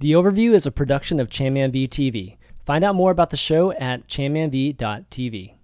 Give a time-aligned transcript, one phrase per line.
[0.00, 2.36] The Overview is a production of Chanman V TV.
[2.64, 5.54] Find out more about the show at chanmanv.tv.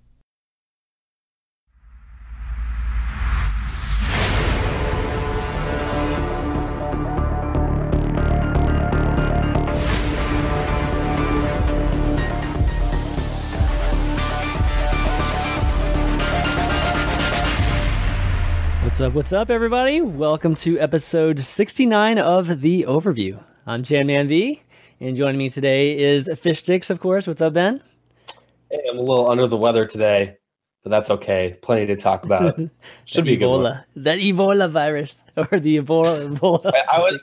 [18.83, 19.13] What's up?
[19.13, 20.01] What's up, everybody?
[20.01, 23.39] Welcome to episode 69 of The Overview.
[23.67, 24.63] I'm Chanman V,
[25.01, 27.27] and joining me today is Fish Sticks, of course.
[27.27, 27.81] What's up, Ben?
[28.71, 30.37] Hey, I'm a little under the weather today,
[30.83, 31.57] but that's okay.
[31.63, 32.61] Plenty to talk about.
[33.07, 33.63] Should be a good one.
[33.63, 33.85] Ebola.
[33.97, 36.37] That Ebola virus, or the Ebola.
[36.37, 36.73] Ebola.
[36.75, 37.19] I, I was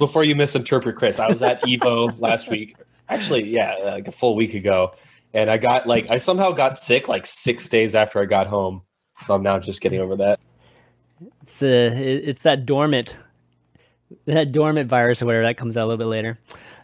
[0.00, 1.20] before you misinterpret Chris.
[1.20, 2.76] I was at Evo last week.
[3.08, 4.92] Actually, yeah, like a full week ago,
[5.34, 8.82] and I got like I somehow got sick like six days after I got home.
[9.24, 10.40] So I'm now just getting over that.
[11.42, 13.16] It's uh, it's that dormant,
[14.26, 16.38] that dormant virus or whatever that comes out a little bit later.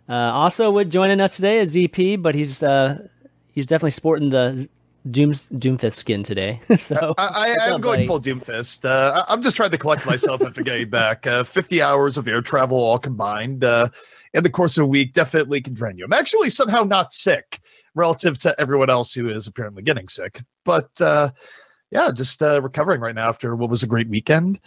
[0.09, 3.07] Uh, also, would joining us today is ZP, but he's uh,
[3.53, 4.69] he's definitely sporting the
[5.11, 6.61] Doom Doomfist skin today.
[6.79, 8.07] so I, I what's am going buddy?
[8.07, 8.85] full Doomfist.
[8.85, 11.27] Uh, I- I'm just trying to collect myself after getting back.
[11.27, 13.89] Uh, 50 hours of air travel all combined uh,
[14.35, 16.05] in the course of a week definitely can drain you.
[16.05, 17.61] I'm actually somehow not sick
[17.95, 20.41] relative to everyone else who is apparently getting sick.
[20.65, 21.31] But uh,
[21.91, 24.61] yeah, just uh, recovering right now after what was a great weekend.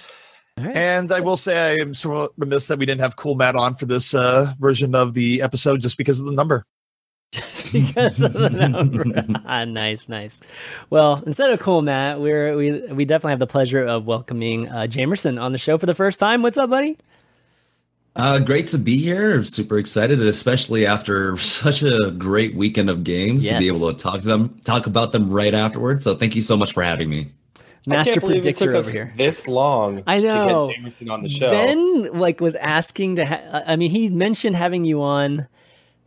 [0.58, 0.76] All right.
[0.76, 3.76] And I will say I am so remiss that we didn't have Cool Matt on
[3.76, 6.66] for this uh, version of the episode just because of the number.
[7.32, 9.04] just because of the number.
[9.46, 10.40] Ah, nice, nice.
[10.90, 14.88] Well, instead of cool, Matt, we're we we definitely have the pleasure of welcoming uh,
[14.90, 16.42] Jamerson on the show for the first time.
[16.42, 16.98] What's up, buddy?
[18.16, 19.44] Uh, great to be here.
[19.44, 24.22] Super excited, especially after such a great weekend of games to be able to talk
[24.22, 26.06] to them, talk about them right afterwards.
[26.06, 27.30] So thank you so much for having me.
[27.88, 29.14] I Master can't it predictor took us over here.
[29.18, 30.04] this long.
[30.08, 30.68] I know.
[30.70, 31.52] to get Jamerson on the show.
[31.52, 33.26] Ben like was asking to.
[33.26, 35.48] Ha- I mean, he mentioned having you on.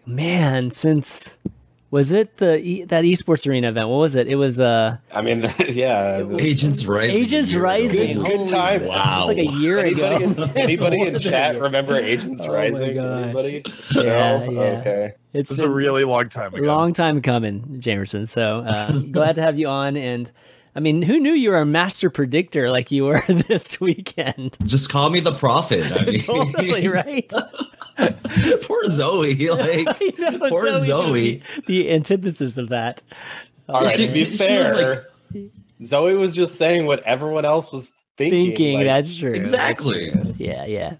[0.06, 1.36] Man, since
[1.90, 3.88] was it the e- that esports arena event?
[3.88, 4.26] What was it?
[4.26, 6.24] It was uh I mean, yeah.
[6.38, 7.16] Agents Rising.
[7.16, 7.60] Agents a.
[7.60, 8.16] Rising.
[8.16, 8.82] Good- good Holy times.
[8.88, 9.28] crap, Wow.
[9.28, 10.42] It's like a year Anybody, ago.
[10.44, 12.98] in, anybody in More than a chat remember Agents Oh my Rising?
[12.98, 13.62] Anybody?
[13.94, 14.50] Yeah, no?
[14.50, 14.60] yeah.
[14.80, 15.12] Okay.
[15.34, 16.64] It's This is a really long time ago.
[16.64, 18.26] long time coming, Jamerson.
[18.26, 19.96] So uh, glad to have you on.
[19.98, 20.30] And
[20.78, 24.56] I mean, who knew you were a master predictor like you were this weekend?
[24.64, 25.90] Just call me the prophet.
[25.90, 27.28] I mean, totally right.
[28.62, 29.34] poor Zoe.
[29.48, 31.42] Like, know, poor Zoe, Zoe.
[31.56, 33.02] The, the antithesis of that.
[33.68, 33.90] All right.
[33.90, 35.08] She- to be she was fair,
[35.82, 38.46] Zoe was just saying what everyone else was thinking.
[38.48, 39.30] Thinking like, that's true.
[39.30, 40.12] Exactly.
[40.36, 40.96] Yeah, yeah.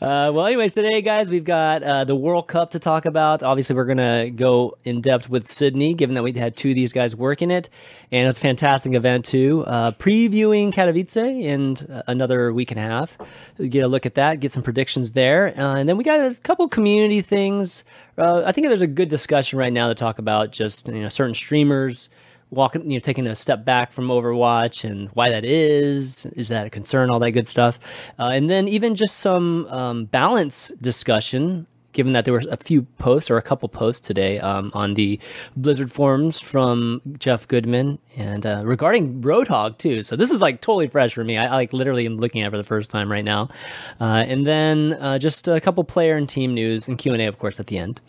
[0.00, 3.42] Uh, well, anyways, today, guys, we've got uh, the World Cup to talk about.
[3.42, 6.74] Obviously, we're going to go in depth with Sydney, given that we had two of
[6.74, 7.68] these guys working it.
[8.10, 9.64] And it's a fantastic event, too.
[9.66, 13.18] Uh, previewing Katowice in uh, another week and a half.
[13.58, 15.48] Get a look at that, get some predictions there.
[15.58, 17.84] Uh, and then we got a couple community things.
[18.18, 21.10] Uh, I think there's a good discussion right now to talk about just you know
[21.10, 22.08] certain streamers
[22.50, 26.26] walking, you know, taking a step back from Overwatch and why that is.
[26.26, 27.10] Is that a concern?
[27.10, 27.78] All that good stuff,
[28.18, 31.66] uh, and then even just some um, balance discussion.
[31.92, 35.18] Given that there were a few posts or a couple posts today um, on the
[35.56, 40.02] Blizzard forums from Geoff Goodman and uh, regarding Roadhog too.
[40.02, 41.38] So this is like totally fresh for me.
[41.38, 43.48] I, I like literally am looking at it for the first time right now.
[43.98, 47.26] Uh, and then uh, just a couple player and team news and Q and A,
[47.28, 48.02] of course, at the end.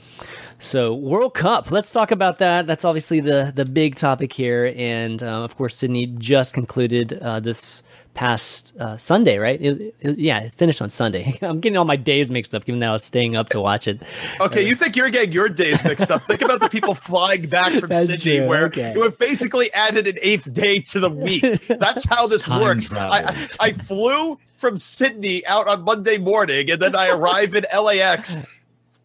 [0.59, 2.65] So World Cup, let's talk about that.
[2.65, 7.39] That's obviously the the big topic here, and uh, of course, Sydney just concluded uh,
[7.39, 7.83] this
[8.15, 9.61] past uh, Sunday, right?
[9.61, 11.37] It- it- yeah, it's finished on Sunday.
[11.43, 13.87] I'm getting all my days mixed up, given that I was staying up to watch
[13.87, 14.01] it.
[14.41, 16.23] Okay, you think you're getting your days mixed up.
[16.23, 18.93] Think about the people flying back from Sydney, true, where okay.
[18.95, 21.67] you have basically added an eighth day to the week.
[21.67, 22.91] That's how this Time works.
[22.91, 27.67] I, I, I flew from Sydney out on Monday morning, and then I arrive in
[27.71, 28.37] LAX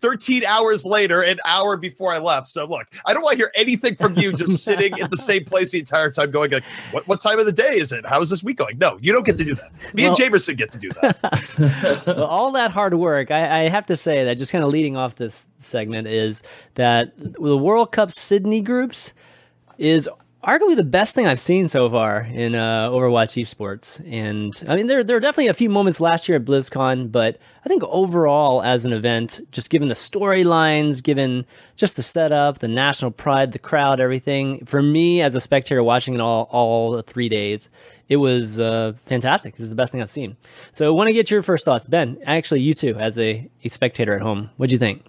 [0.02, 2.48] 13 hours later, an hour before I left.
[2.48, 5.44] So look, I don't want to hear anything from you just sitting in the same
[5.44, 8.04] place the entire time going like, what, what time of the day is it?
[8.04, 8.76] How is this week going?
[8.78, 9.72] No, you don't get to do that.
[9.94, 12.02] Me Well- and Jamerson get to do that.
[12.06, 14.96] Well, all that hard work, I, I have to say that just kind of leading
[14.96, 16.42] off this segment is
[16.74, 19.12] that the World Cup Sydney groups
[19.78, 20.08] is
[20.44, 24.00] arguably the best thing I've seen so far in uh, Overwatch esports.
[24.10, 27.38] And I mean, there there are definitely a few moments last year at BlizzCon, but
[27.64, 31.46] I think overall as an event, just given the storylines, given
[31.76, 36.14] just the setup, the national pride, the crowd, everything, for me as a spectator watching
[36.14, 37.68] it all all three days,
[38.08, 39.54] it was uh, fantastic.
[39.54, 40.36] It was the best thing I've seen.
[40.72, 42.18] So I want to get your first thoughts, Ben.
[42.26, 45.04] Actually, you too, as a, a spectator at home, what'd you think?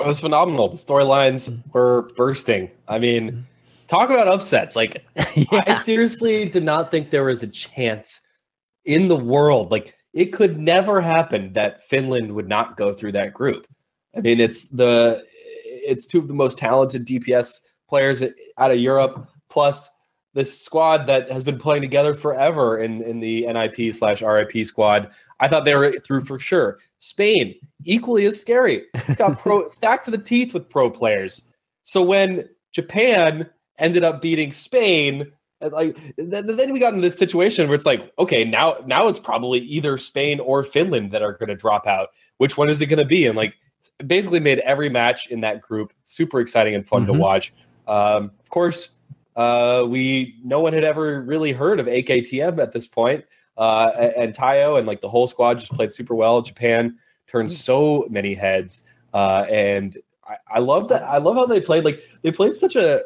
[0.00, 0.68] It was phenomenal.
[0.68, 2.70] The storylines were bursting.
[2.88, 3.46] I mean,
[3.88, 4.76] talk about upsets.
[4.76, 8.20] Like, I seriously did not think there was a chance
[8.84, 9.70] in the world.
[9.70, 13.66] Like, it could never happen that Finland would not go through that group.
[14.16, 15.24] I mean, it's the
[15.64, 18.22] it's two of the most talented DPS players
[18.58, 19.90] out of Europe, plus
[20.32, 25.10] this squad that has been playing together forever in in the NIP slash RIP squad.
[25.38, 26.78] I thought they were through for sure.
[26.98, 27.54] Spain
[27.84, 28.84] equally as scary.
[28.94, 31.42] It's got pro stacked to the teeth with pro players.
[31.84, 33.48] So when Japan
[33.78, 38.44] ended up beating Spain, like then we got into this situation where it's like, okay,
[38.44, 42.08] now now it's probably either Spain or Finland that are going to drop out.
[42.38, 43.26] Which one is it going to be?
[43.26, 43.56] And like,
[44.06, 47.12] basically made every match in that group super exciting and fun mm-hmm.
[47.12, 47.52] to watch.
[47.88, 48.90] Um, of course,
[49.36, 53.24] uh, we no one had ever really heard of AKTM at this point.
[53.56, 56.42] Uh, and Tayo and like the whole squad just played super well.
[56.42, 57.56] Japan turned mm-hmm.
[57.56, 58.84] so many heads,
[59.14, 59.96] uh, and
[60.28, 61.02] I, I love that.
[61.04, 61.84] I love how they played.
[61.84, 63.02] Like they played such a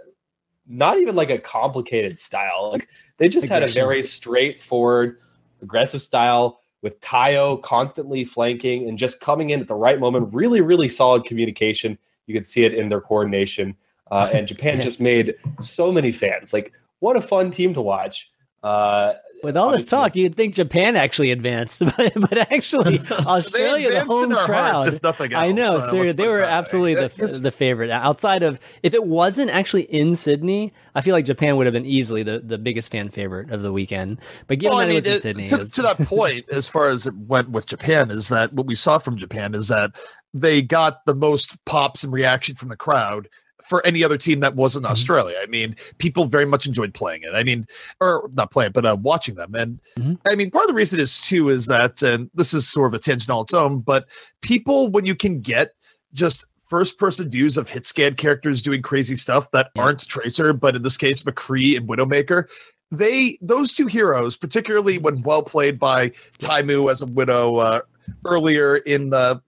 [0.70, 2.70] not even like a complicated style.
[2.72, 2.88] Like
[3.18, 5.18] they just had a very straightforward,
[5.60, 10.32] aggressive style with Tayo constantly flanking and just coming in at the right moment.
[10.32, 11.98] Really, really solid communication.
[12.26, 13.76] You could see it in their coordination.
[14.10, 16.52] Uh, and Japan just made so many fans.
[16.52, 18.30] Like, what a fun team to watch.
[18.62, 24.04] Uh, with all this talk, you'd think Japan actually advanced, but, but actually Australia, the
[24.04, 24.72] home crowd.
[24.72, 27.90] Hearts, if nothing else, I know, uh, seriously, they were absolutely the, the favorite.
[27.90, 31.86] Outside of if it wasn't actually in Sydney, I feel like Japan would have been
[31.86, 34.18] easily the, the biggest fan favorite of the weekend.
[34.46, 35.72] But given well, that I mean, it was in Sydney, to, was...
[35.72, 38.98] to that point, as far as it went with Japan, is that what we saw
[38.98, 39.92] from Japan is that
[40.34, 43.28] they got the most pops and reaction from the crowd
[43.70, 44.90] for any other team that wasn't mm-hmm.
[44.90, 45.38] Australia.
[45.40, 47.34] I mean, people very much enjoyed playing it.
[47.34, 47.68] I mean,
[48.00, 49.54] or not playing, but uh, watching them.
[49.54, 50.14] And mm-hmm.
[50.28, 52.94] I mean, part of the reason is too is that, and this is sort of
[52.94, 54.08] a tangent on its own, but
[54.42, 55.70] people, when you can get
[56.12, 60.74] just first person views of hit scan characters doing crazy stuff that aren't Tracer, but
[60.74, 62.48] in this case, McCree and Widowmaker,
[62.90, 67.80] they those two heroes, particularly when well played by Taimu as a Widow uh,
[68.26, 69.40] earlier in the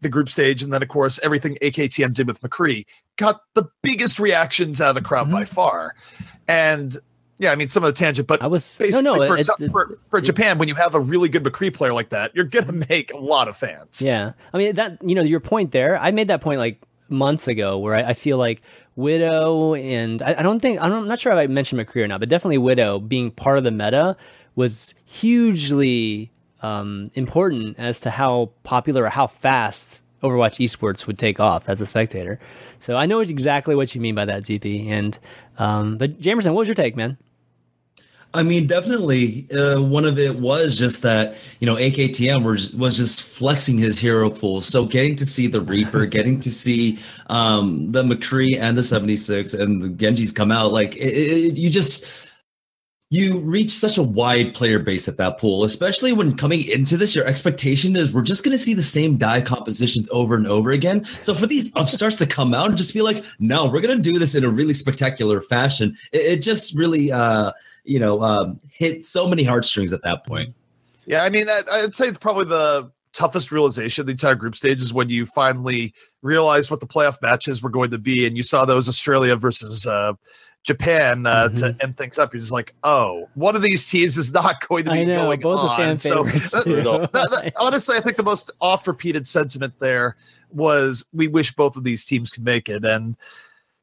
[0.00, 2.86] the group stage, and then of course everything AKTM did with McCree
[3.16, 5.36] got the biggest reactions out of the crowd mm-hmm.
[5.36, 5.94] by far.
[6.48, 6.96] And
[7.38, 9.14] yeah, I mean some of the tangent, but I was no, no.
[9.14, 12.10] For, it, it, for, for Japan, when you have a really good McCree player like
[12.10, 14.02] that, you're gonna make a lot of fans.
[14.02, 15.98] Yeah, I mean that you know your point there.
[15.98, 18.62] I made that point like months ago, where I, I feel like
[18.96, 22.20] Widow and I, I don't think I'm not sure if I mentioned McCree or not,
[22.20, 24.16] but definitely Widow being part of the meta
[24.54, 26.30] was hugely
[26.62, 31.80] um, important as to how popular or how fast Overwatch esports would take off as
[31.80, 32.38] a spectator.
[32.78, 34.88] So I know exactly what you mean by that, DP.
[34.88, 35.18] And
[35.58, 37.16] um, but Jamerson, what was your take, man?
[38.32, 39.48] I mean, definitely.
[39.50, 43.98] Uh, one of it was just that you know AKTM was was just flexing his
[43.98, 44.60] hero pool.
[44.60, 49.16] So getting to see the Reaper, getting to see um, the McCree and the seventy
[49.16, 52.06] six and the Genjis come out, like it, it, you just
[53.12, 57.14] you reach such a wide player base at that pool, especially when coming into this,
[57.14, 60.70] your expectation is we're just going to see the same dive compositions over and over
[60.70, 61.04] again.
[61.20, 64.02] So for these upstarts to come out and just be like, no, we're going to
[64.02, 67.50] do this in a really spectacular fashion, it, it just really, uh,
[67.82, 70.54] you know, um, hit so many heartstrings at that point.
[71.04, 75.08] Yeah, I mean, I'd say probably the toughest realization the entire group stage is when
[75.08, 75.92] you finally
[76.22, 79.84] realize what the playoff matches were going to be, and you saw those Australia versus.
[79.84, 80.12] Uh,
[80.62, 81.56] Japan uh, mm-hmm.
[81.56, 82.34] to end things up.
[82.34, 85.40] You're just like, oh, one of these teams is not going to be know, going
[85.40, 85.76] both on.
[85.76, 90.16] fan so that, that, honestly, I think the most oft repeated sentiment there
[90.50, 92.84] was we wish both of these teams could make it.
[92.84, 93.16] And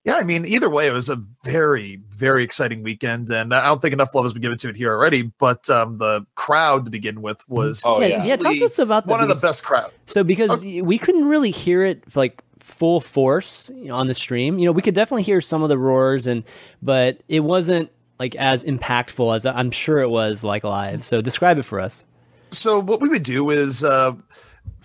[0.04, 3.82] yeah, I mean, either way, it was a very, very exciting weekend, and I don't
[3.82, 5.24] think enough love has been given to it here already.
[5.38, 8.38] But um, the crowd to begin with was oh yeah, yeah.
[8.38, 9.92] Talk to us about one of the best crowd.
[10.06, 10.82] So because okay.
[10.82, 14.60] we couldn't really hear it like full force on the stream.
[14.60, 16.44] You know, we could definitely hear some of the roars and
[16.82, 21.06] but it wasn't like as impactful as I'm sure it was like live.
[21.06, 22.06] So describe it for us.
[22.52, 24.14] So what we would do is uh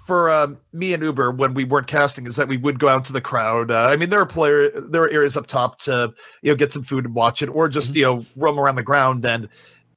[0.06, 3.04] for uh, me and Uber when we weren't casting is that we would go out
[3.04, 3.70] to the crowd.
[3.70, 6.12] Uh, I mean, there are player there are areas up top to
[6.42, 7.98] you know get some food and watch it, or just mm-hmm.
[7.98, 9.24] you know roam around the ground.
[9.24, 9.48] And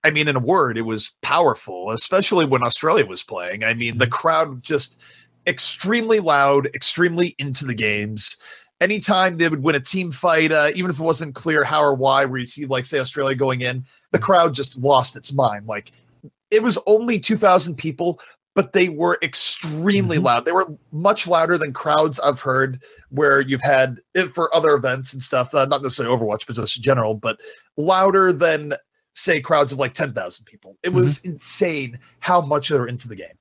[0.03, 3.63] I mean, in a word, it was powerful, especially when Australia was playing.
[3.63, 4.11] I mean, the mm-hmm.
[4.11, 5.01] crowd just
[5.47, 8.37] extremely loud, extremely into the games.
[8.81, 11.93] Anytime they would win a team fight, uh, even if it wasn't clear how or
[11.93, 15.65] why, where you see, like, say, Australia going in, the crowd just lost its mind.
[15.65, 15.91] Like,
[16.51, 18.19] it was only 2,000 people,
[18.53, 20.25] but they were extremely mm-hmm.
[20.25, 20.45] loud.
[20.45, 25.13] They were much louder than crowds I've heard where you've had it for other events
[25.13, 27.39] and stuff, uh, not necessarily Overwatch, but just general, but
[27.77, 28.73] louder than,
[29.13, 30.77] say, crowds of like 10,000 people.
[30.83, 31.31] It was mm-hmm.
[31.31, 33.37] insane how much they were into the game.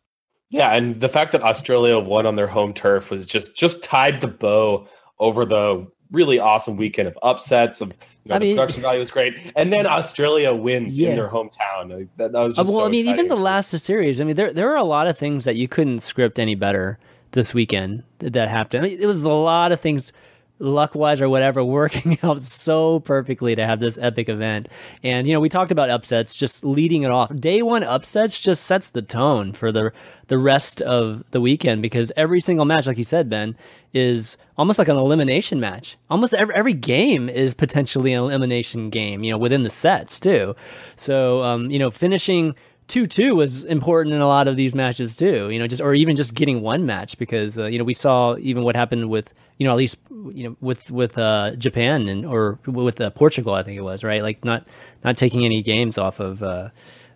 [0.55, 4.21] Yeah, and the fact that Australia won on their home turf was just just tied
[4.21, 4.87] the bow
[5.19, 7.81] over the really awesome weekend of upsets.
[7.81, 7.95] Of you
[8.27, 11.11] know, I the mean, production value was great, and then Australia wins yeah.
[11.11, 12.09] in their hometown.
[12.19, 12.83] That, that was just uh, well.
[12.83, 13.27] So I mean, exciting.
[13.27, 14.21] even the last series.
[14.21, 17.01] I mean, there there are a lot of things that you couldn't script any better
[17.33, 18.87] this weekend that happened.
[18.87, 20.13] I mean, it was a lot of things
[20.59, 24.69] luck wise or whatever working out so perfectly to have this epic event.
[25.03, 27.35] And you know, we talked about upsets just leading it off.
[27.35, 29.93] Day 1 upsets just sets the tone for the
[30.29, 33.55] the rest of the weekend because every single match like you said Ben
[33.93, 35.99] is almost like an elimination match.
[36.09, 40.57] Almost every, every game is potentially an elimination game, you know, within the sets too.
[40.97, 42.55] So, um, you know, finishing
[42.87, 45.51] two two was important in a lot of these matches too.
[45.51, 48.37] You know, just or even just getting one match because uh, you know we saw
[48.39, 52.27] even what happened with you know at least you know with with uh, Japan and
[52.27, 54.67] or with uh, Portugal I think it was right like not
[55.03, 56.43] not taking any games off of.
[56.43, 56.71] Uh,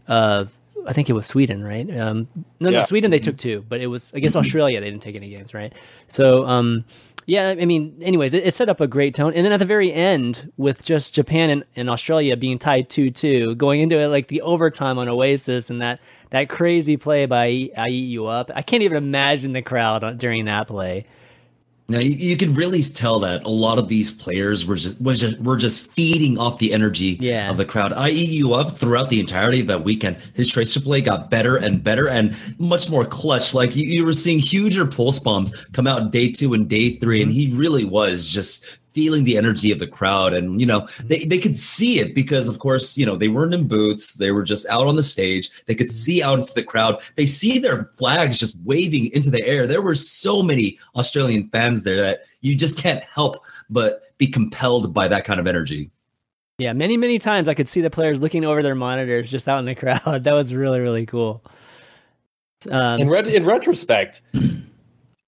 [0.06, 0.46] uh,
[0.86, 1.86] I think it was Sweden, right?
[1.98, 2.28] Um,
[2.60, 2.78] no, yeah.
[2.78, 5.52] no, Sweden they took two, but it was against Australia they didn't take any games,
[5.52, 5.72] right?
[6.06, 6.84] So um,
[7.28, 9.34] yeah, I mean, anyways, it, it, set up a great tone.
[9.34, 13.10] And then at the very end, with just Japan and, and Australia being tied 2
[13.10, 17.70] 2, going into it like the overtime on Oasis and that, that crazy play by
[17.76, 21.04] I Eat You Up, I can't even imagine the crowd during that play.
[21.90, 25.14] Now you, you can really tell that a lot of these players were just were
[25.14, 27.48] just were just feeding off the energy yeah.
[27.48, 27.94] of the crowd.
[27.94, 30.18] I eat you up throughout the entirety of that weekend.
[30.34, 33.54] His tracer play got better and better and much more clutch.
[33.54, 37.22] Like you, you were seeing huger pulse bombs come out day two and day three,
[37.22, 37.52] and mm-hmm.
[37.52, 41.38] he really was just feeling the energy of the crowd and you know they, they
[41.38, 44.14] could see it because of course you know they weren't in booths.
[44.14, 45.64] They were just out on the stage.
[45.66, 47.00] They could see out into the crowd.
[47.14, 49.68] They see their flags just waving into the air.
[49.68, 54.92] There were so many australian fans there that you just can't help but be compelled
[54.92, 55.92] by that kind of energy.
[56.58, 59.60] Yeah many many times i could see the players looking over their monitors just out
[59.60, 60.24] in the crowd.
[60.24, 61.44] That was really really cool.
[62.68, 64.22] Um, in, ret- in retrospect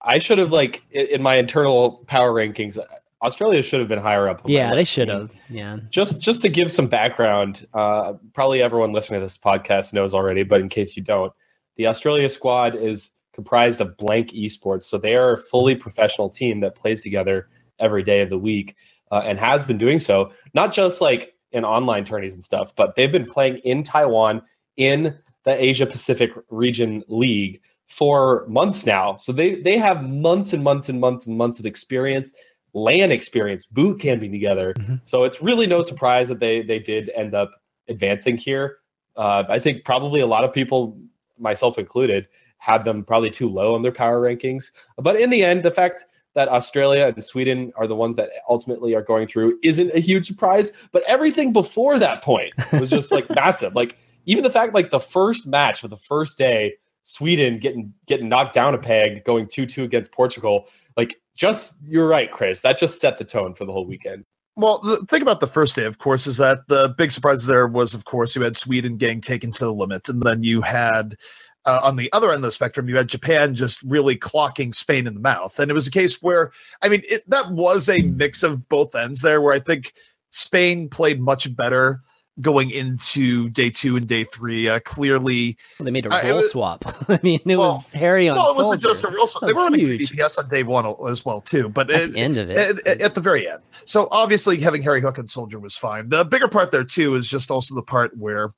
[0.02, 2.78] I should have like in my internal power rankings.
[3.22, 4.42] Australia should have been higher up.
[4.46, 5.32] Yeah, they should have.
[5.48, 5.78] Yeah.
[5.90, 10.42] Just just to give some background, uh, probably everyone listening to this podcast knows already,
[10.42, 11.32] but in case you don't,
[11.76, 16.60] the Australia squad is comprised of blank esports, so they are a fully professional team
[16.60, 17.48] that plays together
[17.78, 18.76] every day of the week
[19.10, 22.94] uh, and has been doing so, not just like in online tourneys and stuff, but
[22.94, 24.42] they've been playing in Taiwan
[24.76, 29.16] in the Asia Pacific region league for months now.
[29.16, 32.32] So they they have months and months and months and months of experience
[32.72, 34.74] LAN experience, boot camping together.
[34.74, 34.96] Mm-hmm.
[35.04, 37.50] So it's really no surprise that they they did end up
[37.88, 38.78] advancing here.
[39.16, 40.98] Uh, I think probably a lot of people,
[41.38, 44.70] myself included, had them probably too low on their power rankings.
[44.96, 48.94] But in the end, the fact that Australia and Sweden are the ones that ultimately
[48.94, 50.72] are going through isn't a huge surprise.
[50.92, 53.74] But everything before that point was just like massive.
[53.74, 53.96] Like
[54.26, 58.54] even the fact like the first match for the first day, Sweden getting getting knocked
[58.54, 60.66] down a peg, going two two against Portugal.
[61.00, 62.60] Like just you're right, Chris.
[62.60, 64.26] That just set the tone for the whole weekend.
[64.56, 67.66] Well, the thing about the first day, of course, is that the big surprise there
[67.66, 71.16] was, of course, you had Sweden getting taken to the limit, and then you had
[71.64, 75.06] uh, on the other end of the spectrum, you had Japan just really clocking Spain
[75.06, 76.52] in the mouth, and it was a case where,
[76.82, 79.94] I mean, it, that was a mix of both ends there, where I think
[80.28, 82.02] Spain played much better
[82.40, 84.68] going into day two and day three.
[84.68, 86.84] Uh, clearly, well, they made a role uh, swap.
[87.08, 88.36] I mean, it well, was Harry on.
[88.36, 89.46] No, it wasn't just a real swap.
[89.46, 91.68] They were running DPS on day one as well too.
[91.68, 93.62] But at it, the end of it, at, at, the very end.
[93.84, 96.08] So obviously, having Harry Hook and Soldier was fine.
[96.08, 98.52] The bigger part there too is just also the part where.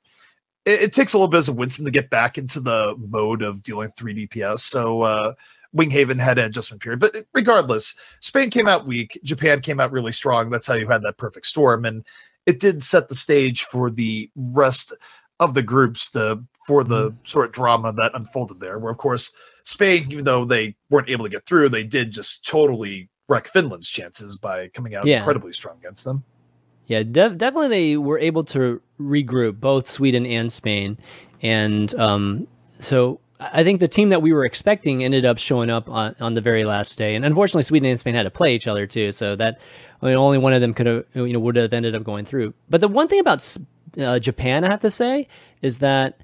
[0.65, 3.91] It, takes a little bit of Winston to get back into the mode of dealing
[3.97, 4.59] 3 DPS.
[4.59, 5.33] So uh,
[5.75, 6.99] Winghaven had an adjustment period.
[6.99, 9.19] But regardless, Spain came out weak.
[9.23, 10.49] Japan came out really strong.
[10.49, 11.85] That's how you had that perfect storm.
[11.85, 12.05] And
[12.45, 14.93] it did set the stage for the rest
[15.39, 17.15] of the groups the for the mm.
[17.27, 18.79] sort of drama that unfolded there.
[18.79, 19.33] Where of course
[19.63, 23.89] Spain, even though they weren't able to get through, they did just totally wreck Finland's
[23.89, 25.17] chances by coming out yeah.
[25.19, 26.23] incredibly strong against them.
[26.87, 30.97] Yeah, de- definitely they were able to regroup both Sweden and Spain,
[31.41, 32.47] and um,
[32.79, 33.21] so
[33.51, 36.41] I think the team that we were expecting ended up showing up on, on the
[36.41, 37.15] very last day.
[37.15, 39.59] And unfortunately, Sweden and Spain had to play each other too, so that
[40.01, 42.25] I mean, only one of them could have, you know, would have ended up going
[42.25, 42.53] through.
[42.69, 43.57] But the one thing about
[43.99, 45.27] uh, Japan, I have to say,
[45.61, 46.19] is that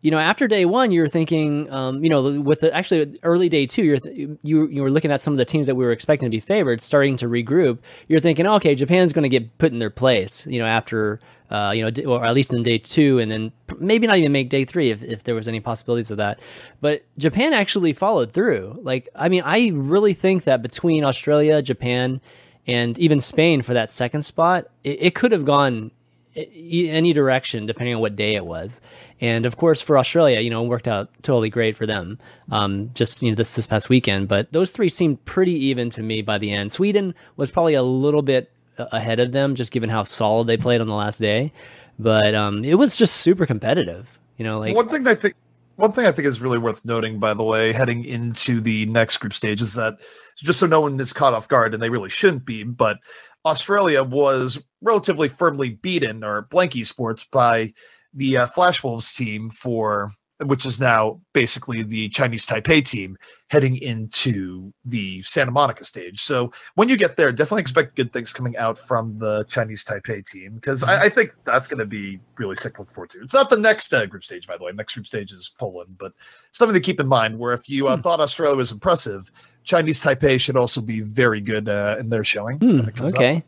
[0.00, 3.66] you know after day one, you're thinking, um, you know, with the actually early day
[3.66, 5.92] two, you're th- you you were looking at some of the teams that we were
[5.92, 7.78] expecting to be favored, starting to regroup.
[8.08, 11.20] You're thinking, okay, Japan's going to get put in their place, you know, after.
[11.50, 14.50] Uh, you know, or at least in day two, and then maybe not even make
[14.50, 16.38] day three if, if there was any possibilities of that.
[16.82, 18.78] But Japan actually followed through.
[18.82, 22.20] Like, I mean, I really think that between Australia, Japan,
[22.66, 25.90] and even Spain for that second spot, it, it could have gone
[26.36, 28.80] any direction depending on what day it was.
[29.20, 32.18] And of course, for Australia, you know, it worked out totally great for them.
[32.50, 36.02] Um, just you know, this this past weekend, but those three seemed pretty even to
[36.02, 36.72] me by the end.
[36.72, 40.80] Sweden was probably a little bit ahead of them, just given how solid they played
[40.80, 41.52] on the last day.
[41.98, 44.18] But um, it was just super competitive.
[44.36, 45.34] You know, like one thing I think
[45.76, 49.18] one thing I think is really worth noting, by the way, heading into the next
[49.18, 49.98] group stage is that
[50.36, 52.98] just so no one is caught off guard, and they really shouldn't be, but
[53.44, 57.72] Australia was relatively firmly beaten, or Blank Esports, by
[58.12, 60.12] the uh, Flash Wolves team for
[60.44, 63.18] which is now basically the Chinese Taipei team
[63.48, 66.20] heading into the Santa Monica stage.
[66.20, 70.24] So when you get there, definitely expect good things coming out from the Chinese Taipei
[70.24, 73.22] team because I, I, think that's going to be really sick to look forward to.
[73.22, 74.72] It's not the next uh, group stage, by the way.
[74.72, 76.12] Next group stage is Poland, but
[76.52, 78.02] something to keep in mind where if you uh, hmm.
[78.02, 79.32] thought Australia was impressive,
[79.64, 82.58] Chinese Taipei should also be very good uh, in their showing.
[82.58, 83.38] Hmm, okay.
[83.38, 83.42] Up.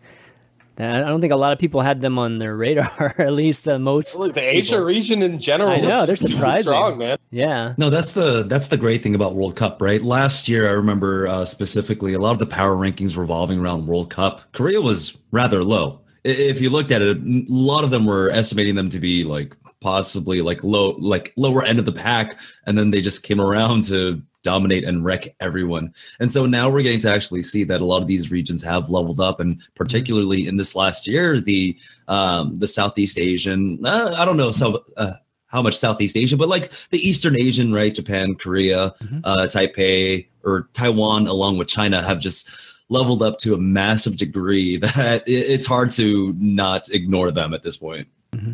[0.88, 3.14] I don't think a lot of people had them on their radar.
[3.18, 4.18] at least uh, most.
[4.18, 4.86] Look, the Asia people.
[4.86, 5.70] region in general.
[5.70, 6.64] I know they're surprising.
[6.64, 7.18] Strong, man.
[7.30, 7.74] Yeah.
[7.76, 10.02] No, that's the that's the great thing about World Cup, right?
[10.02, 14.10] Last year, I remember uh, specifically a lot of the power rankings revolving around World
[14.10, 14.42] Cup.
[14.52, 16.00] Korea was rather low.
[16.22, 19.56] If you looked at it, a lot of them were estimating them to be like
[19.80, 23.84] possibly like low, like lower end of the pack, and then they just came around
[23.84, 25.92] to dominate and wreck everyone.
[26.18, 28.90] And so now we're getting to actually see that a lot of these regions have
[28.90, 31.76] leveled up, and particularly in this last year, the
[32.08, 34.84] um, the Southeast Asian, uh, I don't know, so.
[34.96, 35.12] Uh,
[35.46, 37.92] how much Southeast Asia, but like the Eastern Asian, right?
[37.92, 39.18] Japan, Korea, mm-hmm.
[39.24, 42.48] uh, Taipei, or Taiwan, along with China, have just
[42.88, 47.76] leveled up to a massive degree that it's hard to not ignore them at this
[47.76, 48.06] point.
[48.32, 48.52] Mm-hmm.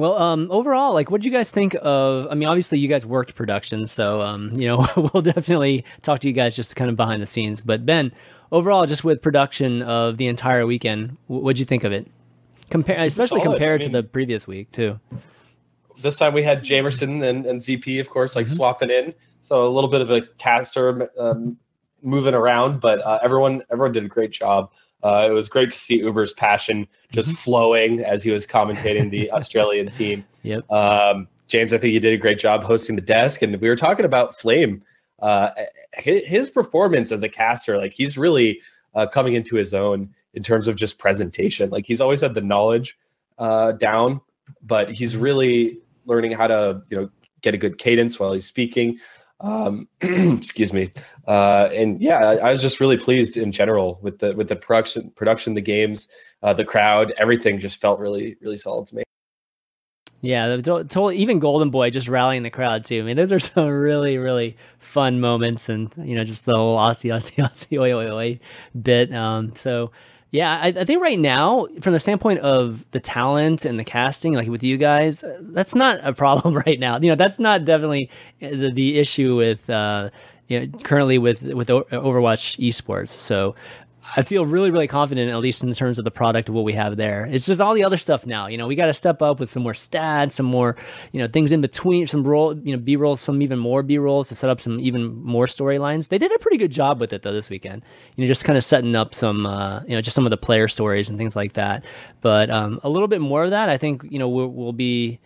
[0.00, 2.26] Well, um, overall, like, what do you guys think of?
[2.30, 6.28] I mean, obviously, you guys worked production, so um, you know, we'll definitely talk to
[6.28, 7.60] you guys just kind of behind the scenes.
[7.60, 8.10] But Ben,
[8.50, 12.10] overall, just with production of the entire weekend, what'd you think of it?
[12.70, 13.52] Compare, especially solid.
[13.52, 14.98] compared I mean, to the previous week, too.
[16.00, 18.56] This time we had Jamerson and, and ZP, of course, like mm-hmm.
[18.56, 21.58] swapping in, so a little bit of a caster um,
[22.00, 24.70] moving around, but uh, everyone everyone did a great job.
[25.02, 27.36] Uh, it was great to see Uber's passion just mm-hmm.
[27.36, 30.24] flowing as he was commentating the Australian team.
[30.42, 30.70] Yep.
[30.70, 33.76] Um, James, I think you did a great job hosting the desk, and we were
[33.76, 34.82] talking about Flame.
[35.20, 35.50] Uh,
[35.94, 38.60] his, performance as a caster, like he's really
[38.94, 41.68] uh, coming into his own in terms of just presentation.
[41.70, 42.98] Like he's always had the knowledge
[43.38, 44.20] uh, down,
[44.62, 45.22] but he's mm-hmm.
[45.22, 47.10] really learning how to, you know,
[47.42, 48.98] get a good cadence while he's speaking.
[49.40, 50.92] Um, excuse me.
[51.26, 54.56] Uh, and yeah, I, I, was just really pleased in general with the with the
[54.56, 56.08] production, production, the games,
[56.42, 59.02] uh, the crowd, everything just felt really, really solid to me.
[60.22, 63.00] Yeah, the, even Golden Boy just rallying the crowd too.
[63.00, 66.76] I mean, those are some really, really fun moments, and you know, just the whole
[66.76, 68.40] Aussie, Aussie, Aussie, oi, oi, oi
[68.80, 69.14] bit.
[69.14, 69.90] Um, so
[70.32, 74.32] yeah, I, I, think right now, from the standpoint of the talent and the casting,
[74.34, 76.98] like with you guys, that's not a problem right now.
[77.00, 80.10] You know, that's not definitely the, the issue with uh,
[80.46, 83.08] you know currently with with Overwatch esports.
[83.08, 83.56] So
[84.16, 86.72] I feel really, really confident, at least in terms of the product of what we
[86.72, 87.28] have there.
[87.30, 88.46] It's just all the other stuff now.
[88.46, 90.76] You know, we got to step up with some more stats, some more,
[91.12, 93.98] you know, things in between, some roll, you know, B rolls, some even more B
[93.98, 96.08] rolls to set up some even more storylines.
[96.08, 97.82] They did a pretty good job with it though this weekend.
[98.16, 100.36] You know, just kind of setting up some, uh, you know, just some of the
[100.36, 101.84] player stories and things like that.
[102.20, 105.20] But um, a little bit more of that, I think, you know, we'll, we'll be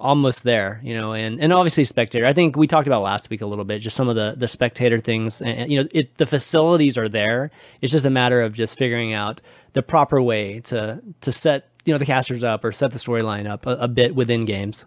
[0.00, 2.26] almost there, you know, and, and obviously spectator.
[2.26, 4.48] I think we talked about last week a little bit, just some of the the
[4.48, 5.40] spectator things.
[5.40, 7.50] And you know, it the facilities are there.
[7.80, 9.40] It's just a matter of just figuring out
[9.74, 13.48] the proper way to to set you know the casters up or set the storyline
[13.48, 14.86] up a, a, bit within games.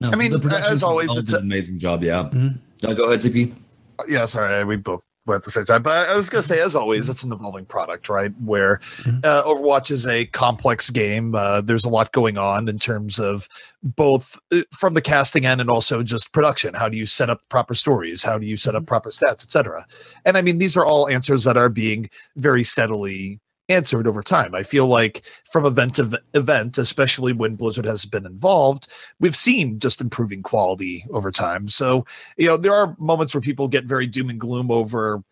[0.00, 2.02] No, I mean, as always, it's an amazing job.
[2.02, 2.24] Yeah.
[2.24, 2.88] Mm-hmm.
[2.88, 3.54] Uh, go ahead, Zippy.
[4.08, 5.82] Yeah, sorry, we both at the same time.
[5.82, 8.32] But I was going to say, as always, it's an evolving product, right?
[8.40, 9.20] Where mm-hmm.
[9.24, 11.34] uh, Overwatch is a complex game.
[11.34, 13.48] Uh, there's a lot going on in terms of
[13.82, 16.74] both uh, from the casting end and also just production.
[16.74, 18.22] How do you set up proper stories?
[18.22, 18.88] How do you set up mm-hmm.
[18.88, 19.86] proper stats, etc.
[20.24, 24.54] And I mean, these are all answers that are being very steadily answered over time.
[24.54, 28.88] I feel like from event to event, especially when Blizzard has been involved,
[29.20, 31.68] we've seen just improving quality over time.
[31.68, 32.04] So,
[32.36, 35.22] you know, there are moments where people get very doom and gloom over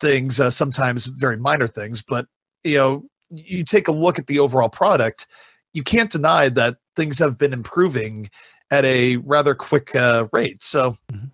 [0.00, 2.26] things, uh, sometimes very minor things, but,
[2.64, 5.26] you know, you take a look at the overall product,
[5.72, 8.30] you can't deny that things have been improving
[8.70, 10.62] at a rather quick uh, rate.
[10.62, 11.26] So, mm-hmm.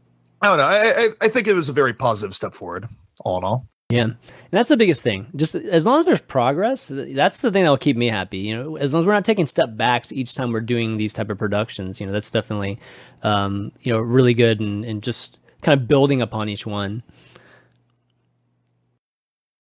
[0.43, 0.65] I don't know.
[0.65, 2.88] I, I, I think it was a very positive step forward,
[3.25, 3.69] all in all.
[3.92, 4.02] Yeah.
[4.05, 4.16] And
[4.50, 5.26] that's the biggest thing.
[5.37, 8.38] Just as long as there's progress, that's the thing that will keep me happy.
[8.38, 11.12] You know, as long as we're not taking step backs each time we're doing these
[11.12, 12.78] type of productions, you know, that's definitely,
[13.22, 17.02] um, you know, really good and, and just kind of building upon each one.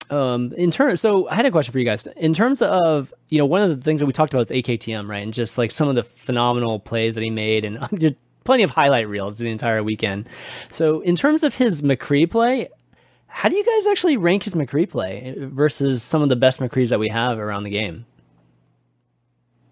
[0.08, 2.06] Um, in terms, so I had a question for you guys.
[2.16, 5.08] In terms of, you know, one of the things that we talked about is AKTM,
[5.08, 5.22] right?
[5.22, 7.78] And just like some of the phenomenal plays that he made and
[8.44, 10.28] plenty of highlight reels the entire weekend.
[10.70, 12.68] So in terms of his McCree play,
[13.32, 16.90] how do you guys actually rank his McCree play versus some of the best McCrees
[16.90, 18.06] that we have around the game?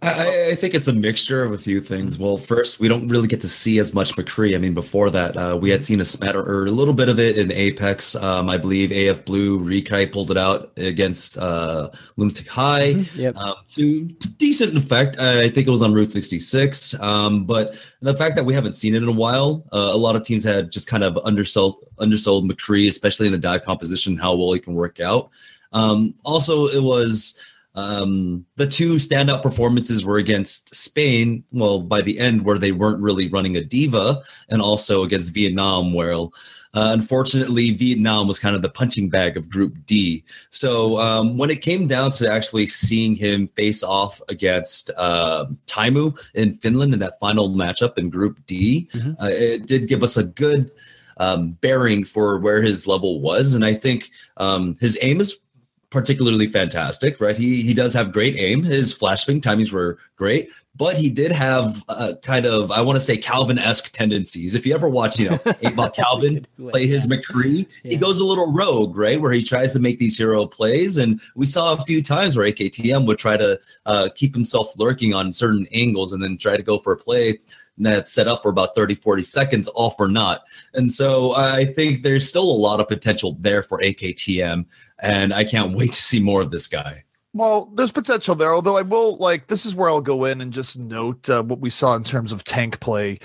[0.03, 2.19] I, I, think it's a mixture of a few things.
[2.19, 4.55] Well, first, we don't really get to see as much McCree.
[4.55, 7.19] I mean, before that, uh, we had seen a smatter or a little bit of
[7.19, 8.17] it in Apex.
[8.17, 13.21] Um, I believe AF Blue Rekai pulled it out against uh, Lunatic-Hai mm-hmm.
[13.21, 13.37] yep.
[13.37, 14.07] um, to
[14.39, 15.21] decent effect.
[15.21, 16.99] I think it was on Route 66.
[17.01, 20.17] Um, but the fact that we haven't seen it in a while, uh, a lot
[20.17, 24.35] of teams had just kind of undersold undersold McCree, especially in the dive composition, how
[24.35, 25.29] well he can work out.
[25.73, 27.41] Um, also, it was
[27.75, 33.01] um, the two standout performances were against Spain, well, by the end, where they weren't
[33.01, 36.29] really running a diva, and also against Vietnam, where uh,
[36.75, 40.25] unfortunately Vietnam was kind of the punching bag of Group D.
[40.51, 46.19] So um, when it came down to actually seeing him face off against uh, Taimu
[46.35, 49.13] in Finland in that final matchup in Group D, mm-hmm.
[49.23, 50.71] uh, it did give us a good.
[51.17, 55.43] Um, bearing for where his level was, and I think um, his aim is
[55.91, 57.37] particularly fantastic, right?
[57.37, 58.63] He he does have great aim.
[58.63, 63.05] His flashbang timings were great, but he did have a kind of I want to
[63.05, 64.55] say Calvin esque tendencies.
[64.55, 67.91] If you ever watch, you know, Eight Ball Calvin play his McCree, yeah.
[67.91, 69.21] he goes a little rogue, right?
[69.21, 72.51] Where he tries to make these hero plays, and we saw a few times where
[72.51, 76.63] AKTM would try to uh, keep himself lurking on certain angles and then try to
[76.63, 77.39] go for a play
[77.85, 80.43] that's set up for about 30, 40 seconds, off or not.
[80.75, 84.67] And so I think there's still a lot of potential there for AKTM,
[84.99, 87.05] and I can't wait to see more of this guy.
[87.33, 90.53] Well, there's potential there, although I will like this is where I'll go in and
[90.53, 93.21] just note uh, what we saw in terms of tank play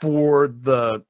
[0.00, 1.04] for the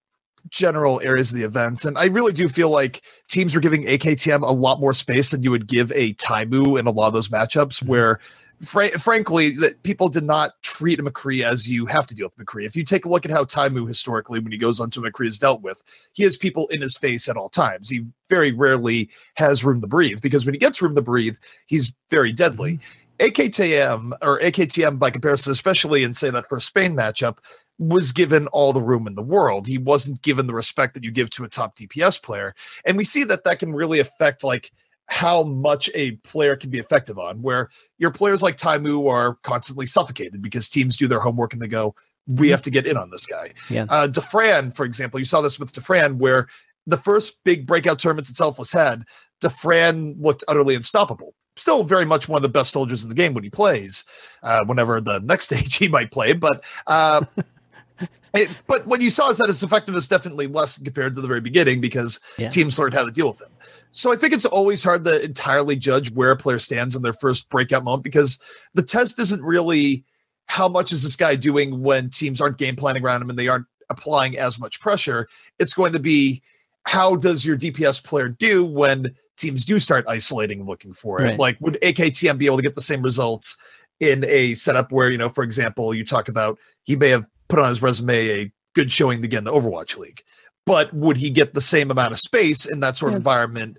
[0.49, 1.85] general areas of the event.
[1.85, 5.43] And I really do feel like teams were giving AKTM a lot more space than
[5.43, 7.89] you would give a Taimu in a lot of those matchups mm-hmm.
[7.89, 8.21] where
[8.63, 12.67] fr- frankly, that people did not treat McCree as you have to deal with McCree.
[12.67, 15.39] If you take a look at how Taimu historically, when he goes onto McCree, is
[15.39, 17.89] dealt with, he has people in his face at all times.
[17.89, 21.93] He very rarely has room to breathe because when he gets room to breathe, he's
[22.11, 22.75] very deadly.
[22.75, 22.87] Mm-hmm.
[23.21, 27.39] AKTM or AKTM by comparison, especially in say that first Spain matchup,
[27.79, 29.67] was given all the room in the world.
[29.67, 32.55] He wasn't given the respect that you give to a top DPS player,
[32.87, 34.73] and we see that that can really affect like
[35.11, 37.69] how much a player can be effective on, where
[37.99, 41.97] your players like Taimu are constantly suffocated because teams do their homework and they go,
[42.29, 42.51] we mm-hmm.
[42.53, 43.53] have to get in on this guy.
[43.69, 43.87] Yeah.
[43.89, 46.47] Uh, Dafran, for example, you saw this with Dafran, where
[46.87, 49.05] the first big breakout tournament itself was had,
[49.43, 51.35] Dafran looked utterly unstoppable.
[51.57, 54.05] Still very much one of the best soldiers in the game when he plays,
[54.45, 56.35] uh, whenever the next stage he might play.
[56.35, 57.25] But uh,
[58.35, 61.41] it, but what you saw is that his effectiveness definitely less compared to the very
[61.41, 62.49] beginning because yeah.
[62.49, 63.51] teams learned how to deal with him.
[63.93, 67.13] So I think it's always hard to entirely judge where a player stands in their
[67.13, 68.39] first breakout moment because
[68.75, 70.05] the test isn't really
[70.47, 73.49] how much is this guy doing when teams aren't game planning around him and they
[73.49, 75.29] aren't applying as much pressure.
[75.59, 76.43] It's going to be
[76.85, 81.25] how does your DPS player do when teams do start isolating and looking for it?
[81.25, 81.39] Right.
[81.39, 83.57] Like would AKTM be able to get the same results
[84.01, 87.59] in a setup where, you know, for example, you talk about he may have put
[87.59, 90.23] on his resume a good showing again the Overwatch League
[90.65, 93.17] but would he get the same amount of space in that sort yeah.
[93.17, 93.79] of environment?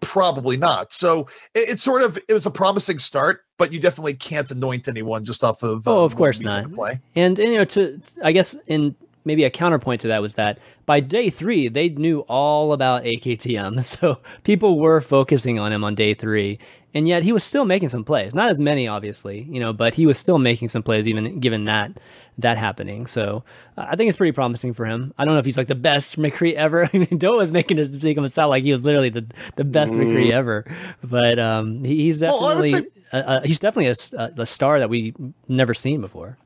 [0.00, 0.92] Probably not.
[0.92, 1.22] So
[1.54, 5.24] it, it's sort of it was a promising start, but you definitely can't anoint anyone
[5.24, 5.86] just off of.
[5.88, 6.72] Oh, um, of course not.
[6.72, 7.00] Play.
[7.14, 10.58] And, and you know, to I guess in maybe a counterpoint to that was that
[10.86, 15.94] by day three they knew all about AKTM, so people were focusing on him on
[15.94, 16.58] day three,
[16.94, 18.34] and yet he was still making some plays.
[18.34, 21.64] Not as many, obviously, you know, but he was still making some plays even given
[21.66, 21.92] that
[22.38, 23.06] that happening.
[23.06, 23.42] So
[23.76, 25.12] uh, I think it's pretty promising for him.
[25.18, 26.88] I don't know if he's like the best McCree ever.
[26.92, 29.64] I mean, Doe was making it make him sound like he was literally the, the
[29.64, 29.98] best mm.
[29.98, 30.64] McCree ever,
[31.02, 35.14] but um, he, he's definitely well, say- uh, he's definitely a, a star that we
[35.48, 36.36] never seen before.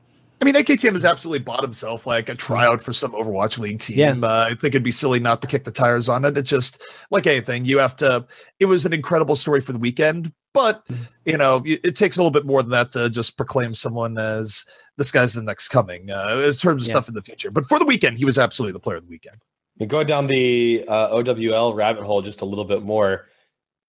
[0.43, 3.97] I mean, AKTM has absolutely bought himself like a tryout for some Overwatch League team.
[3.97, 4.11] Yeah.
[4.11, 6.37] Uh, I think it'd be silly not to kick the tires on it.
[6.37, 8.27] It's just like anything, you have to.
[8.59, 11.03] It was an incredible story for the weekend, but mm-hmm.
[11.23, 14.65] you know, it takes a little bit more than that to just proclaim someone as
[14.97, 16.91] this guy's the next coming uh, in terms of yeah.
[16.91, 17.49] stuff in the future.
[17.49, 19.37] But for the weekend, he was absolutely the player of the weekend.
[19.79, 23.29] And going down the uh, OWL rabbit hole just a little bit more,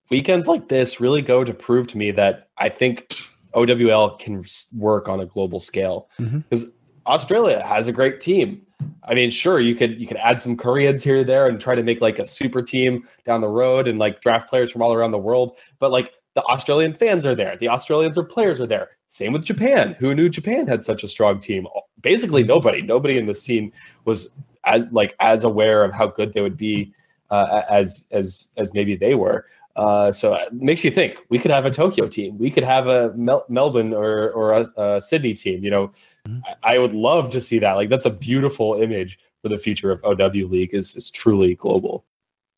[0.08, 3.12] weekends like this really go to prove to me that I think
[3.54, 6.76] OWL can work on a global scale because mm-hmm.
[7.06, 8.62] Australia has a great team.
[9.04, 11.74] I mean, sure, you could you could add some Koreans here or there and try
[11.74, 14.92] to make like a super team down the road and like draft players from all
[14.92, 15.56] around the world.
[15.78, 17.56] But like the Australian fans are there.
[17.56, 18.90] The Australians or players are there.
[19.08, 19.94] Same with Japan.
[20.00, 21.66] Who knew Japan had such a strong team?
[22.00, 22.82] Basically, nobody.
[22.82, 23.72] Nobody in the scene
[24.04, 24.30] was
[24.64, 26.92] as like as aware of how good they would be
[27.30, 29.46] uh, as as as maybe they were.
[29.76, 32.38] Uh, so it makes you think we could have a Tokyo team.
[32.38, 35.64] We could have a Mel- Melbourne or or a, a, Sydney team.
[35.64, 35.88] You know,
[36.28, 36.38] mm-hmm.
[36.62, 37.72] I, I, would love to see that.
[37.72, 40.72] Like that's a beautiful image for the future of OW League.
[40.72, 42.04] is is truly global.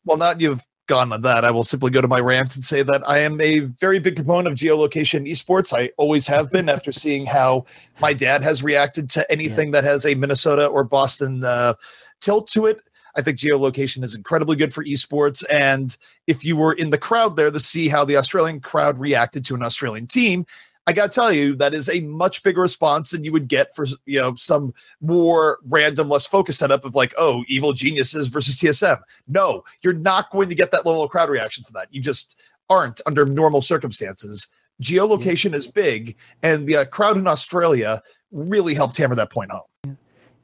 [0.05, 2.81] Well, now you've gone on that, I will simply go to my rant and say
[2.81, 5.77] that I am a very big proponent of geolocation esports.
[5.77, 7.65] I always have been after seeing how
[7.99, 9.81] my dad has reacted to anything yeah.
[9.81, 11.73] that has a Minnesota or Boston uh,
[12.19, 12.79] tilt to it.
[13.17, 15.43] I think geolocation is incredibly good for esports.
[15.51, 19.43] And if you were in the crowd there to see how the Australian crowd reacted
[19.45, 20.45] to an Australian team,
[20.87, 23.75] I got to tell you, that is a much bigger response than you would get
[23.75, 28.55] for you know some more random, less focused setup of like, oh, evil geniuses versus
[28.55, 29.01] TSM.
[29.27, 31.89] No, you're not going to get that level of crowd reaction for that.
[31.91, 32.37] You just
[32.69, 34.47] aren't under normal circumstances.
[34.81, 38.01] Geolocation is big, and the uh, crowd in Australia
[38.31, 39.61] really helped hammer that point home.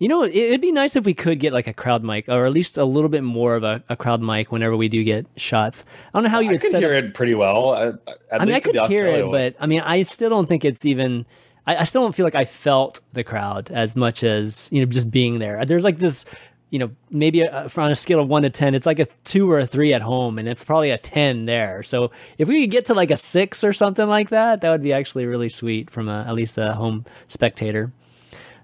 [0.04, 2.52] You know, it'd be nice if we could get like a crowd mic, or at
[2.52, 5.86] least a little bit more of a, a crowd mic whenever we do get shots.
[6.14, 7.06] I don't know how you I would can hear up.
[7.06, 7.74] it pretty well.
[7.74, 7.94] At,
[8.30, 9.32] at I mean, I could hear it, one.
[9.32, 11.26] but I mean, I still don't think it's even.
[11.66, 14.92] I, I, still don't feel like I felt the crowd as much as you know
[14.92, 15.64] just being there.
[15.64, 16.26] There's like this,
[16.70, 19.08] you know, maybe uh, a, on a scale of one to ten, it's like a
[19.24, 21.82] two or a three at home, and it's probably a ten there.
[21.82, 24.84] So if we could get to like a six or something like that, that would
[24.84, 27.94] be actually really sweet from a, at least a home spectator.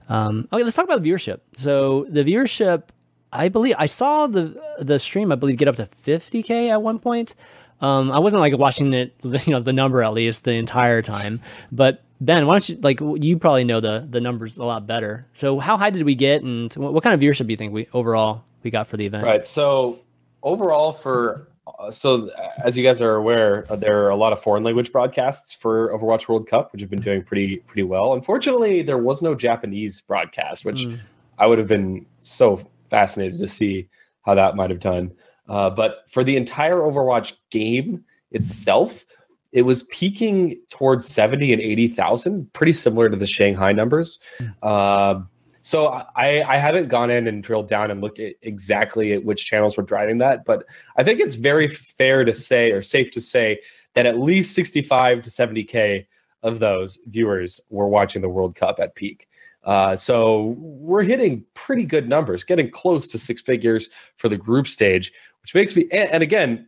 [0.10, 1.40] Um, okay, let's talk about viewership.
[1.56, 2.84] So the viewership,
[3.32, 5.32] I believe I saw the the stream.
[5.32, 7.36] I believe get up to 50k at one point.
[7.82, 11.42] Um, I wasn't like watching it, you know, the number at least the entire time.
[11.72, 15.28] But Ben, why don't you like you probably know the the numbers a lot better.
[15.34, 17.88] So how high did we get, and what, kind of viewership do you think we
[17.94, 19.24] overall we got for the event?
[19.24, 19.48] Right.
[19.48, 20.00] So
[20.44, 21.48] overall for
[21.92, 22.30] so
[22.64, 25.90] as you guys are aware, uh, there are a lot of foreign language broadcasts for
[25.98, 28.14] Overwatch World Cup, which have been doing pretty pretty well.
[28.14, 31.00] Unfortunately, there was no Japanese broadcast, which mm.
[31.38, 33.88] I would have been so fascinated to see
[34.24, 35.12] how that might have done.
[35.48, 39.06] Uh, but for the entire Overwatch game itself,
[39.52, 44.20] it was peaking towards 70 and 80,000, pretty similar to the Shanghai numbers.
[44.40, 44.54] Mm.
[44.62, 45.22] Uh,
[45.70, 49.46] so I, I haven't gone in and drilled down and looked at exactly at which
[49.46, 50.66] channels were driving that, but
[50.98, 53.62] I think it's very fair to say or safe to say
[53.94, 56.08] that at least 65 to 70k
[56.42, 59.28] of those viewers were watching the World Cup at peak.
[59.64, 64.68] Uh, so we're hitting pretty good numbers, getting close to six figures for the group
[64.68, 65.84] stage, which makes me.
[65.92, 66.68] And, and again,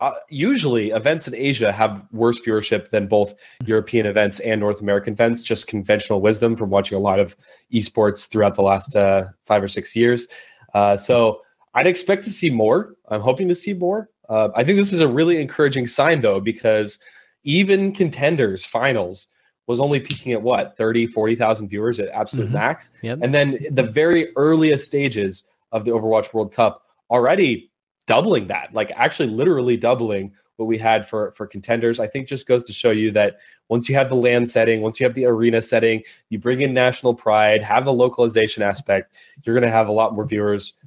[0.00, 3.34] uh, usually events in Asia have worse viewership than both
[3.64, 5.42] European events and North American events.
[5.42, 7.36] Just conventional wisdom from watching a lot of
[7.72, 10.28] esports throughout the last uh, five or six years.
[10.74, 11.40] Uh, so
[11.74, 12.94] I'd expect to see more.
[13.08, 14.10] I'm hoping to see more.
[14.28, 16.98] Uh, I think this is a really encouraging sign, though, because
[17.44, 19.28] even contenders finals
[19.66, 22.54] was only peaking at what 30 40,000 viewers at absolute mm-hmm.
[22.54, 23.18] max yep.
[23.22, 27.67] and then the very earliest stages of the Overwatch World Cup already
[28.08, 32.00] doubling that, like actually literally doubling what we had for for contenders.
[32.00, 34.98] I think just goes to show you that once you have the LAN setting, once
[34.98, 39.54] you have the arena setting, you bring in national pride, have the localization aspect, you're
[39.54, 40.78] going to have a lot more viewers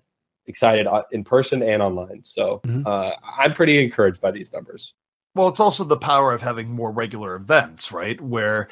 [0.47, 2.25] excited uh, in person and online.
[2.25, 2.85] So mm-hmm.
[2.85, 4.95] uh, I'm pretty encouraged by these numbers.
[5.35, 8.19] Well, it's also the power of having more regular events, right?
[8.19, 8.67] Where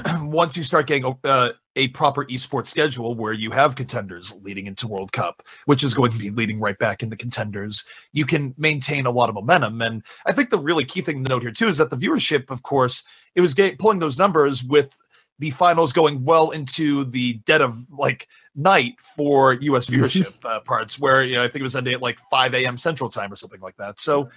[0.22, 4.86] once you start getting uh, a proper esports schedule where you have contenders leading into
[4.86, 9.06] World Cup, which is going to be leading right back into contenders, you can maintain
[9.06, 9.80] a lot of momentum.
[9.82, 12.50] And I think the really key thing to note here too is that the viewership,
[12.50, 14.96] of course, it was get, pulling those numbers with
[15.38, 19.88] the finals going well into the dead of like night for U.S.
[19.88, 22.78] viewership uh, parts, where you know I think it was ending at like 5 a.m.
[22.78, 23.98] Central Time or something like that.
[23.98, 24.28] So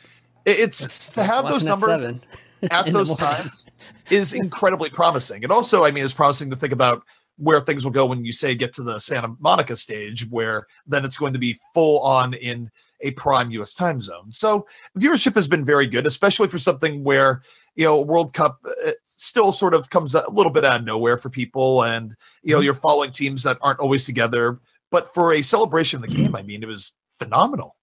[0.45, 2.05] it's that's, to have those numbers
[2.71, 3.65] at those times
[4.09, 5.43] is incredibly promising.
[5.43, 7.03] And also, I mean, it's promising to think about
[7.37, 11.03] where things will go when you say get to the Santa Monica stage, where then
[11.03, 12.69] it's going to be full on in
[13.01, 14.31] a prime US time zone.
[14.31, 14.65] So
[14.97, 17.41] viewership has been very good, especially for something where,
[17.75, 21.17] you know, World Cup uh, still sort of comes a little bit out of nowhere
[21.17, 21.83] for people.
[21.83, 22.65] And, you know, mm-hmm.
[22.65, 24.59] you're following teams that aren't always together.
[24.91, 27.75] But for a celebration of the game, I mean, it was phenomenal.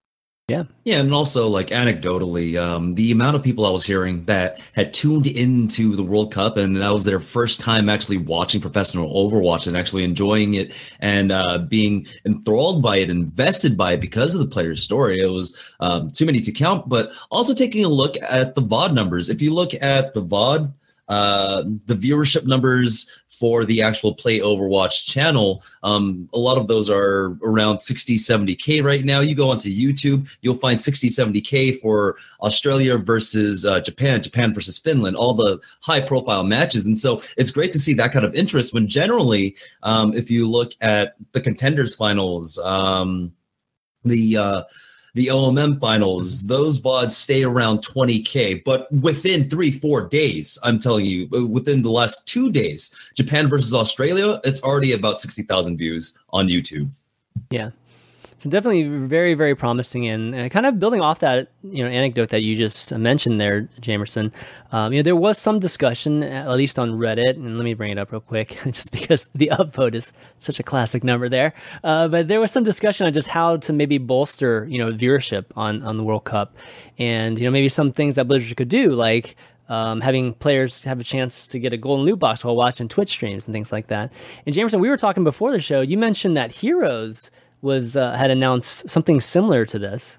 [0.48, 0.64] Yeah.
[0.84, 0.98] Yeah.
[0.98, 5.28] And also, like, anecdotally, um, the amount of people I was hearing that had tuned
[5.28, 9.76] into the World Cup and that was their first time actually watching professional Overwatch and
[9.76, 14.46] actually enjoying it and uh, being enthralled by it, invested by it because of the
[14.48, 15.20] player's story.
[15.20, 18.94] It was um, too many to count, but also taking a look at the VOD
[18.94, 19.30] numbers.
[19.30, 20.72] If you look at the VOD,
[21.08, 26.88] uh, the viewership numbers for the actual Play Overwatch channel, um, a lot of those
[26.88, 29.18] are around 60, 70K right now.
[29.18, 34.78] You go onto YouTube, you'll find 60, 70K for Australia versus uh, Japan, Japan versus
[34.78, 36.86] Finland, all the high profile matches.
[36.86, 40.48] And so it's great to see that kind of interest when generally, um, if you
[40.48, 43.32] look at the contenders finals, um,
[44.04, 44.62] the uh,
[45.14, 48.64] the OMM finals, those VODs stay around 20K.
[48.64, 53.46] But within three, four days, I'm telling you, uh, within the last two days, Japan
[53.48, 56.90] versus Australia, it's already about 60,000 views on YouTube.
[57.50, 57.70] Yeah.
[58.42, 62.42] So definitely very, very promising, and, kind of building off that you know anecdote that
[62.42, 64.32] you just mentioned there, Jamerson.
[64.72, 67.92] Um, you know, there was some discussion, at least on Reddit, and let me bring
[67.92, 71.54] it up real quick, just because the upvote is such a classic number there.
[71.84, 75.44] Uh, but there was some discussion on just how to maybe bolster you know viewership
[75.54, 76.56] on on the World Cup,
[76.98, 79.36] and you know maybe some things that Blizzard could do, like
[79.68, 83.10] um, having players have a chance to get a golden loot box while watching Twitch
[83.10, 84.12] streams and things like that.
[84.46, 85.80] And Jamerson, we were talking before the show.
[85.80, 87.30] You mentioned that Heroes
[87.62, 90.18] was uh, had announced something similar to this.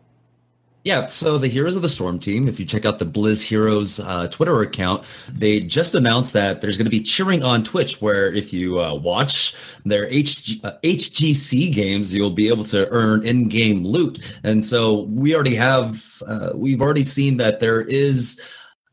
[0.86, 4.02] Yeah, so the Heroes of the Storm team, if you check out the Blizz Heroes
[4.02, 8.34] uh, Twitter account, they just announced that there's going to be cheering on Twitch, where
[8.34, 13.86] if you uh, watch their HG, uh, HGC games, you'll be able to earn in-game
[13.86, 14.22] loot.
[14.44, 18.42] And so we already have, uh, we've already seen that there is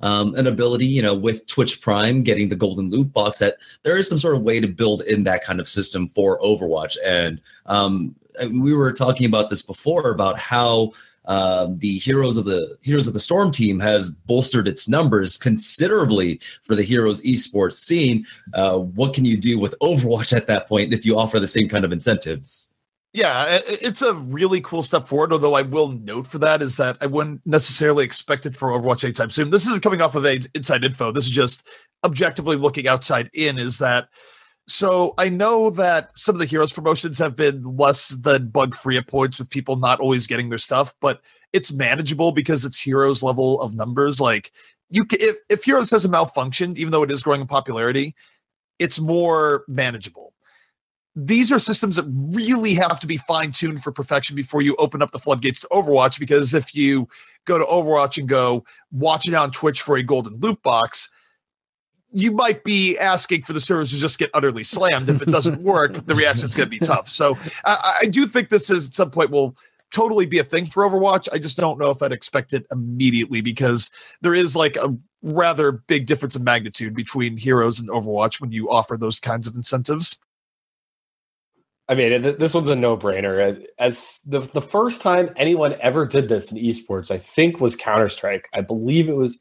[0.00, 3.96] um, an ability, you know, with Twitch Prime getting the golden loot box, that there
[3.96, 6.96] is some sort of way to build in that kind of system for Overwatch.
[7.04, 8.14] And um,
[8.52, 10.92] we were talking about this before about how
[11.26, 16.40] uh, the heroes of the heroes of the storm team has bolstered its numbers considerably
[16.62, 18.24] for the heroes esports scene.
[18.54, 21.68] Uh, what can you do with Overwatch at that point if you offer the same
[21.68, 22.70] kind of incentives?
[23.12, 25.32] Yeah, it's a really cool step forward.
[25.32, 29.02] Although I will note for that is that I wouldn't necessarily expect it for Overwatch
[29.02, 29.50] anytime soon.
[29.50, 31.10] This isn't coming off of inside info.
[31.10, 31.66] This is just
[32.04, 33.58] objectively looking outside in.
[33.58, 34.08] Is that
[34.66, 35.14] so?
[35.18, 39.06] I know that some of the heroes promotions have been less than bug free at
[39.06, 41.20] points with people not always getting their stuff, but
[41.52, 44.20] it's manageable because it's heroes level of numbers.
[44.20, 44.52] Like
[44.88, 48.14] you, can, if if heroes has a malfunction, even though it is growing in popularity,
[48.78, 50.30] it's more manageable
[51.16, 55.02] these are systems that really have to be fine tuned for perfection before you open
[55.02, 56.20] up the floodgates to Overwatch.
[56.20, 57.08] Because if you
[57.46, 61.10] go to Overwatch and go watch it on Twitch for a golden loot box,
[62.12, 65.08] you might be asking for the servers to just get utterly slammed.
[65.08, 67.08] If it doesn't work, the reaction is going to be tough.
[67.08, 69.56] So I, I, do think this is at some point will
[69.90, 71.28] totally be a thing for Overwatch.
[71.32, 75.72] I just don't know if I'd expect it immediately because there is like a rather
[75.72, 80.18] big difference in magnitude between Heroes and Overwatch when you offer those kinds of incentives.
[81.88, 83.48] I mean, this was a no-brainer.
[83.50, 87.74] Uh, as the the first time anyone ever did this in esports, I think was
[87.74, 88.48] Counter Strike.
[88.54, 89.40] I believe it was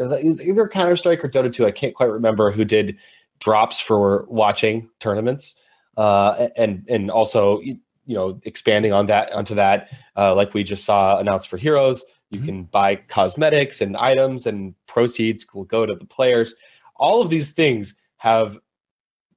[0.00, 1.66] it was either Counter Strike or Dota 2.
[1.66, 2.96] I can't quite remember who did
[3.38, 5.54] drops for watching tournaments,
[5.96, 10.84] uh, and and also you know expanding on that onto that, uh, like we just
[10.84, 12.04] saw announced for Heroes.
[12.30, 12.46] You mm-hmm.
[12.46, 16.54] can buy cosmetics and items, and proceeds will go to the players.
[16.96, 18.58] All of these things have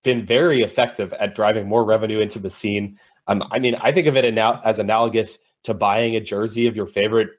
[0.04, 3.00] been very effective at driving more revenue into the scene.
[3.28, 6.86] Um, I mean, I think of it as analogous to buying a jersey of your
[6.86, 7.30] favorite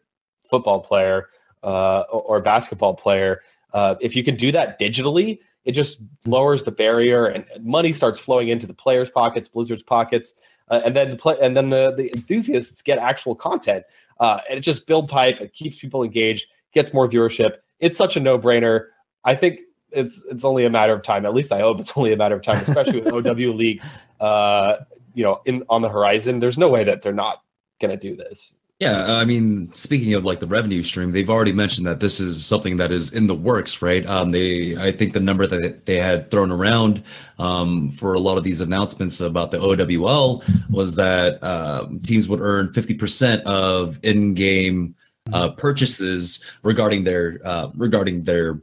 [0.48, 1.28] football player
[1.64, 3.40] uh, or, basketball player.
[3.72, 8.18] Uh, if you can do that digitally, it just lowers the barrier and money starts
[8.18, 10.35] flowing into the players' pockets, Blizzard's pockets,
[10.70, 13.85] uh, and then the play- and then the the enthusiasts get actual content,
[14.20, 15.40] uh, and it just builds hype.
[15.40, 17.57] It keeps people engaged, gets more viewership.
[17.81, 18.87] It's such a no brainer.
[19.24, 21.24] I think it's it's only a matter of time.
[21.27, 23.83] At least I hope it's only a matter of time, especially with OW League,
[24.20, 24.77] uh,
[25.14, 26.40] you know, in on the horizon.
[26.40, 27.42] There's no way that they're not
[27.81, 28.55] going to do this.
[28.84, 32.44] Yeah, I mean, speaking of like the revenue stream, they've already mentioned that this is
[32.44, 34.04] something that is in the works, right?
[34.04, 37.02] Um, they, I think the number that they had thrown around
[37.38, 42.42] um, for a lot of these announcements about the OWL was that uh, teams would
[42.42, 44.94] earn 50% of in-game
[45.32, 48.60] uh, purchases regarding their uh, regarding their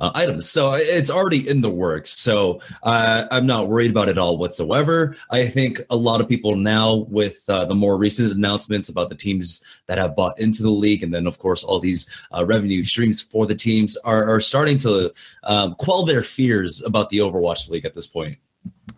[0.00, 0.48] uh, items.
[0.48, 2.12] So it's already in the works.
[2.12, 5.16] So uh, I'm not worried about it all whatsoever.
[5.30, 9.14] I think a lot of people now, with uh, the more recent announcements about the
[9.14, 12.84] teams that have bought into the league, and then of course all these uh, revenue
[12.84, 15.12] streams for the teams, are, are starting to
[15.44, 18.38] um, quell their fears about the Overwatch League at this point.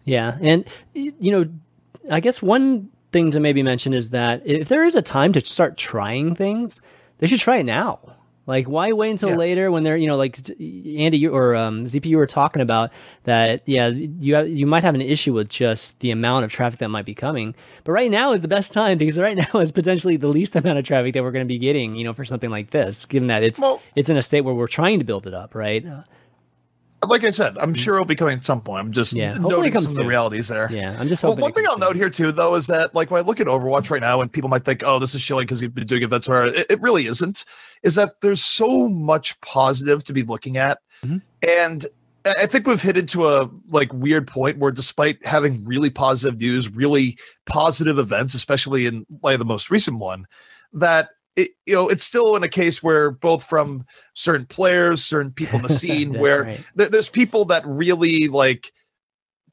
[0.04, 1.48] Yeah, and you know,
[2.10, 5.40] I guess one thing to maybe mention is that if there is a time to
[5.40, 6.80] start trying things,
[7.18, 8.15] they should try it now
[8.46, 9.38] like, why wait until yes.
[9.38, 12.92] later when they're, you know, like Andy you, or um, ZP, you were talking about
[13.24, 13.62] that.
[13.66, 16.88] Yeah, you have, you might have an issue with just the amount of traffic that
[16.88, 17.54] might be coming.
[17.82, 20.78] But right now is the best time because right now is potentially the least amount
[20.78, 23.26] of traffic that we're going to be getting, you know, for something like this, given
[23.28, 25.84] that it's well, it's in a state where we're trying to build it up, right?
[27.08, 28.80] Like I said, I'm sure it'll be coming at some point.
[28.80, 29.90] I'm just yeah, noting some soon.
[29.90, 30.70] of the realities there.
[30.70, 31.36] Yeah, I'm just hoping.
[31.36, 31.80] Well, one thing I'll soon.
[31.80, 34.32] note here too, though, is that like when I look at Overwatch right now, and
[34.32, 36.80] people might think, "Oh, this is shilling because you've been doing events where it, it,
[36.80, 37.44] really isn't."
[37.82, 41.18] Is that there's so much positive to be looking at, mm-hmm.
[41.46, 41.86] and
[42.26, 46.68] I think we've hit into a like weird point where, despite having really positive news,
[46.68, 50.26] really positive events, especially in like the most recent one,
[50.72, 53.84] that it, you know, it's still in a case where both from
[54.14, 56.64] certain players, certain people in the scene, where right.
[56.76, 58.72] th- there's people that really like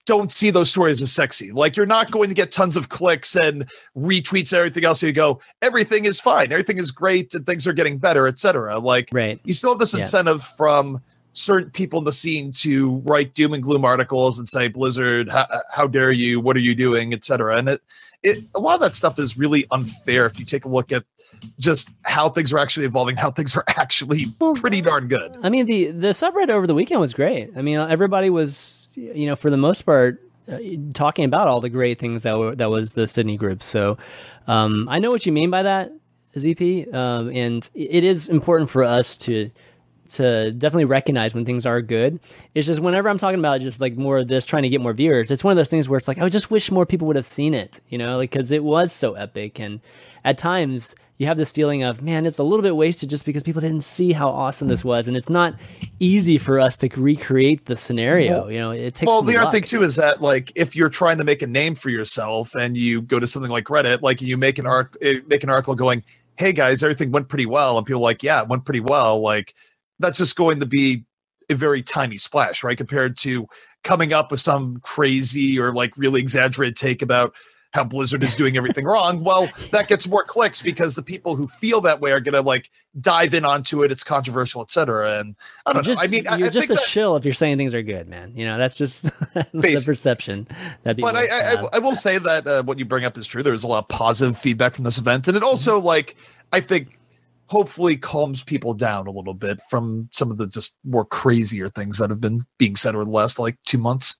[0.05, 1.51] don't see those stories as sexy.
[1.51, 4.99] Like you're not going to get tons of clicks and retweets and everything else.
[4.99, 8.79] So you go, everything is fine, everything is great, and things are getting better, etc.
[8.79, 9.39] Like Right.
[9.43, 10.01] you still have this Yeah.
[10.01, 11.01] incentive from
[11.34, 15.47] certain people in the scene to write doom and gloom articles and say blizzard how,
[15.71, 17.81] how dare you what are you doing etc and it,
[18.24, 21.03] it a lot of that stuff is really unfair if you take a look at
[21.59, 25.65] just how things are actually evolving how things are actually pretty darn good I mean,
[25.65, 27.51] the the subreddit over the weekend was great.
[27.55, 30.57] I mean, everybody was, you know, for the most part, uh,
[30.93, 33.61] talking about all the great things that were that was the Sydney group.
[33.61, 33.97] So,
[34.47, 35.91] um, I know what you mean by that,
[36.36, 39.51] ZP, um, and it is important for us to
[40.10, 42.20] to definitely recognize when things are good.
[42.54, 44.93] It's just whenever I'm talking about just like more of this, trying to get more
[44.93, 47.16] viewers, it's one of those things where it's like I just wish more people would
[47.16, 49.80] have seen it, you know, like because it was so epic, and
[50.26, 53.43] at times you have this feeling of man, it's a little bit wasted just because
[53.43, 55.56] people didn't see how awesome this was, and it's not
[55.99, 58.47] easy for us to recreate the scenario.
[58.47, 59.08] You know, it takes.
[59.08, 59.54] well the other luck.
[59.54, 62.76] thing too is that like if you're trying to make a name for yourself and
[62.76, 65.76] you go to something like reddit like you make an arc eh, make an article
[65.76, 66.04] going
[66.36, 69.22] hey guys everything went pretty well and people are like yeah it went pretty well
[69.22, 69.54] like
[70.04, 71.04] that's just going to be
[71.49, 73.47] a very tiny splash right compared to
[73.84, 77.34] coming up with some crazy or like really exaggerated take about
[77.74, 81.47] how blizzard is doing everything wrong well that gets more clicks because the people who
[81.47, 82.70] feel that way are going to like
[83.01, 85.36] dive in onto it it's controversial etc and
[85.66, 87.58] i don't just, know i mean you're I just a that- shill if you're saying
[87.58, 88.34] things are good, man.
[88.36, 90.47] You know, that's just the perception
[90.84, 91.12] that people.
[91.12, 91.68] but I, I.
[91.74, 93.43] I will say that uh, what you bring up is true.
[93.43, 96.16] There's a lot of positive feedback from this event, and it also like
[96.51, 96.99] I think
[97.48, 101.98] hopefully calms people down a little bit from some of the just more crazier things
[101.98, 104.18] that have been being said over the last like two months.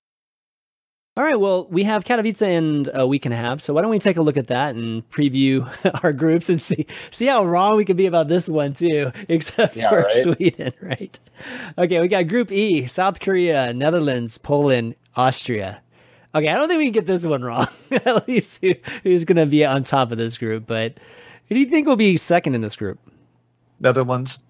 [1.16, 3.92] All right, well, we have Katowice in a week and a half, so why don't
[3.92, 5.70] we take a look at that and preview
[6.04, 9.76] our groups and see see how wrong we can be about this one too, except
[9.76, 10.18] Yeah, for right?
[10.24, 11.20] Sweden, right?
[11.78, 15.82] Okay, we got Group E: South Korea, Netherlands, Poland, Austria.
[16.34, 17.68] Okay, I don't think we can get this one wrong.
[17.92, 20.98] at least who, who's going to be on top of this group, but
[21.48, 22.98] who do you think will be second in this group?
[23.84, 24.42] Netherlands.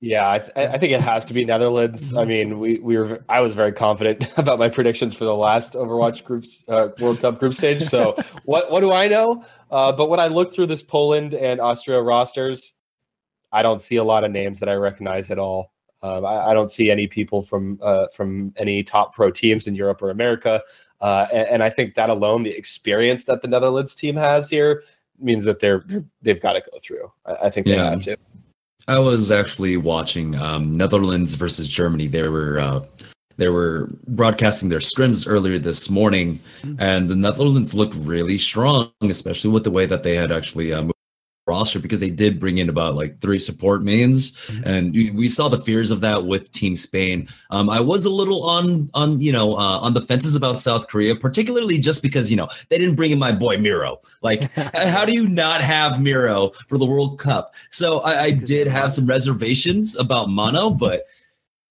[0.00, 2.14] Yeah, I, th- I think it has to be Netherlands.
[2.14, 5.72] I mean, we, we were I was very confident about my predictions for the last
[5.72, 7.82] Overwatch groups uh, World Cup group stage.
[7.82, 8.14] So
[8.44, 9.42] what what do I know?
[9.70, 12.74] Uh, but when I look through this Poland and Austria rosters,
[13.50, 15.72] I don't see a lot of names that I recognize at all.
[16.02, 19.74] Um, I, I don't see any people from uh, from any top pro teams in
[19.74, 20.60] Europe or America,
[21.00, 24.82] uh, and, and I think that alone, the experience that the Netherlands team has here,
[25.18, 25.82] means that they're
[26.20, 27.10] they've got to go through.
[27.24, 27.90] I, I think they Yeah.
[27.90, 28.16] have to.
[28.86, 32.06] I was actually watching um, Netherlands versus Germany.
[32.06, 32.80] They were uh,
[33.36, 36.38] they were broadcasting their scrims earlier this morning,
[36.78, 40.82] and the Netherlands looked really strong, especially with the way that they had actually uh,
[41.46, 45.48] roster because they did bring in about like three support mains, and we, we saw
[45.48, 47.28] the fears of that with Team Spain.
[47.50, 50.88] Um, I was a little on on you know uh, on the fences about South
[50.88, 54.00] Korea, particularly just because you know they didn't bring in my boy Miro.
[54.22, 57.54] Like, how do you not have Miro for the World Cup?
[57.70, 61.04] So I, I did have some reservations about Mano, but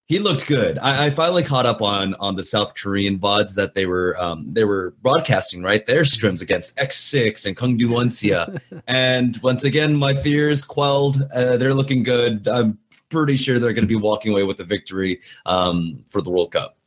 [0.07, 0.77] he looked good.
[0.79, 4.53] I, I finally caught up on on the South Korean vods that they were um,
[4.53, 10.13] they were broadcasting right their scrims against X6 and Kongdoo Uncia, and once again my
[10.13, 11.21] fears quelled.
[11.33, 12.47] Uh, they're looking good.
[12.47, 12.77] I'm
[13.09, 16.51] pretty sure they're going to be walking away with a victory um, for the World
[16.51, 16.77] Cup.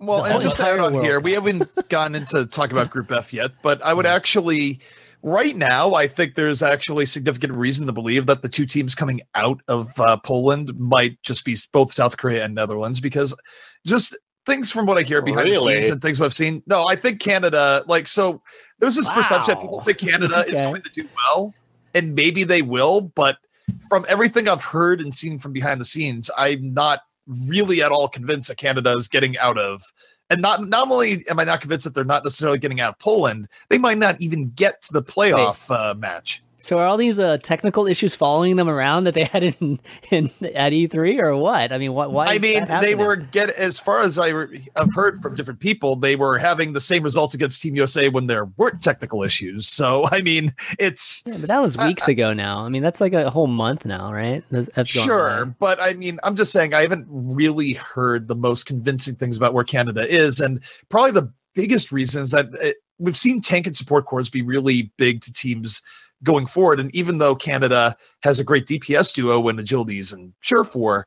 [0.00, 3.10] Well, The and just to add on here, we haven't gotten into talk about Group
[3.12, 4.80] F yet, but I would actually,
[5.24, 9.22] right now, I think there's actually significant reason to believe that the two teams coming
[9.34, 13.34] out of uh, Poland might just be both South Korea and Netherlands because
[13.86, 16.62] just things from what I hear behind the scenes and things I've seen.
[16.66, 18.42] No, I think Canada, like, so
[18.78, 21.54] there's this perception that people think Canada is going to do well,
[21.94, 23.38] and maybe they will, but
[23.88, 27.00] from everything I've heard and seen from behind the scenes, I'm not
[27.46, 29.82] really at all convinced that Canada is getting out of.
[30.30, 32.98] And not not only am I not convinced that they're not necessarily getting out of
[32.98, 36.43] Poland, they might not even get to the playoff uh, match.
[36.64, 39.78] So are all these uh, technical issues following them around that they had in,
[40.10, 41.72] in at E3 or what?
[41.72, 42.10] I mean, what?
[42.10, 42.24] Why?
[42.24, 45.94] I mean, they were get as far as I re- have heard from different people,
[45.94, 49.68] they were having the same results against Team USA when there weren't technical issues.
[49.68, 52.64] So I mean, it's Yeah, but that was Uh, weeks ago now.
[52.64, 54.42] I mean, that's like a whole month now, right?
[54.50, 58.34] That's, that's gone Sure, but I mean, I'm just saying I haven't really heard the
[58.34, 62.76] most convincing things about where Canada is, and probably the biggest reason is that it,
[62.98, 65.82] we've seen tank and support cores be really big to teams
[66.24, 66.80] going forward.
[66.80, 71.06] And even though Canada has a great DPS duo in Agilities and Surefour,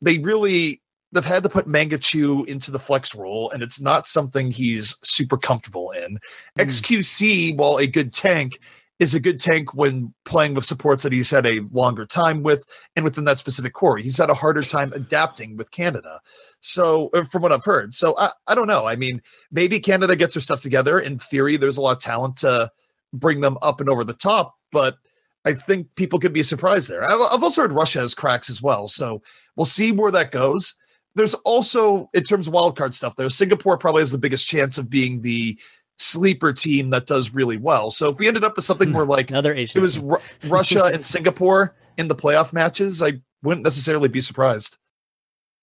[0.00, 0.80] they really
[1.12, 5.36] they've had to put Mangachu into the flex role, and it's not something he's super
[5.36, 6.18] comfortable in.
[6.56, 6.62] Hmm.
[6.62, 8.58] XQC, while a good tank,
[8.98, 12.64] is a good tank when playing with supports that he's had a longer time with
[12.94, 13.96] and within that specific core.
[13.98, 16.20] He's had a harder time adapting with Canada.
[16.60, 18.86] So, uh, from what I've heard, so I, I don't know.
[18.86, 21.00] I mean, maybe Canada gets her stuff together.
[21.00, 22.70] In theory, there's a lot of talent to
[23.12, 24.96] bring them up and over the top, but
[25.44, 27.04] I think people could be surprised there.
[27.04, 28.88] I've also heard Russia has cracks as well.
[28.88, 29.22] So,
[29.56, 30.74] we'll see where that goes.
[31.14, 34.88] There's also, in terms of wildcard stuff, there, Singapore probably has the biggest chance of
[34.88, 35.58] being the
[35.98, 37.90] sleeper team that does really well.
[37.90, 38.94] So if we ended up with something Hmm.
[38.96, 39.78] where like Another Asian.
[39.78, 40.06] it was team.
[40.06, 44.78] Ru- Russia and Singapore in the playoff matches, I wouldn't necessarily be surprised.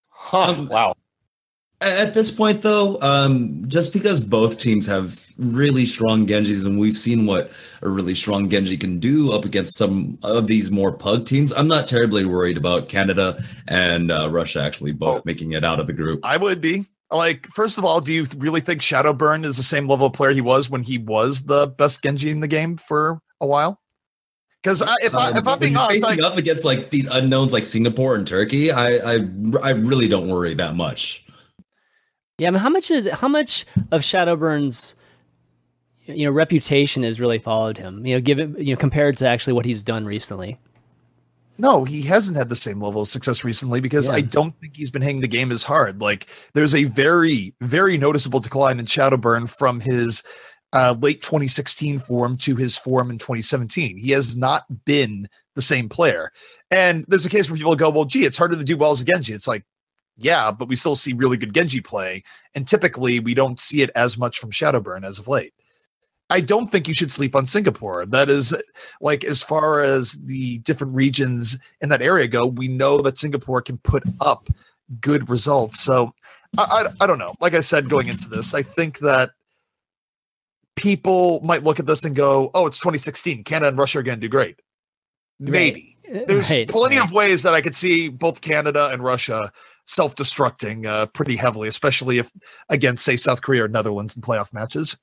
[0.10, 0.42] Huh.
[0.52, 0.94] Um, wow.
[1.82, 6.98] At this point, though, um, just because both teams have really strong Genjis, and we've
[6.98, 7.52] seen what
[7.82, 11.70] a really strong Genji can do up against some of these more pug teams, I'm
[11.70, 15.22] not terribly worried about Canada and uh, Russia actually both Oh.
[15.24, 16.26] making it out of the group.
[16.26, 16.86] I would be.
[17.12, 20.32] Like, first of all, do you really think Shadowburn is the same level of player
[20.32, 23.80] he was when he was the best Genji in the game for a while?
[24.62, 27.54] Because if I Um, if I'm being honest, facing like, up against like these unknowns
[27.54, 29.20] like Singapore and Turkey, I, I
[29.64, 31.26] I really don't worry that much.
[32.40, 34.96] Yeah, I mean, how much is how much of Shadowburn's
[36.06, 38.06] you know reputation has really followed him?
[38.06, 40.58] You know, given you know compared to actually what he's done recently.
[41.62, 44.14] No, he hasn't had the same level of success recently because Yeah.
[44.14, 46.00] I don't think he's been hitting the game as hard.
[46.00, 50.24] Like there's a very, very noticeable decline in Shadowburn from his
[50.72, 53.98] uh, late 2016 form to his form in 2017.
[53.98, 56.32] He has not been the same player.
[56.72, 59.02] And there's a case where people go, well, gee, it's harder to do well as
[59.02, 59.34] a Genji.
[59.34, 59.66] It's like,
[60.20, 62.24] yeah, but we still see really good Genji play.
[62.56, 65.54] And typically we don't see it as much from Shadowburn as of late.
[66.30, 68.06] I don't think you should sleep on Singapore.
[68.06, 68.56] That is
[69.02, 73.62] like as far as the different regions in that area go, we know that Singapore
[73.62, 74.48] can put up
[75.02, 75.80] good results.
[75.80, 76.14] So
[76.58, 77.34] I, I, I don't know.
[77.40, 79.32] Like I said, going into this, I think that
[80.76, 83.44] people might look at this and go, "Oh, it's 2016.
[83.44, 84.60] Canada and Russia are going to do great."
[85.40, 85.98] Maybe
[86.28, 87.06] there's Right, plenty right.
[87.06, 89.52] of ways that I could see both Canada and Russia
[89.90, 92.32] self-destructing uh, pretty heavily, especially if
[92.70, 95.00] against, say, South Korea or Netherlands in playoff matches.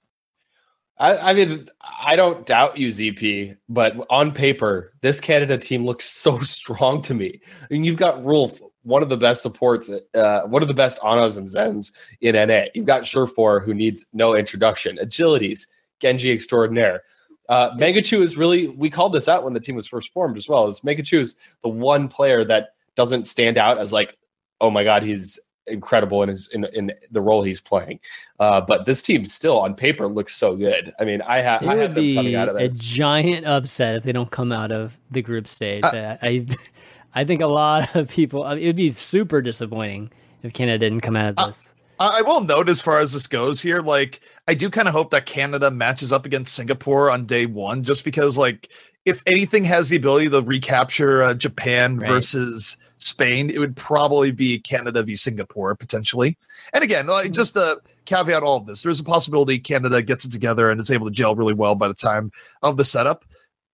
[0.99, 6.05] I, I mean, I don't doubt you, ZP, but on paper, this Canada team looks
[6.05, 7.41] so strong to me.
[7.61, 10.99] I mean, you've got Roolf, one of the best supports, uh, one of the best
[11.03, 12.67] Anas and Zens in NA.
[12.75, 14.99] You've got Surefour, who needs no introduction.
[15.03, 15.67] Agilities,
[16.01, 17.03] Genji extraordinaire.
[17.49, 20.49] Uh, Mangachu is really, we called this out when the team was first formed as
[20.49, 20.69] well.
[20.69, 24.17] Is Mangachu is the one player that doesn't stand out as like,
[24.61, 25.39] oh my God, he's
[25.69, 27.99] incredible in his in, in the role he's playing.
[28.39, 30.93] Uh, but this team still on paper looks so good.
[31.01, 34.05] I mean, I, ha- It I would be coming out of a giant upset if
[34.05, 35.83] they don't come out of the group stage.
[35.85, 36.47] Uh, I, I,
[37.21, 38.45] I think a lot of people.
[38.45, 40.11] I mean, it would be super disappointing
[40.43, 41.73] if Canada didn't come out of Uh, this.
[41.99, 44.95] I I will note as far as this goes here, like I do kind of
[44.95, 48.71] hope that Canada matches up against Singapore on day one, just because like
[49.05, 52.09] if anything has the ability to recapture uh, Japan Right.
[52.09, 56.37] versus Spain, it would probably be Canada v Singapore potentially.
[56.73, 60.33] And again, like just to caveat all of this, there's a possibility Canada gets it
[60.33, 62.31] together and is able to gel really well by the time
[62.63, 63.25] of the setup.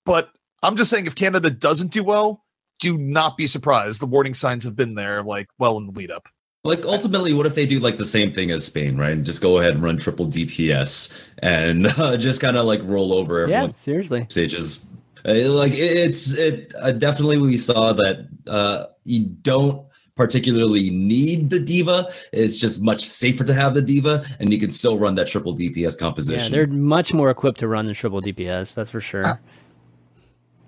[0.04, 0.30] But
[0.62, 2.44] I'm just saying, if Canada doesn't do well,
[2.80, 4.00] do not be surprised.
[4.00, 6.28] The warning signs have been there, like well in the lead up.
[6.64, 9.12] Like ultimately, what if they do like the same thing as Spain, right?
[9.12, 13.12] And just go ahead and run triple DPS and uh, just kind of like roll
[13.12, 13.50] over everyone.
[13.50, 14.26] Yeah, everyone seriously.
[14.28, 14.86] stages.
[15.24, 19.84] Uh, like it's it uh, definitely we saw that uh, you don't
[20.14, 22.08] particularly need the D.Va.
[22.32, 25.56] It's just much safer to have the D.Va, and you can still run that triple
[25.56, 26.38] DPS composition.
[26.38, 26.52] Yeah, composition.
[26.52, 28.74] they're much more equipped to run the triple DPS.
[28.74, 29.40] That's for sure.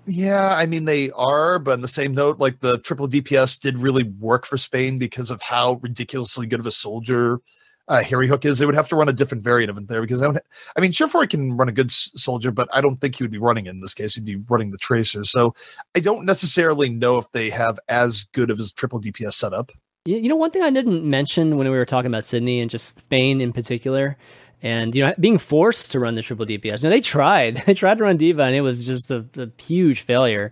[0.07, 3.77] Yeah, I mean they are, but on the same note, like the triple DPS did
[3.77, 7.39] really work for Spain because of how ridiculously good of a soldier
[7.87, 8.57] uh, Harryhook is.
[8.57, 10.39] They would have to run a different variant of it there because I, would,
[10.75, 13.31] I mean, Surefour can run a good s- soldier, but I don't think he would
[13.31, 14.15] be running it in this case.
[14.15, 15.31] He'd be running the tracers.
[15.31, 15.53] So
[15.95, 19.71] I don't necessarily know if they have as good of a triple DPS setup.
[20.05, 22.99] You know, one thing I didn't mention when we were talking about Sydney and just
[22.99, 24.17] Spain in particular,
[24.65, 26.83] and you know, being forced to run the triple DPS.
[26.83, 30.01] Now they tried, they tried to run D.Va, and it was just a, a huge
[30.01, 30.51] failure.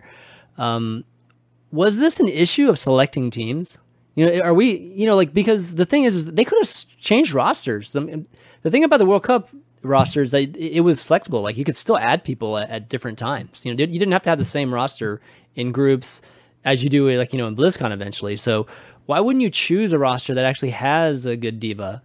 [0.56, 1.04] Um,
[1.72, 3.78] was this an issue of selecting teams?
[4.14, 6.98] You know, are we, you know, like because the thing is, is they could have
[7.00, 7.96] changed rosters.
[7.96, 8.26] I mean,
[8.62, 9.48] the thing about the World Cup
[9.82, 11.42] rosters, that it, was flexible.
[11.42, 13.64] Like you could still add people at, at different times.
[13.64, 15.20] You know, you didn't have to have the same roster
[15.56, 16.22] in groups
[16.64, 18.36] as you do, like you know, in BlizzCon eventually.
[18.36, 18.68] So
[19.06, 22.00] why wouldn't you choose a roster that actually has a good D.Va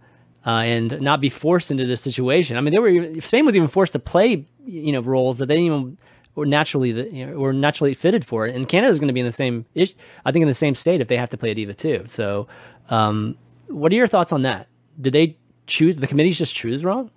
[0.46, 2.58] uh, and not be forced into this situation?
[2.58, 5.48] I mean, they were even, Spain was even forced to play, you know, roles that
[5.48, 5.98] they didn't even
[6.36, 8.56] were naturally you know, were naturally fitted for it.
[8.56, 9.94] And Canada's going to be in the same ish,
[10.26, 12.04] I think in the same state if they have to play a D.Va too.
[12.08, 12.48] So,
[12.90, 13.38] um,
[13.68, 14.68] what are your thoughts on that?
[15.00, 15.38] Did they
[15.68, 17.12] choose the committees just choose wrong?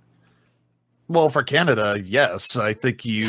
[1.09, 3.27] Well, for Canada, yes, I think you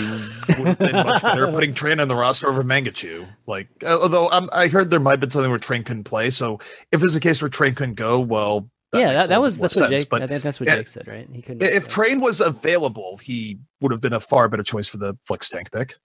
[0.59, 3.26] would have been much better putting Train on the roster over Mangachu.
[3.47, 6.61] Like, although um, I heard there might have been something where Train couldn't play, so
[6.92, 9.68] if there's a case where Train couldn't go, well, that yeah, that, that was more
[9.68, 10.09] that's what Jake.
[10.09, 11.28] But I think that's what yeah, Jake said, right?
[11.32, 11.62] He couldn't.
[11.62, 15.49] if Train was available, he would have been a far better choice for the Flex
[15.49, 15.97] tank pick.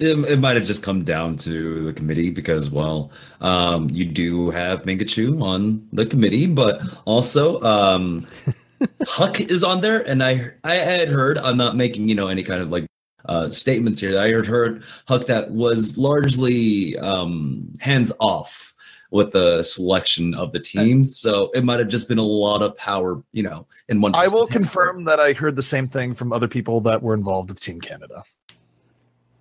[0.00, 4.50] It, it might have just come down to the committee because, well, um, you do
[4.50, 8.26] have Mangachu on the committee, but also um,
[9.06, 12.42] Huck is on there, and I I had heard I'm not making you know any
[12.42, 12.86] kind of like
[13.26, 14.18] uh, statements here.
[14.18, 18.73] I had heard Huck that was largely um, hands off
[19.14, 22.76] with the selection of the team, so it might have just been a lot of
[22.76, 24.12] power, you know, in one.
[24.14, 27.48] I will confirm that I heard the same thing from other people that were involved
[27.50, 28.24] with Team Canada.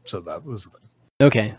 [0.06, 0.80] So that was the thing.
[1.22, 1.56] Okay.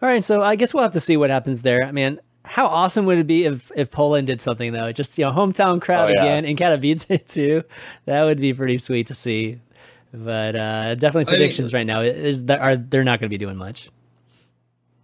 [0.00, 1.84] All right, so I guess we'll have to see what happens there.
[1.84, 4.92] I mean, how awesome would it be if if Poland did something though?
[4.92, 6.20] Just you know, hometown crowd Oh, yeah.
[6.22, 7.64] again in Katowice too.
[8.04, 9.58] That would be pretty sweet to see.
[10.14, 13.38] But uh, definitely I- predictions right now is that are they're not going to be
[13.44, 13.90] doing much.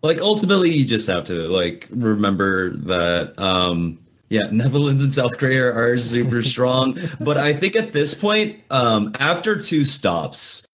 [0.03, 5.73] Like ultimately you just have to like remember that um yeah netherlands and south korea
[5.73, 6.99] are super strong.
[7.21, 10.69] But i think at this point um after two stops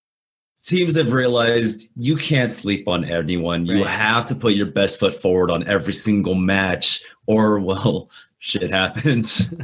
[0.65, 3.67] teams have realized you can't sleep on anyone.
[3.67, 8.71] You have to put your best foot forward on every single match or well shit
[8.71, 9.55] happens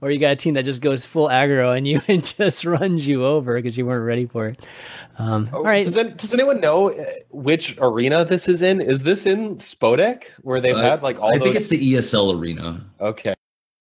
[0.00, 3.06] Or you got a team that just goes full aggro and you and just runs
[3.06, 4.64] you over because you weren't ready for it.
[5.18, 8.82] Um, all right, Does, it, does anyone know uh, which arena this is in?
[8.82, 11.42] Is this in Spodek where they've Uh, had like all i those?
[11.44, 13.34] think it's the esl arena okay,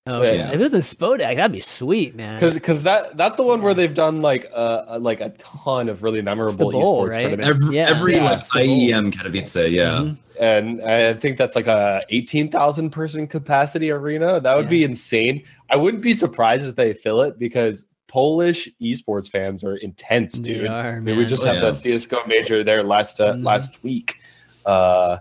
[0.08, 0.38] okay.
[0.38, 0.48] yeah.
[0.50, 2.40] if it was in Spodek, that'd be sweet, man.
[2.40, 6.04] because because that that's the one where they've done like uh like a ton of
[6.04, 7.22] really memorable bowl, esports right?
[7.24, 7.90] tournaments, every, Yeah.
[7.90, 8.80] every Yeah, like it's the goal.
[8.80, 10.18] iem katowice yeah Mhm.
[10.40, 14.40] and I think that's like a eighteen thousand person capacity arena.
[14.40, 15.44] That would be insane.
[15.70, 20.54] I wouldn't be surprised if they fill it because Polish esports fans are intense, They
[20.54, 20.68] dude.
[20.68, 21.62] are, I mean, we just Oh, had yeah.
[21.62, 23.44] the CS:GO major there last uh, Mhm.
[23.44, 24.18] last week.
[24.66, 25.18] Uh,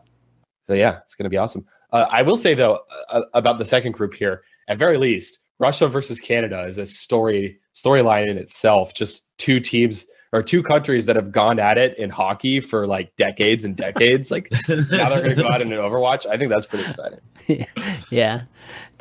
[0.66, 1.64] so yeah, it's gonna be awesome.
[1.92, 2.80] Uh, I will say though
[3.10, 7.58] uh, about the second group here, at very least, Russia versus Canada is a story
[7.74, 8.94] storyline in itself.
[8.94, 13.14] Just two teams or two countries that have gone at it in hockey for like
[13.16, 14.30] decades and decades.
[14.30, 16.26] like now they're gonna go out in an Overwatch.
[16.26, 17.20] I think that's pretty exciting.
[18.10, 18.42] yeah,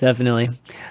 [0.03, 0.49] definitely.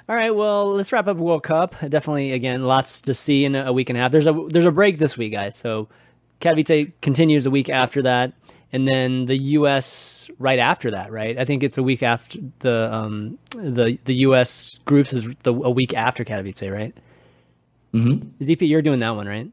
[0.08, 1.74] All right, well, let's wrap up World Cup.
[1.80, 4.12] Definitely, again, lots to see in a week and a half.
[4.12, 5.56] There's a there's a break this week, guys.
[5.56, 5.88] So
[6.40, 8.32] Katowice continues a week after that,
[8.72, 10.30] and then the U.S.
[10.38, 11.12] right after that.
[11.12, 11.38] Right?
[11.38, 14.78] I think it's a week after the um the the U.S.
[14.84, 16.96] groups is the a week after Katowice, right?
[17.92, 18.42] Mm-hmm.
[18.44, 19.50] DP, you're doing that one, right?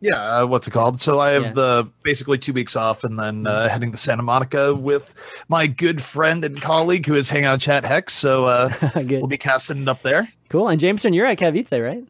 [0.00, 1.00] Yeah, uh, what's it called?
[1.00, 1.52] So I have Yeah.
[1.52, 5.14] the basically two weeks off, and then uh, heading to Santa Monica with
[5.48, 8.12] my good friend and colleague who is Hangout Chat Hex.
[8.12, 10.28] So uh, we'll be casting it up there.
[10.50, 10.68] Cool.
[10.68, 12.04] And Jameson, you're at Katowice, right?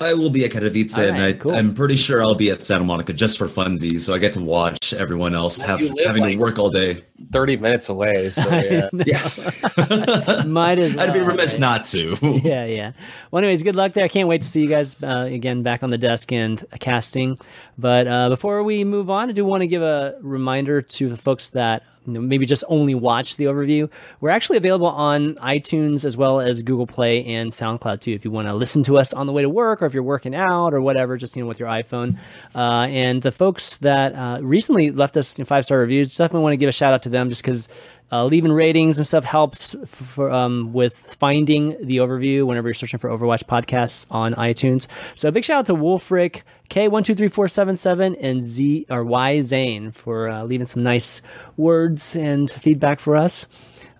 [0.00, 1.54] I will be at Katowice, All and I, cool.
[1.54, 4.42] I'm pretty sure I'll be at Santa Monica just for funsies, so I get to
[4.42, 7.04] watch everyone else have having like- to work all day.
[7.32, 8.30] Thirty minutes away.
[8.30, 8.88] So yeah.
[9.06, 11.60] Yeah, Might as I'd be remiss right?
[11.60, 12.16] not to.
[12.42, 12.92] yeah, yeah.
[13.30, 14.04] Well, anyways, good luck there.
[14.04, 17.38] I can't wait to see you guys uh, again back on the desk and casting.
[17.78, 21.16] But uh, before we move on, I do want to give a reminder to the
[21.16, 23.88] folks that you know, maybe just only watch the overview.
[24.20, 28.12] We're actually available on iTunes as well as Google Play and SoundCloud too.
[28.12, 30.02] If you want to listen to us on the way to work or if you're
[30.02, 32.18] working out or whatever, just you know with your iPhone.
[32.54, 36.58] Uh, and the folks that uh, recently left us five star reviews, definitely want to
[36.58, 37.68] give a shout out to them just because
[38.12, 42.98] uh, leaving ratings and stuff helps for um, with finding the overview whenever you're searching
[42.98, 44.86] for Overwatch podcasts on iTunes.
[45.14, 48.42] So a big shout out to Wolfric K one two three four seven seven and
[48.42, 51.22] Z or Y Zane for uh, leaving some nice
[51.56, 53.46] words and feedback for us.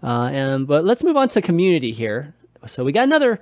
[0.02, 2.34] Uh, and but let's move on to community here.
[2.66, 3.40] So we got another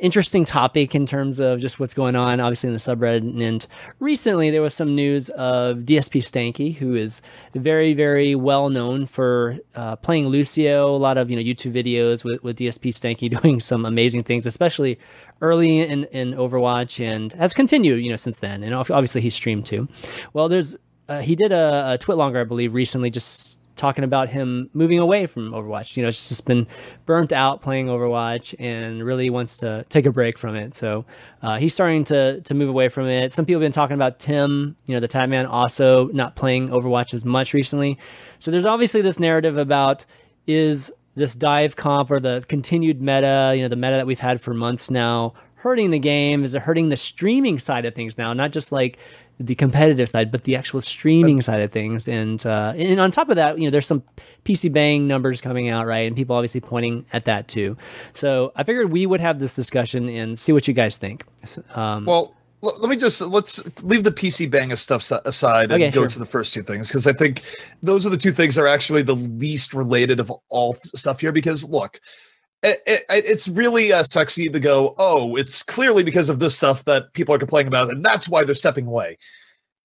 [0.00, 3.42] interesting topic in terms of just what's going on, obviously in the subreddit.
[3.42, 3.66] And
[3.98, 7.20] recently there was some news of DSP Stanky, who is
[7.54, 10.94] very, very well known for uh, playing Lucio.
[10.94, 14.46] A lot of you know YouTube videos with, with DSP Stanky doing some amazing things,
[14.46, 14.98] especially
[15.40, 18.62] early in, in Overwatch, and has continued you know since then.
[18.62, 19.88] And obviously he streamed too.
[20.32, 20.76] Well, there's
[21.08, 25.26] uh, he did a, a Twitlonger, I believe, recently, just talking about him moving away
[25.26, 25.96] from Overwatch.
[25.96, 26.66] You know, it's just been
[27.06, 30.74] burnt out playing Overwatch and really wants to take a break from it.
[30.74, 31.06] So
[31.42, 33.32] uh, he's starting to to move away from it.
[33.32, 36.68] Some people have been talking about Tim, you know, the Tide Man, also not playing
[36.68, 37.98] Overwatch as much recently.
[38.40, 40.04] So there's obviously this narrative about
[40.46, 44.40] is this dive comp or the continued meta, you know, the meta that we've had
[44.40, 46.44] for months now, hurting the game?
[46.44, 48.32] Is it hurting the streaming side of things now?
[48.32, 48.98] Not just like
[49.40, 52.08] the competitive side, but the actual streaming side of things.
[52.08, 54.02] And uh, and on top of that, you know, there's some
[54.44, 56.06] PC Bang numbers coming out, right?
[56.06, 57.76] And people obviously pointing at that too.
[58.12, 61.24] So I figured we would have this discussion and see what you guys think.
[61.74, 65.90] Um, well, let me just let's leave the PC Bang of stuff aside and Okay,
[65.90, 66.08] go sure.
[66.08, 67.42] to the first two things because I think
[67.82, 71.30] those are the two things that are actually the least related of all stuff here.
[71.30, 72.00] Because look,
[72.62, 76.84] it, it, it's really uh, sexy to go, oh, it's clearly because of this stuff
[76.84, 79.16] that people are complaining about, and that's why they're stepping away.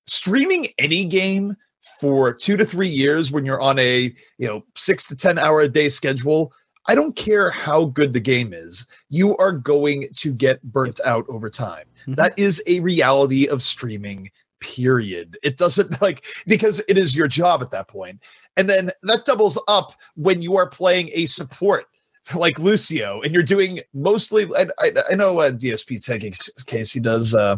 [0.07, 1.55] Streaming any game
[1.99, 5.61] for two to three years when you're on a you know six to ten hour
[5.61, 6.51] a day schedule.
[6.86, 11.26] I don't care how good the game is, you are going to get burnt out
[11.30, 11.86] over time.
[12.07, 12.17] Mhm.
[12.17, 15.38] That is a reality of streaming, period.
[15.43, 18.21] It doesn't like because it is your job at that point.
[18.57, 21.86] And then that doubles up when you are playing a support
[22.36, 24.47] like Lucio and you're doing mostly.
[24.55, 26.34] I, I, I know uh, DSP taking
[26.65, 27.57] case he does uh,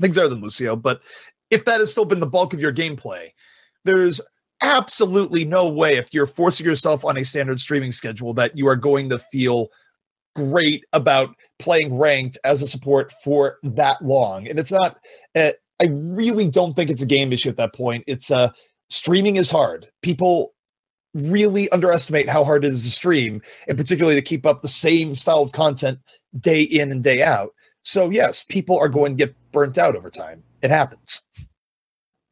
[0.00, 1.00] things other than Lucio, but
[1.50, 3.30] if that has still been the bulk of your gameplay,
[3.84, 4.20] there's
[4.62, 8.76] absolutely no way if you're forcing yourself on a standard streaming schedule that you are
[8.76, 9.68] going to feel
[10.34, 14.48] great about playing ranked as a support for that long.
[14.48, 14.98] And it's not.
[15.36, 18.04] Uh, I really don't think it's a game issue at that point.
[18.06, 18.50] It's uh
[18.88, 19.88] streaming is hard.
[20.02, 20.53] People
[21.14, 25.14] really underestimate how hard it is to stream, and particularly to keep up the same
[25.14, 25.98] style of content
[26.40, 27.54] day in and day out.
[27.82, 30.42] So yes, people are going to get burnt out over time.
[30.62, 31.22] It happens.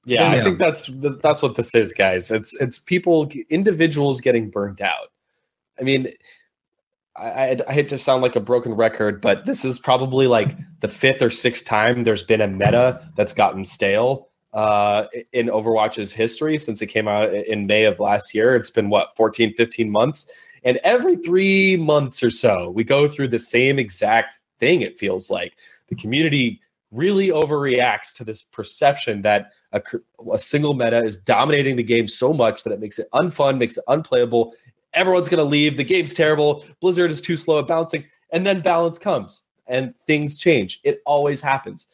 [0.05, 0.91] Yeah, I think that's
[1.23, 2.31] that's what this is, guys.
[2.33, 5.13] It's it's people, individuals getting burnt out.
[5.79, 6.09] I mean,
[7.17, 10.57] I, I, I hate to sound like a broken record, but this is probably like
[10.81, 16.13] the fifth or sixth time there's been a meta that's gotten stale uh, in Overwatch's
[16.13, 18.55] history since it came out in May of last year.
[18.55, 20.31] It's been what 14, 15 months,
[20.65, 24.83] and every three months or so, we go through the same exact thing.
[24.83, 26.61] It feels like the community
[26.93, 29.83] really overreacts to this perception that a,
[30.33, 33.79] a single meta is dominating the game so much that it makes it unfun, makes
[33.79, 34.55] it unplayable.
[34.93, 35.77] Everyone's going to leave.
[35.77, 36.65] The game's terrible.
[36.81, 38.05] Blizzard is too slow at bouncing.
[38.31, 40.81] And then balance comes and things change.
[40.85, 41.87] It always happens.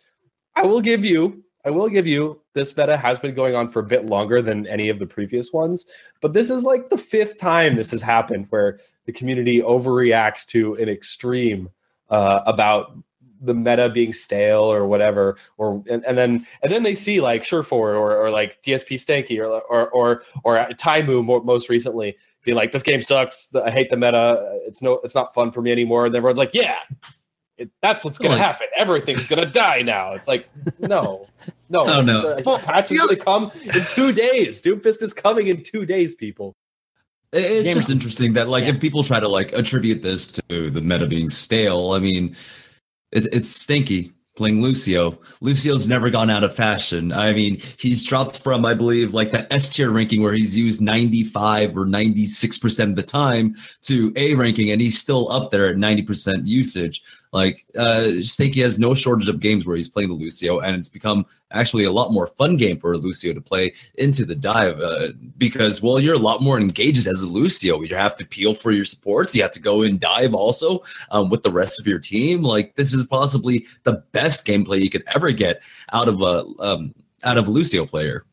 [0.57, 3.81] I will give you, I will give you, this meta has been going on for
[3.81, 5.87] a bit longer than any of the previous ones.
[6.21, 10.75] But this is like the fifth time this has happened where the community overreacts to
[10.75, 11.69] an extreme
[12.11, 12.97] uh, about
[13.41, 17.45] the meta being stale or whatever or and, and then and then they see like
[17.45, 22.73] Surefour or, or like DSP Stanky or or or or Taimou most recently being like
[22.73, 26.07] this game sucks I hate the meta it's no it's not fun for me anymore
[26.07, 26.79] and everyone's like yeah
[27.59, 30.49] it, that's what's gonna happen everything's gonna die now it's like
[30.79, 31.27] no
[31.69, 32.37] no Oh, no.
[32.37, 36.15] the Well, patch is gonna come in two days Doomfist is coming in two days
[36.15, 36.55] people
[37.33, 38.71] It's Game- just interesting that like Yeah.
[38.71, 42.35] if people try to like attribute this to the meta being stale, I mean,
[43.13, 45.19] it, it's Stanky playing Lucio.
[45.41, 47.13] Lucio's never gone out of fashion.
[47.13, 50.81] I mean, he's dropped from I believe like the S tier ranking where he's used
[50.81, 55.77] 95 or 96% of the time to A ranking and he's still up there at
[55.77, 57.03] 90% usage.
[57.33, 60.89] Like uh Stanky has no shortage of games where he's playing the Lucio and it's
[60.89, 65.09] become actually a lot more fun game for Lucio to play into the dive uh,
[65.37, 67.81] because well you're a lot more engaged as a Lucio.
[67.83, 69.35] You have to peel for your supports.
[69.35, 72.43] You have to go and dive also um, with the rest of your team.
[72.43, 75.63] Like this is possibly the best gameplay you could ever get
[75.93, 78.25] out of a um, out of a Lucio player.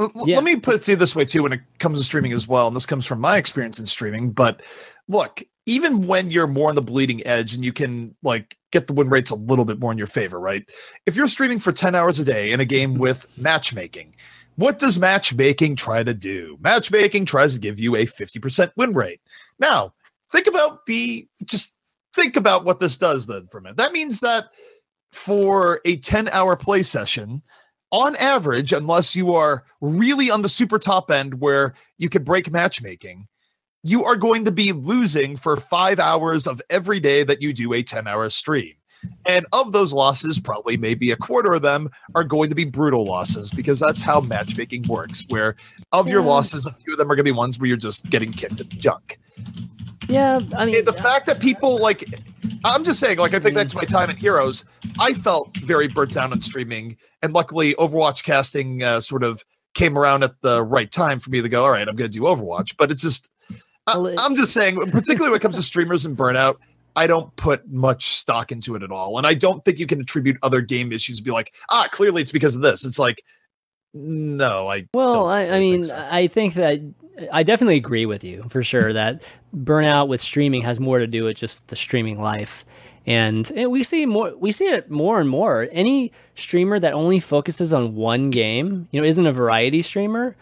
[0.00, 0.36] L- l- Yeah.
[0.36, 2.74] Let me put it this way too when it comes to streaming as well, and
[2.74, 4.30] this comes from my experience in streaming.
[4.30, 4.62] But
[5.08, 8.92] look, even when you're more on the bleeding edge and you can like get the
[8.92, 10.68] win rates a little bit more in your favor, right?
[11.06, 13.00] If you're streaming for 10 hours a day in a game mm-hmm.
[13.00, 14.14] with matchmaking,
[14.56, 16.58] what does matchmaking try to do?
[16.60, 19.20] Matchmaking tries to give you a 50% win rate.
[19.58, 19.94] Now,
[20.30, 21.74] think about the just
[22.12, 23.76] think about what this does then for a minute.
[23.76, 24.46] That means that
[25.12, 27.42] for a 10 hour play session,
[27.92, 32.50] on average, unless you are really on the super top end where you could break
[32.50, 33.26] matchmaking,
[33.82, 37.72] you are going to be losing for five hours of every day that you do
[37.72, 38.74] a 10 hour stream.
[39.26, 43.04] And of those losses, probably maybe a quarter of them are going to be brutal
[43.04, 45.24] losses because that's how matchmaking works.
[45.28, 45.56] Where
[45.90, 48.08] of your losses, a few of them are going to be ones where you're just
[48.10, 49.18] getting kicked in the junk.
[50.08, 52.04] Yeah, I mean, And the fact that people like,
[52.64, 54.64] I'm just saying, like, I think that's my time at Heroes,
[55.00, 56.96] I felt very burnt down on streaming.
[57.22, 61.40] And luckily, Overwatch casting uh, sort of came around at the right time for me
[61.40, 62.76] to go, all right, I'm going to do Overwatch.
[62.76, 63.30] But it's just,
[63.86, 66.56] I, I'm just saying, particularly when it comes to streamers and burnout,
[66.94, 69.18] I don't put much stock into it at all.
[69.18, 72.22] And I don't think you can attribute other game issues to be like, ah, clearly
[72.22, 72.84] it's because of this.
[72.84, 73.24] It's like,
[73.94, 76.08] no, I Well, I, I mean, think so.
[76.10, 76.80] I think that
[77.30, 79.22] I definitely agree with you for sure that
[79.54, 82.64] burnout with streaming has more to do with just the streaming life.
[83.04, 85.68] And, and we see more we see it more and more.
[85.72, 90.36] Any streamer that only focuses on one game, you know, isn't a variety streamer,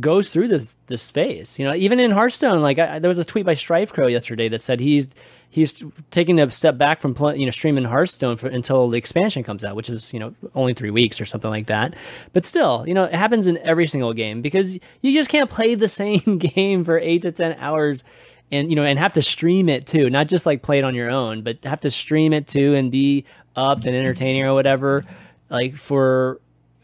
[0.00, 1.58] goes through this this phase.
[1.58, 4.60] You know, even in Hearthstone, like I, there was a tweet by StrifeCro yesterday that
[4.60, 5.08] said he's
[5.50, 9.64] he's taking a step back from you know streaming Hearthstone for, until the expansion comes
[9.64, 11.94] out, which is you know only three weeks or something like that.
[12.32, 15.74] But still, you know, it happens in every single game because you just can't play
[15.74, 18.02] the same game for eight to ten hours.
[18.50, 20.94] And you know, and have to stream it too, not just like play it on
[20.94, 23.24] your own, but have to stream it too and be
[23.56, 25.06] up and entertaining or whatever,
[25.48, 26.38] like for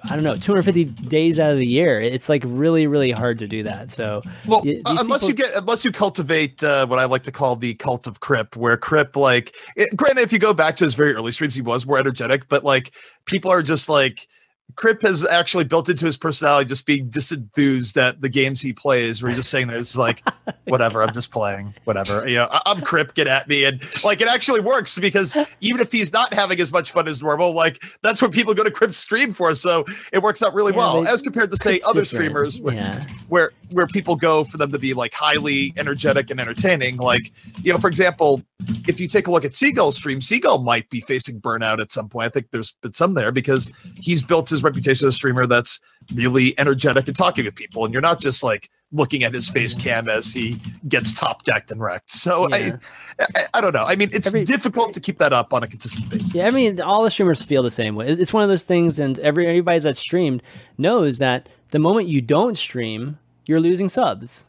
[0.04, 2.00] I don't know, 250 days out of the year.
[2.00, 3.90] It's like really, really hard to do that.
[3.90, 5.28] So, well, unless people...
[5.28, 8.56] you get, unless you cultivate uh, what I like to call the cult of Kripp,
[8.56, 11.62] where Kripp, like, it, granted, if you go back to his very early streams, he
[11.62, 12.94] was more energetic, but like,
[13.24, 14.28] people are just like,
[14.74, 19.22] Kripp has actually built into his personality just being disenthused at the games he plays,
[19.22, 20.22] where he's just saying there's like,
[20.64, 22.28] whatever, I'm just playing, whatever.
[22.28, 23.64] You know, I- am Kripp, get at me.
[23.64, 27.22] And like it actually works because even if he's not having as much fun as
[27.22, 29.54] normal, like that's what people go to Kripp's stream for.
[29.54, 31.08] So it works out really yeah, well.
[31.08, 32.06] As compared to say other different.
[32.06, 33.04] streamers yeah.
[33.28, 33.52] where where
[33.88, 36.96] people go for them to be like highly energetic and entertaining.
[36.96, 38.42] Like, you know, for example,
[38.86, 42.08] if you take a look at Seagull's stream, Seagull might be facing burnout at some
[42.08, 42.26] point.
[42.26, 45.80] I think there's been some there because he's built his reputation as a streamer that's
[46.14, 47.84] really energetic and talking to people.
[47.84, 50.58] And you're not just like looking at his face cam as he
[50.88, 52.10] gets top decked and wrecked.
[52.10, 52.76] So yeah.
[53.18, 53.84] I, I, I, don't know.
[53.84, 56.34] I mean, it's every, difficult to keep that up on a consistent basis.
[56.34, 58.08] Yeah, I mean, all the streamers feel the same way.
[58.08, 60.42] It's one of those things, and every everybody that's streamed
[60.78, 63.18] knows that the moment you don't stream,
[63.48, 64.44] you're losing subs.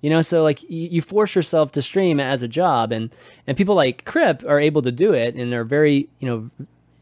[0.00, 3.10] You know, so like you, force yourself to stream as a job, and
[3.46, 6.50] and people like Kripp are able to do it, and they're very you know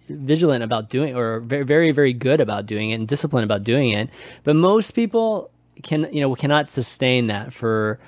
[0.09, 3.90] vigilant about doing or very very very good about doing it and disciplined about doing
[3.90, 4.09] it.
[4.44, 5.50] But most people
[5.82, 7.98] can you know cannot sustain that for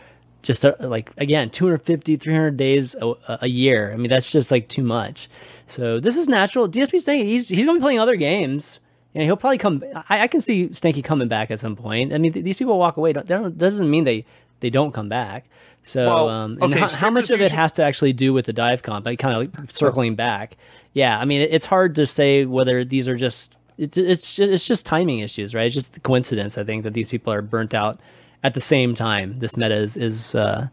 [0.43, 3.93] just a, like again 250 300 days a, a, year.
[3.93, 5.29] I mean that's just like too much.
[5.67, 6.69] So this is natural.
[6.69, 8.79] DSP saying he's he's gonna be playing other games.
[9.15, 9.83] Know, he'll probably come.
[10.09, 12.13] I, I can see Stanky coming back at some point.
[12.13, 13.13] I mean, th- these people walk away.
[13.13, 14.25] Don't, that doesn't mean they
[14.61, 15.47] they don't come back.
[15.85, 18.47] So, well, um, and okay, how, how, much of it has to actually do with
[18.47, 19.05] the dive comp?
[19.05, 20.57] Like, kind of like circling back.
[20.95, 24.53] Yeah, I mean, it, it's hard to say whether these are just it's it's just,
[24.53, 25.67] it's just timing issues, right?
[25.67, 26.57] It's just coincidence.
[26.57, 28.01] I think that these people are burnt out
[28.43, 29.39] at the same time.
[29.41, 30.69] This meta is is uh,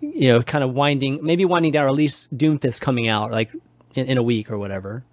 [0.00, 3.52] you know kind of winding, maybe winding down, or at least Doomfist coming out like
[3.94, 5.04] in, in a week or whatever.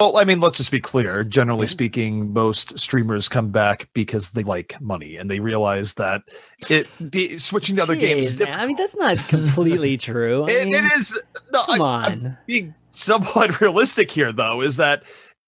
[0.00, 1.22] Well, I mean, let's just be clear.
[1.22, 6.22] Generally speaking, most streamers come back because they like money and they realize that
[6.68, 8.40] it be switching to other games.
[8.40, 10.46] I mean, that's not completely true.
[10.48, 11.18] it, mean, it is.
[11.52, 12.04] No, come I, on.
[12.04, 15.04] I'm being somewhat realistic here, though, is that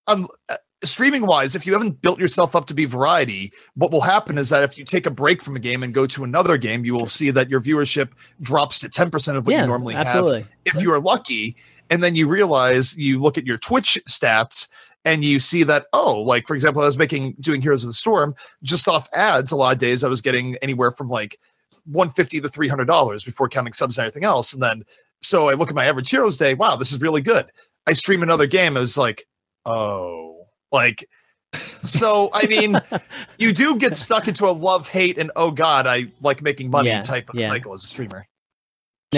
[0.06, 4.00] um, uh, streaming wise, if you haven't built yourself up to be variety, what will
[4.00, 6.56] happen is that if you take a break from a game and go to another
[6.56, 8.10] game, you will see that your viewership
[8.42, 10.40] drops to 10% of what yeah, you normally absolutely.
[10.40, 10.48] have.
[10.64, 11.56] If you are lucky,
[11.90, 14.68] and then you realize you look at your Twitch stats
[15.06, 17.94] and you see that oh like for example i was making doing heroes of the
[17.94, 21.38] storm just off ads a lot of days i was getting anywhere from like
[21.84, 24.82] 150 to 300 dollars before counting subs and everything else and then
[25.22, 27.46] so i look at my average heroes day wow this is really good
[27.86, 29.26] i stream another game i was like
[29.64, 31.08] oh like
[31.84, 32.78] so i mean
[33.38, 36.88] you do get stuck into a love hate and oh god i like making money
[36.88, 37.48] yeah, type of yeah.
[37.48, 38.26] cycle as a streamer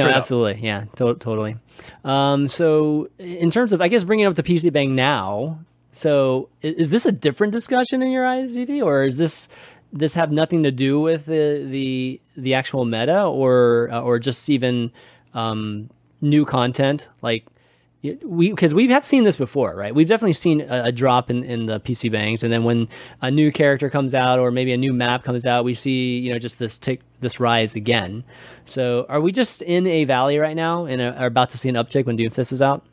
[0.05, 0.55] no, absolutely.
[0.55, 0.63] Up.
[0.63, 1.57] Yeah, to- totally.
[2.05, 6.75] Um, so, in terms of, I guess, bringing up the PC Bang now, so is,
[6.75, 9.49] is this a different discussion in your eyes, ZV, or is this
[9.93, 14.49] this have nothing to do with the the, the actual meta, or uh, or just
[14.51, 14.93] even
[15.35, 15.91] um,
[16.21, 17.47] new content like
[18.23, 19.95] we because we have seen this before, right?
[19.95, 22.89] We've definitely seen a, a, drop in, in the PC bangs, and then when
[23.21, 26.33] a new character comes out or maybe a new map comes out, we see you
[26.33, 28.23] know just this tick this rise again.
[28.71, 31.69] So are we just in a valley right now and uh, are about to see
[31.69, 32.87] an uptick when Doomfist is out?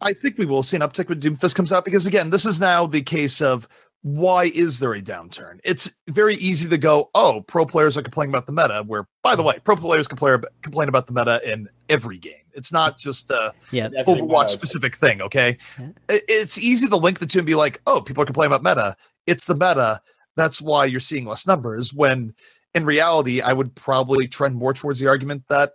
[0.00, 2.60] I think we will see an uptick when Doomfist comes out because again, this is
[2.60, 3.68] now the case of
[4.02, 5.58] why is there a downturn?
[5.64, 8.84] It's very easy to go, oh, pro players are complaining about the meta.
[8.86, 12.34] Where, by the way, pro players complain complain about the meta in every game.
[12.52, 15.20] It's not just a yeah, Overwatch specific thing.
[15.20, 15.88] Okay, yeah.
[16.08, 18.96] it's easy to link the two and be like, oh, people are complaining about meta.
[19.26, 20.00] It's the meta.
[20.36, 21.92] That's why you're seeing less numbers.
[21.92, 22.34] When
[22.74, 25.72] in reality, I would probably trend more towards the argument that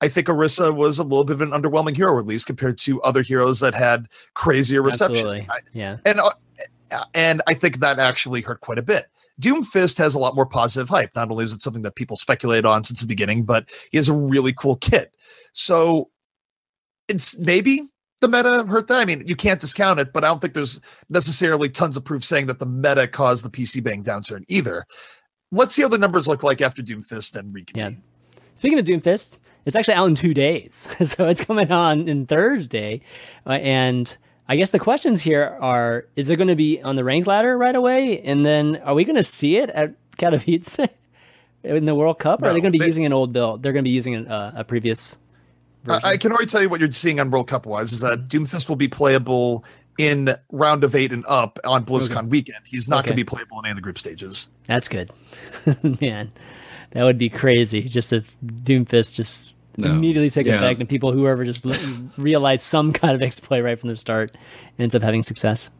[0.00, 3.22] I think Orisa was a little bit of an underwhelming hero release compared to other
[3.22, 5.16] heroes that had crazier reception.
[5.16, 5.48] Absolutely.
[5.72, 5.98] Yeah.
[6.04, 9.06] And uh, and I think that actually hurt quite a bit.
[9.40, 11.14] Doomfist has a lot more positive hype.
[11.14, 14.08] Not only is it something that people speculate on since the beginning, but he has
[14.08, 15.12] a really cool kit.
[15.52, 16.10] So
[17.08, 17.88] it's maybe
[18.20, 19.00] the meta hurt that.
[19.00, 22.24] I mean, you can't discount it, but I don't think there's necessarily tons of proof
[22.24, 24.86] saying that the meta caused the PC bang downturn either.
[25.52, 28.02] Let's see how the numbers look like after Doomfist and reconvene.
[28.34, 28.40] Yeah.
[28.54, 33.02] Speaking of Doomfist, It's actually out in two days, so it's coming on in Thursday,
[33.46, 34.16] uh, and
[34.48, 37.56] I guess the questions here are: Is it going to be on the rank ladder
[37.56, 40.88] right away, and then are we going to see it at Katowice
[41.62, 42.42] in the World Cup?
[42.42, 43.62] Or are they going to be they- using an old build?
[43.62, 45.16] They're going to be using a, a previous.
[45.88, 48.26] I, I can already tell you what you're seeing on World Cup wise is that
[48.26, 49.64] Doomfist will be playable
[49.98, 52.58] in round of eight and up on BlizzCon weekend.
[52.64, 53.08] He's not Okay.
[53.10, 54.48] going to be playable in any of the group stages.
[54.66, 55.10] That's good,
[56.00, 56.32] man.
[56.92, 57.82] That would be crazy.
[57.82, 59.88] Just if Doomfist just No.
[59.90, 60.56] immediately take Yeah.
[60.56, 61.64] effect, and people whoever just
[62.18, 64.36] realize some kind of exploit right from the start
[64.78, 65.70] ends up having success.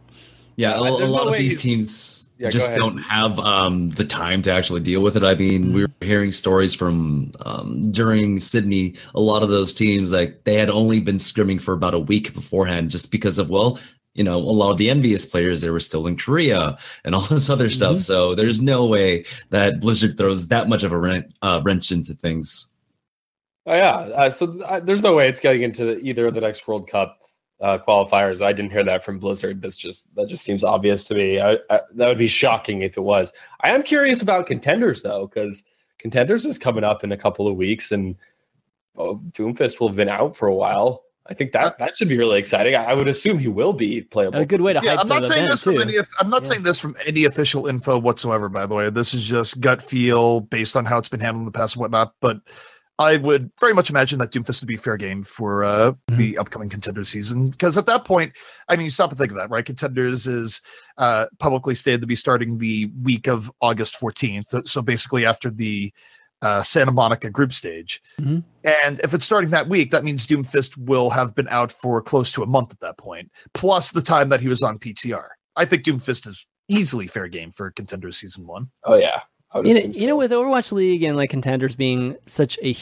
[0.57, 3.91] Yeah, a, a There's no lot of these you- teams Yeah, just don't have um,
[3.91, 5.23] the time to actually deal with it.
[5.23, 8.95] I mean, we were hearing stories from um, during Sydney.
[9.15, 12.35] A lot of those teams, like they had only been scrimming for about a week
[12.35, 13.79] beforehand, just because of well,
[14.15, 17.21] you know, a lot of the EnVyUs players they were still in Korea and all
[17.31, 18.01] this other stuff.
[18.01, 22.15] So there's no way that Blizzard throws that much of a wren- uh, wrench into
[22.15, 22.73] things.
[23.67, 26.41] Oh yeah, uh, so uh, there's no way it's getting into the, either of the
[26.41, 27.21] next World Cup
[27.61, 28.45] uh, qualifiers.
[28.45, 29.63] I didn't hear that from Blizzard.
[29.63, 31.41] That's just that just seems obvious to me.
[31.41, 33.33] I, I, that would be shocking if it was.
[33.61, 35.63] I am curious about contenders though, because
[35.99, 38.17] contenders is coming up in a couple of weeks, and
[38.97, 41.05] oh, Doomfist will have been out for a while.
[41.27, 42.75] I think that that should be really exciting.
[42.75, 44.41] I, I would assume he will be playable.
[44.41, 45.81] A good way to Yeah, hype I'm the not saying event, this from too.
[45.83, 45.95] any.
[46.18, 46.49] I'm not Yeah.
[46.49, 48.49] saying this from any official info whatsoever.
[48.49, 51.45] By the way, this is just gut feel based on how it's been handled in
[51.47, 52.14] the past and whatnot.
[52.20, 52.41] But
[52.99, 56.16] I would very much imagine that Doomfist would be fair game for uh, Mm-hmm.
[56.16, 58.33] the upcoming contender season because at that point,
[58.68, 59.64] I mean, you stop and think of that, right?
[59.64, 60.61] Contenders is
[60.99, 64.49] uh, publicly stated to be starting the week of August 14th.
[64.49, 65.93] So, so basically, after the
[66.43, 68.03] uh, Santa Monica group stage.
[68.20, 68.43] Mhm.
[68.82, 72.32] And if it's starting that week, that means Doomfist will have been out for close
[72.32, 75.28] to a month at that point, plus the time that he was on PTR.
[75.57, 78.70] I think Doomfist is easily fair game for Contenders Season 1.
[78.84, 79.20] oh yeah,
[79.55, 82.74] You know, assume you know, with Overwatch League and like contenders being such a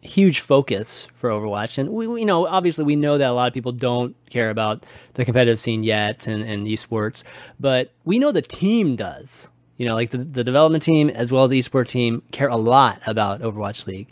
[0.00, 3.48] huge focus for Overwatch, and we, we you know obviously we know that a lot
[3.48, 7.24] of people don't care about the competitive scene yet and, and esports,
[7.58, 9.48] but we know the team does.
[9.78, 12.56] You know, like the, the development team as well as the esport team care a
[12.56, 14.08] lot about Overwatch League.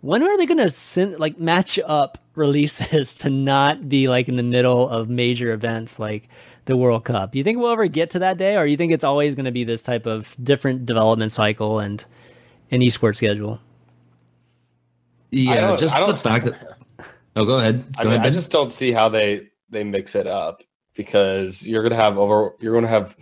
[0.00, 4.36] When are they going to send like match up releases to not be like in
[4.36, 6.28] the middle of major events like
[6.64, 7.32] the World Cup?
[7.32, 9.44] Do you think we'll ever get to that day, or you think it's always going
[9.44, 12.02] to be this type of different development cycle and
[12.70, 13.60] an esports schedule?
[15.30, 16.78] Yeah, just the fact that.
[17.36, 17.84] Oh, go ahead.
[17.96, 18.26] Go I mean, ahead.
[18.26, 20.62] I just don't see how they they mix it up
[20.94, 23.16] because you're gonna have over you're gonna have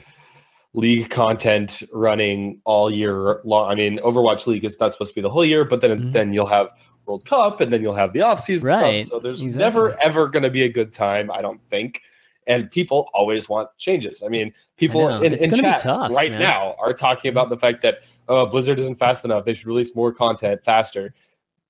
[0.78, 3.70] league content running all year long.
[3.70, 6.12] I mean, Overwatch League is not supposed to be the whole year, but then Mhm.
[6.12, 6.68] then you'll have
[7.06, 9.18] World Cup and then you'll have the off season Right, stuff.
[9.18, 9.64] So there's exactly.
[9.64, 12.02] never ever going to be a good time, I don't think.
[12.46, 14.22] And people always want changes.
[14.24, 15.22] I mean, people know.
[15.22, 16.42] in, in chat tough, right man.
[16.42, 19.44] now are talking about the fact that oh, Blizzard isn't fast enough.
[19.46, 21.14] They should release more content faster.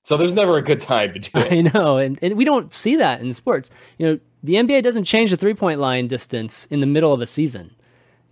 [0.05, 1.53] So there's never a good time to do it.
[1.53, 3.71] I know, and, and we don't see that in sports.
[3.99, 7.21] You know, the NBA doesn't change the three point line distance in the middle of
[7.23, 7.75] a season.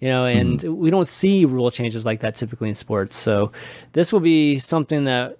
[0.01, 3.17] You know, and we don't see rule changes like that typically in sports.
[3.17, 3.53] So
[3.93, 5.39] this will be something that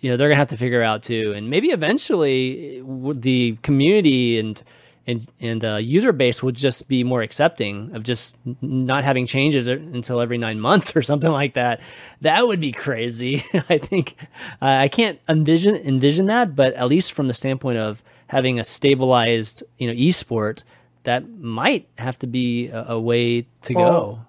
[0.00, 2.82] you know they're gonna have to figure out too, and maybe eventually
[3.14, 4.62] the community and
[5.06, 9.68] and and uh, user base would just be more accepting of just not having changes
[9.68, 11.80] er- until every nine months or something like that.
[12.20, 13.44] That would be crazy.
[13.68, 14.16] I think
[14.62, 18.64] uh, I can't envision envision that, but at least from the standpoint of having a
[18.64, 20.64] stabilized you know esport,
[21.04, 24.20] that might have to be a, a way to go.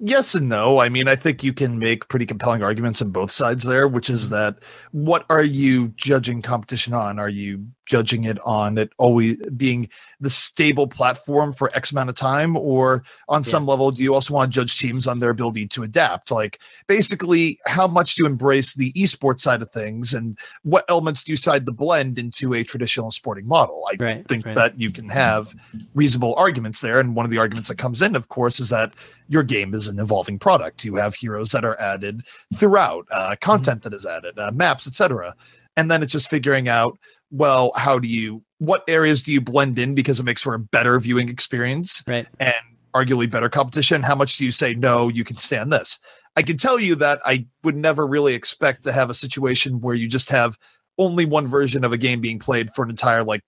[0.00, 0.80] Yes and no.
[0.80, 4.10] I mean, I think you can make pretty compelling arguments on both sides there, which
[4.10, 4.56] is that
[4.90, 7.20] what are you judging competition on?
[7.20, 12.16] Are you judging it on it always being the stable platform for X amount of
[12.16, 12.56] time?
[12.56, 15.84] Or on some level, do you also want to judge teams on their ability to
[15.84, 16.32] adapt?
[16.32, 21.22] Like basically, how much do you embrace the esports side of things and what elements
[21.22, 23.84] do you side the blend into a traditional sporting model?
[23.92, 24.56] I Right, think right.
[24.56, 25.54] that you can have
[25.94, 26.98] reasonable arguments there.
[26.98, 28.94] And one of the arguments that comes in, of course, is that
[29.28, 30.84] your game is an evolving product.
[30.84, 35.36] You have heroes that are added throughout, uh, content that is added, uh, maps, etc.
[35.76, 36.98] And then it's just figuring out,
[37.30, 40.58] well, how do you, what areas do you blend in because it makes for a
[40.58, 42.26] better viewing experience Right.
[42.40, 42.54] and
[42.94, 44.02] arguably better competition?
[44.02, 45.98] How much do you say, no, you can stand this?
[46.36, 49.94] I can tell you that I would never really expect to have a situation where
[49.94, 50.56] you just have
[50.98, 53.42] only one version of a game being played for an entire like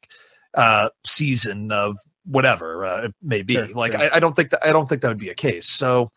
[0.55, 1.97] uh season of
[2.29, 3.55] whatever uh, it may be.
[3.55, 4.03] Sure, like sure.
[4.03, 5.66] I, I don't think that I don't think that would be a case.
[5.66, 6.12] So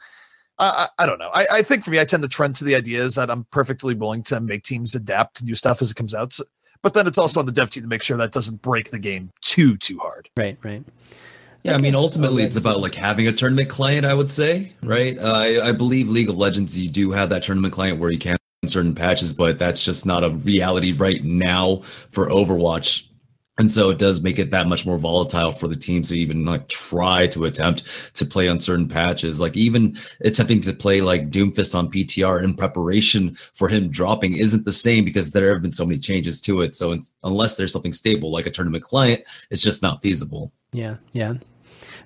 [0.60, 1.30] I, I, I don't know.
[1.34, 3.96] I, I think for me, I tend to trend to the ideas that I'm perfectly
[3.96, 6.34] willing to make teams adapt to new stuff as it comes out.
[6.34, 6.44] So,
[6.82, 9.00] but then it's also on the dev team to make sure that doesn't break the
[9.00, 10.30] game too too hard.
[10.38, 10.58] Right.
[10.64, 10.84] Right.
[11.64, 14.04] Yeah, I mean, ultimately, it's about like having a tournament client.
[14.04, 15.18] I would say, right?
[15.20, 18.18] Uh, I, I believe League of Legends, you do have that tournament client where you
[18.18, 18.36] can
[18.66, 21.78] certain patches, but that's just not a reality right now
[22.12, 23.08] for Overwatch.
[23.62, 26.46] And so it does make it that much more volatile for the teams to even
[26.46, 29.40] like try to attempt to play on certain patches.
[29.40, 34.66] Like even attempting to play like Doomfist on PTR in preparation for him dropping isn't
[34.66, 36.74] the same because there have been so many changes to it.
[36.74, 40.52] So unless there's something stable like a tournament client, it's just not feasible.
[40.74, 41.36] Yeah, yeah.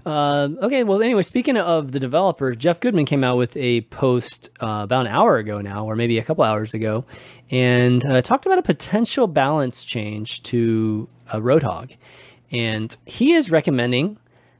[0.06, 4.49] Uh, okay, well, anyway, speaking of the developers, Geoff Goodman came out with a post
[4.60, 7.06] uh, about an hour ago now, or maybe a couple hours ago,
[7.49, 11.96] and uh, talked about a potential balance change to uh, Roadhog.
[12.52, 14.18] And he is recommending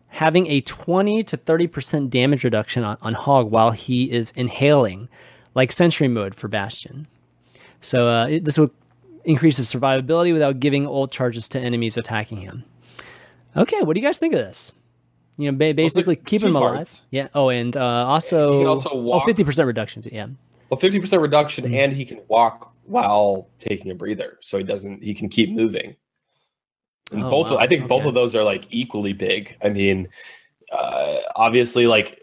[0.10, 5.10] having a 20 to 30% damage reduction on, on Hog while he is inhaling,
[5.54, 7.06] like Sentry Mode for Bastion.
[7.82, 8.72] So uh, it, this will
[9.26, 12.64] increase his survivability without giving ult charges to enemies attacking him.
[13.58, 14.72] Okay, what do you guys think of this?
[15.38, 16.74] You know, ba- basically well, keep him alive.
[16.74, 17.04] Parts.
[17.12, 17.28] Yeah.
[17.34, 19.24] Oh, and uh, also, also walk.
[19.28, 20.02] oh, 50% reduction.
[20.02, 20.12] Too.
[20.14, 20.28] Yeah.
[20.70, 21.76] Well, 50% reduction, mm-hmm.
[21.76, 25.04] and he can walk while taking a breather, so he doesn't.
[25.04, 25.96] He can keep moving.
[27.12, 27.58] And oh, both, wow.
[27.58, 27.88] I think, okay.
[27.88, 29.56] both of those are like equally big.
[29.64, 30.08] I mean,
[30.72, 32.22] uh, obviously, like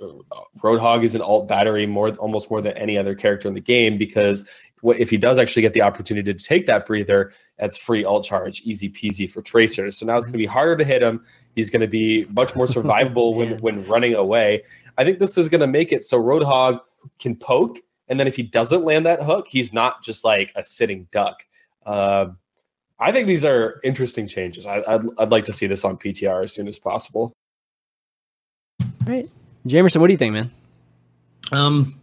[0.58, 3.96] Roadhog is an ult battery more, almost more than any other character in the game
[3.96, 4.48] because
[4.82, 8.62] if he does actually get the opportunity to take that breather, that's free ult charge,
[8.62, 9.96] easy peasy for tracers.
[9.96, 11.24] So now it's going to be harder to hit him.
[11.54, 14.64] He's going to be much more survivable when when running away.
[14.98, 16.80] I think this is going to make it so Roadhog
[17.18, 17.78] can poke,
[18.08, 21.44] and then if he doesn't land that hook, he's not just like a sitting duck.
[21.86, 22.26] Uh,
[23.02, 24.64] I think these are interesting changes.
[24.64, 27.32] I, would I'd like to see this on PTR as soon as possible.
[28.80, 29.28] All right,
[29.66, 30.50] Jamerson, what do you think, man?
[31.50, 32.00] Um,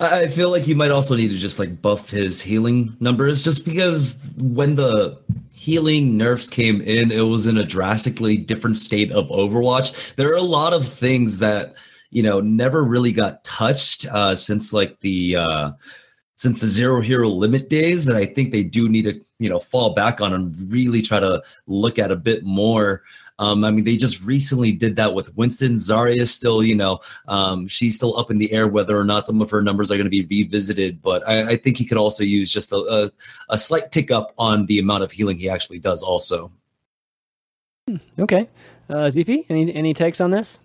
[0.00, 3.64] I feel like you might also need to just like buff his healing numbers just
[3.64, 5.18] because when the
[5.54, 10.14] healing nerfs came in, it was in a drastically different state of Overwatch.
[10.16, 11.74] There are a lot of things that,
[12.10, 15.70] you know, never really got touched uh, since like the uh,
[16.36, 19.58] since the zero hero limit days that I think they do need to, you know,
[19.58, 23.02] fall back on and really try to look at a bit more.
[23.38, 25.74] Um, I mean, they just recently did that with Winston.
[25.74, 29.26] Zarya is still, you know, um, she's still up in the air whether or not
[29.26, 31.02] some of her numbers are going to be revisited.
[31.02, 33.10] But I, I, think he could also use just a, a,
[33.54, 36.02] a slight tick up on the amount of healing he actually does.
[36.02, 36.50] Also.
[37.88, 38.48] Hmm, okay,
[38.88, 40.58] uh, ZP, any any takes on this?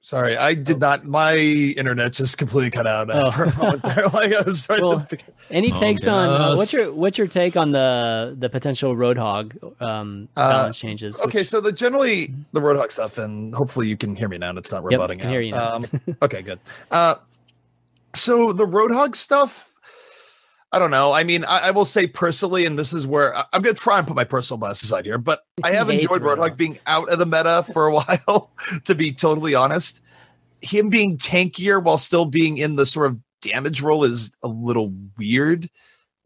[0.00, 0.78] Sorry, I did oh.
[0.78, 1.04] not.
[1.04, 3.30] My internet just completely cut out oh.
[3.30, 4.08] for a moment there.
[4.12, 5.18] Like I was trying well, to.
[5.50, 9.82] Any takes oh, on uh, what's your what's your take on the the potential Roadhog
[9.82, 11.20] um, uh, balance uh, changes?
[11.20, 14.50] Okay, so the generally the Roadhog stuff, and hopefully you can hear me now.
[14.50, 15.18] and It's not rebutting.
[15.18, 15.74] Yep, can hear you now.
[15.74, 15.86] Um,
[16.22, 16.60] okay, good.
[16.90, 17.16] Uh,
[18.14, 19.67] so the Roadhog stuff.
[20.72, 21.12] I don't know.
[21.12, 23.80] I mean, I, I, will say personally, and this is where I, am going to
[23.80, 27.08] try and put my personal bias aside here, but I have enjoyed Roadhog being out
[27.08, 28.52] of the meta for a while,
[28.84, 30.02] to be totally honest.
[30.60, 34.92] Him being tankier while still being in the sort of damage role is a little
[35.16, 35.70] weird.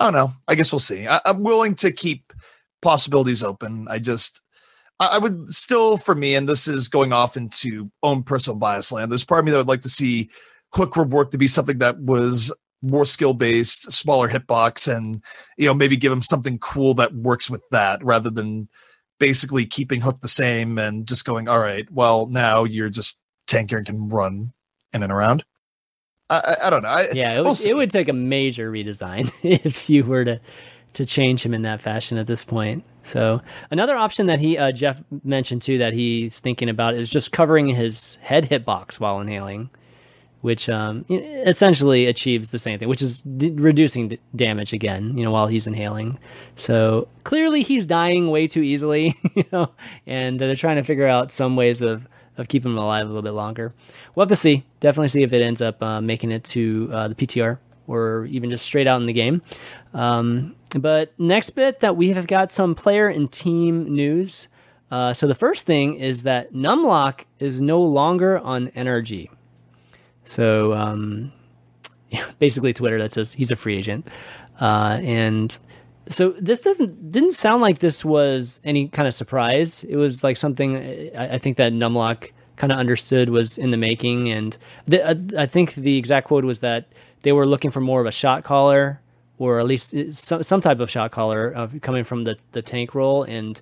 [0.00, 0.32] I don't know.
[0.48, 1.06] I guess we'll see.
[1.06, 2.32] I, am willing to keep
[2.80, 3.86] possibilities open.
[3.88, 4.40] I just,
[4.98, 8.90] I, I would still, for me, and this is going off into own personal bias
[8.90, 10.30] land, there's part of me that would like to see
[10.74, 12.50] Hook Rework to be something that was
[12.82, 15.22] more skill based, smaller hitbox, and
[15.56, 18.68] you know maybe give him something cool that works with that rather than
[19.18, 23.78] basically keeping Hook the same and just going, all right, well now you're just tankier
[23.78, 24.52] and can run
[24.92, 25.44] in and around.
[26.28, 26.88] I, I, I don't know.
[26.88, 30.40] I, yeah, it would, we'll it would take a major redesign if you were to
[30.94, 32.84] to change him in that fashion at this point.
[33.02, 37.32] So another option that he uh, Jeff mentioned too that he's thinking about is just
[37.32, 39.70] covering his head hitbox while inhaling
[40.42, 45.24] which um, essentially achieves the same thing, which is d- reducing d- damage again, you
[45.24, 46.18] know, while he's inhaling.
[46.56, 49.70] So clearly he's dying way too easily, you know,
[50.06, 53.22] and they're trying to figure out some ways of, of keeping him alive a little
[53.22, 53.72] bit longer.
[54.14, 54.64] We'll have to see.
[54.80, 58.50] Definitely see if it ends up uh, making it to uh, the PTR or even
[58.50, 59.42] just straight out in the game.
[59.94, 64.48] Um, but next bit that we have got some player and team news.
[64.90, 69.28] Uh, so the first thing is that Numlock is no longer on NRG.
[70.24, 71.32] So um,
[72.38, 74.08] basically, Twitter that says he's a free agent,
[74.60, 75.56] uh, and
[76.08, 79.84] so this doesn't didn't sound like this was any kind of surprise.
[79.84, 80.76] It was like something
[81.16, 85.14] I, I think that Numlock kind of understood was in the making, and the, uh,
[85.36, 86.86] I think the exact quote was that
[87.22, 89.00] they were looking for more of a shot caller
[89.42, 92.62] or at least uh, some, some type of shot caller of coming from the, the
[92.62, 93.24] tank role.
[93.24, 93.60] And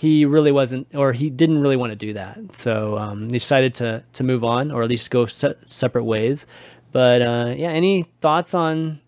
[0.00, 2.56] he really wasn't, or he didn't really want to do that.
[2.56, 6.46] So um, they decided to to move on, or at least go se- separate ways.
[6.90, 9.00] But uh, yeah, any thoughts on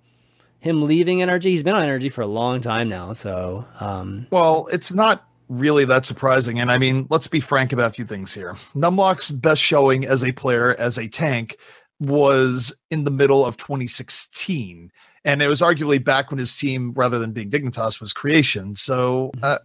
[0.60, 1.44] him leaving NRG?
[1.44, 3.14] He's been on Energy for a long time now.
[3.14, 6.60] So um, well, it's not really that surprising.
[6.60, 8.55] And I mean, let's be frank about a few things here.
[8.74, 11.56] Numlock's best showing as a player, as a tank,
[12.01, 14.90] was in the middle of 2016
[15.24, 18.74] and it was arguably back when his team, rather than being Dignitas, was Creation.
[18.74, 19.44] So, Mm-hmm.
[19.44, 19.59] uh,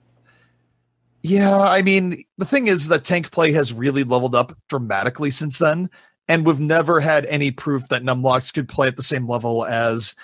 [1.28, 5.60] yeah, I mean, the thing is that tank play has really leveled up dramatically since
[5.60, 5.90] then,
[6.28, 10.16] and we've never had any proof that Numlocks could play at the same level as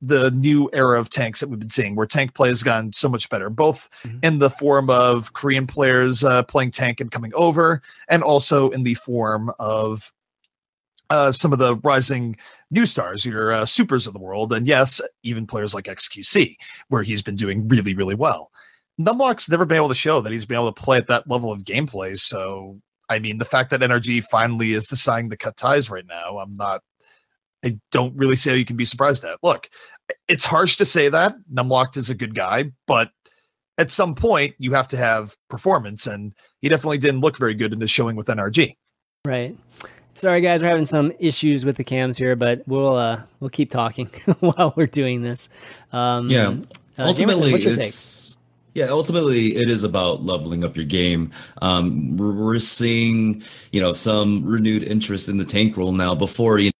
[0.00, 3.08] the new era of tanks that we've been seeing, where tank play has gone so
[3.08, 4.24] much better, both Mhm.
[4.24, 8.82] in the form of Korean players uh, playing tank and coming over, and also in
[8.82, 10.12] the form of
[11.10, 12.34] uh, some of the rising
[12.70, 16.56] new stars, your uh, supers of the world, and yes, even players like XQC,
[16.88, 18.50] where he's been doing really, really well.
[19.00, 21.50] Numlock's never been able to show that he's been able to play at that level
[21.50, 22.18] of gameplay.
[22.18, 26.38] So, I mean, the fact that NRG finally is deciding to cut ties right now,
[26.38, 26.82] I'm not.
[27.64, 29.38] I don't really see how you can be surprised at.
[29.42, 29.68] Look,
[30.28, 33.10] it's harsh to say that Numlocked is a good guy, but
[33.78, 37.72] at some point you have to have performance, and he definitely didn't look very good
[37.72, 38.76] in his showing with NRG.
[39.24, 39.56] Right.
[40.14, 43.70] Sorry, guys, we're having some issues with the cams here, but we'll uh, we'll keep
[43.70, 44.06] talking
[44.40, 45.48] while we're doing this.
[45.92, 46.48] Um, Yeah.
[46.48, 46.66] uh, Jamerson,
[46.98, 47.92] ultimately what's your take?
[48.74, 51.30] Yeah ultimately it is about leveling up your game.
[51.60, 53.42] Um we're, seeing
[53.72, 56.70] you know some renewed interest in the tank role now before you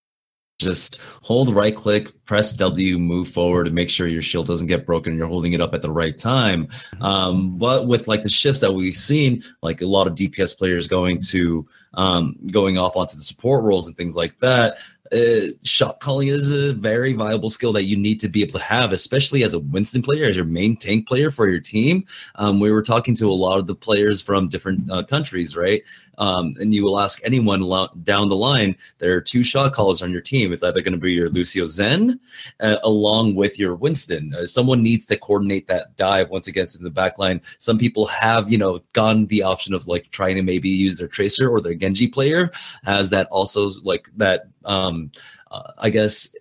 [0.59, 4.87] just hold right click press w move forward and make sure your shield doesn't get
[4.87, 6.69] broken and you're holding it up at the right time.
[7.01, 10.87] Um but with like the shifts that we've seen like a lot of dps players
[10.87, 14.79] going to um going off onto the support roles and things like that
[15.13, 18.65] uh, shot calling is a very viable skill that you need to be able to
[18.65, 22.05] have, especially as a Winston player, as your main tank player for your team.
[22.37, 25.83] Um, we were talking to a lot of the players from different uh, countries, right?
[26.19, 30.03] Um, and you will ask anyone lo- down the line, there are two shot callers
[30.03, 30.53] on your team.
[30.53, 32.21] It's either going to be your Lucio Zen
[32.61, 34.35] uh, along with your Winston.
[34.35, 37.41] Uh, someone needs to coordinate that dive once again in the back line.
[37.59, 41.09] Some people have, you know, gone the option of like trying to maybe use their
[41.09, 42.53] Tracer or their Genji player
[42.87, 45.02] as that also like that um
[45.51, 46.35] uh, I guess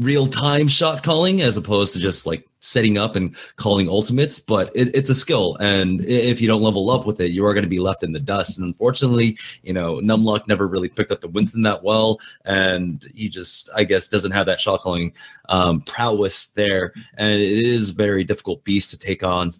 [0.00, 4.38] real time shot calling as opposed to just like setting up and calling ultimates.
[4.38, 7.54] But it, it's a skill, and if you don't level up with it, you are
[7.54, 8.58] going to be left in the dust.
[8.58, 13.28] And unfortunately, you know, Numlock never really picked up the Winston that well, and he
[13.28, 15.12] just I guess doesn't have that shot calling
[15.48, 19.52] um, prowess there, and it is very difficult beast to take on.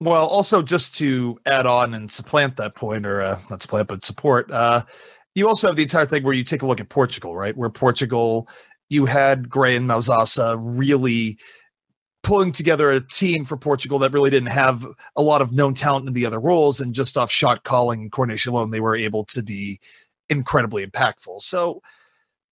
[0.00, 4.04] Well, also just to add on and supplant that point, or uh, not supplant, but
[4.04, 4.50] support.
[4.50, 4.84] Uh,
[5.38, 7.56] you also have the entire thing where you take a look at Portugal, right?
[7.56, 8.48] Where Portugal,
[8.90, 11.38] you had Gray and Mauzasa really
[12.22, 14.84] pulling together a team for Portugal that really didn't have
[15.16, 18.12] a lot of known talent in the other roles, and just off shot calling and
[18.12, 19.80] coordination alone, they were able to be
[20.28, 21.40] incredibly impactful.
[21.40, 21.80] So,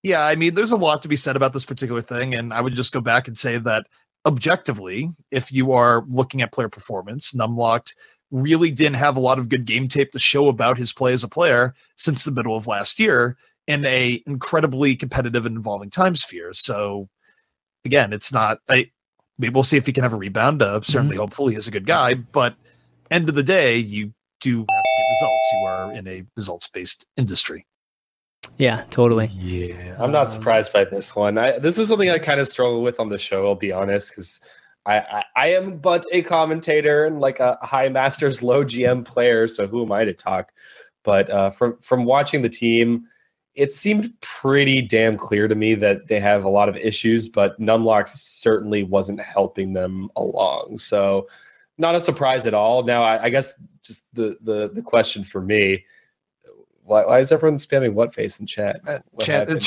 [0.03, 2.61] yeah, I mean, there's a lot to be said about this particular thing, and I
[2.61, 3.87] would just go back and say that
[4.25, 7.95] objectively, if you are looking at player performance, Numlocked
[8.31, 11.25] really didn't have a lot of good game tape to show about his play as
[11.25, 13.37] a player since the middle of last year
[13.67, 16.53] in a incredibly competitive and involving time sphere.
[16.53, 17.09] So
[17.85, 18.91] again, it's not I
[19.39, 20.63] maybe we'll see if he can have a rebound.
[20.63, 22.55] Uh, certainly hopefully he's a good guy, but
[23.11, 25.47] end of the day, you do have to get results.
[25.53, 27.67] You are in a results based industry.
[28.59, 29.27] Yeah, totally.
[29.27, 31.37] Yeah, I'm not surprised by this one.
[31.37, 33.47] I, this is something I kind of struggle with on the show.
[33.47, 34.41] I'll be honest, because
[34.87, 39.49] I, I I am but a commentator and like a high masters low GM player.
[39.49, 40.53] So who am I to talk?
[41.03, 43.07] But uh, from from watching the team,
[43.55, 47.29] it seemed pretty damn clear to me that they have a lot of issues.
[47.29, 50.79] But Numlock certainly wasn't helping them along.
[50.79, 51.29] So
[51.79, 52.85] not a surprise at all.
[52.85, 53.53] Now I, I guess
[53.83, 55.85] just the the the question for me.
[56.85, 58.81] Why, why is everyone spamming what face in chat?
[58.87, 59.59] Uh, What Chan, happened?
[59.59, 59.65] Is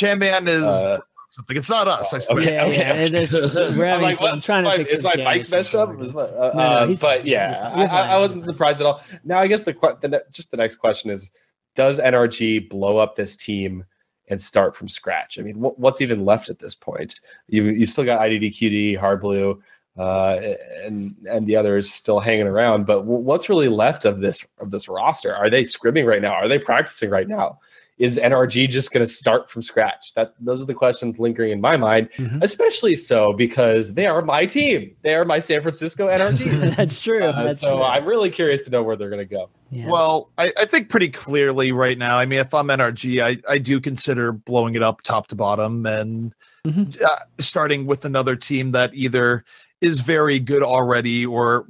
[0.64, 1.00] Uh,
[1.30, 1.56] something.
[1.58, 2.14] It's not us.
[2.14, 2.40] I swear.
[2.40, 2.56] okay.
[2.56, 4.28] yeah, yeah, it is- we're I'm like, some.
[4.28, 6.02] I'm trying is to my, fix is my some mic messed up?
[6.02, 8.86] Is my, uh, no, uh, he's but yeah, You're I, I, I wasn't surprised at
[8.86, 9.02] all.
[9.24, 11.32] Now, I guess the, que- the just the next question is:
[11.76, 13.84] Does NRG blow up this team
[14.28, 15.40] and start from scratch?
[15.40, 17.20] I mean, what, what's even left at this point?
[17.48, 19.60] You you still got IDDQD, HarbleU,
[19.98, 20.40] uh,
[20.86, 22.86] and and the others still hanging around.
[22.86, 25.36] But w- what's really left of this of this roster?
[25.36, 26.34] Are they scrimming right now?
[26.34, 27.60] Are they practicing right now?
[28.00, 30.14] Is NRG just going to start from scratch?
[30.16, 32.42] That those are the questions lingering in my mind, Mhm.
[32.42, 34.96] especially so because they are my team.
[35.04, 36.76] They are my San Francisco NRG.
[36.78, 37.26] That's true.
[37.26, 37.84] Uh, That's so true.
[37.84, 39.50] I'm really curious to know where they're going to go.
[39.70, 39.90] Yeah.
[39.90, 42.18] Well, I, I think pretty clearly right now.
[42.18, 45.86] I mean, if I'm NRG, I, I do consider blowing it up top to bottom
[45.86, 46.34] and
[46.66, 47.02] Mhm.
[47.02, 49.44] uh, starting with another team that either
[49.82, 51.66] is very good already or,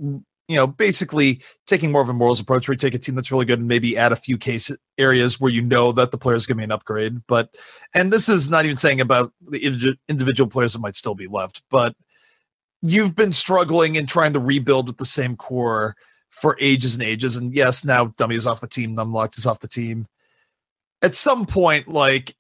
[0.49, 3.31] you know, basically taking more of a morals approach where you take a team that's
[3.31, 6.35] really good and maybe add a few case areas where you know that the player
[6.35, 7.21] is going to be an upgrade.
[7.27, 7.55] But,
[7.93, 11.61] and this is not even saying about the individual players that might still be left,
[11.69, 11.95] but
[12.81, 15.95] you've been struggling and trying to rebuild with the same core
[16.31, 17.35] for ages and ages.
[17.35, 20.07] And yes, now Dummy is off the team, Numlocked is off the team.
[21.03, 22.35] At some point, like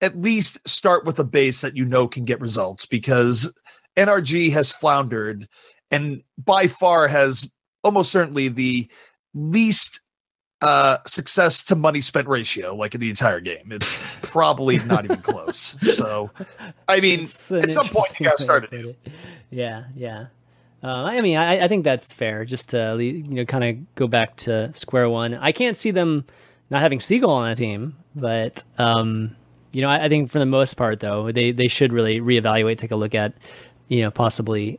[0.00, 3.52] at least start with a base that you know can get results because
[3.96, 5.48] NRG has floundered
[5.94, 7.48] and by far has
[7.82, 8.88] almost certainly the
[9.34, 10.00] least
[10.62, 13.70] uh, success to money spent ratio, like in the entire game.
[13.70, 15.76] It's probably not even close.
[15.94, 16.30] So,
[16.88, 18.98] I mean, at some point you got to start it.
[19.50, 20.26] Yeah, yeah.
[20.82, 22.44] Uh, I mean, I, I, think that's fair.
[22.44, 25.34] Just to you know, kind of go back to square one.
[25.34, 26.24] I can't see them
[26.68, 29.34] not having Seagull on a team, but um,
[29.72, 32.78] you know, I, I, think for the most part, though, they they should really reevaluate,
[32.78, 33.34] take a look at,
[33.88, 34.78] you know, possibly,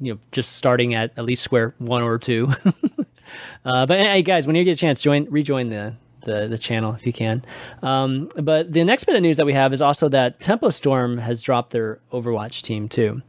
[0.00, 2.52] you know, just starting at at least square one or two.
[3.64, 5.94] uh, but hey, guys, when you get a chance, join rejoin the
[6.26, 7.42] the, the channel if you can.
[7.82, 11.18] Um, but the next bit of news that we have is also that Tempo Storm
[11.18, 13.22] has dropped their Overwatch team too.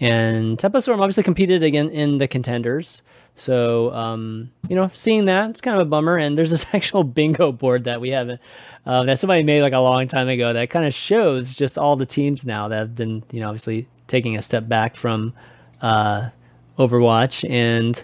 [0.00, 3.02] And Tempo Storm obviously competed again in the contenders.
[3.34, 6.16] So, um, you know, seeing that, it's kind of a bummer.
[6.16, 8.38] And there's this actual bingo board that we have
[8.86, 11.96] uh, that somebody made like a long time ago that kind of shows just all
[11.96, 15.34] the teams now that have been, you know, obviously taking a step back from
[15.80, 16.30] uh,
[16.78, 17.48] Overwatch.
[17.48, 18.02] And,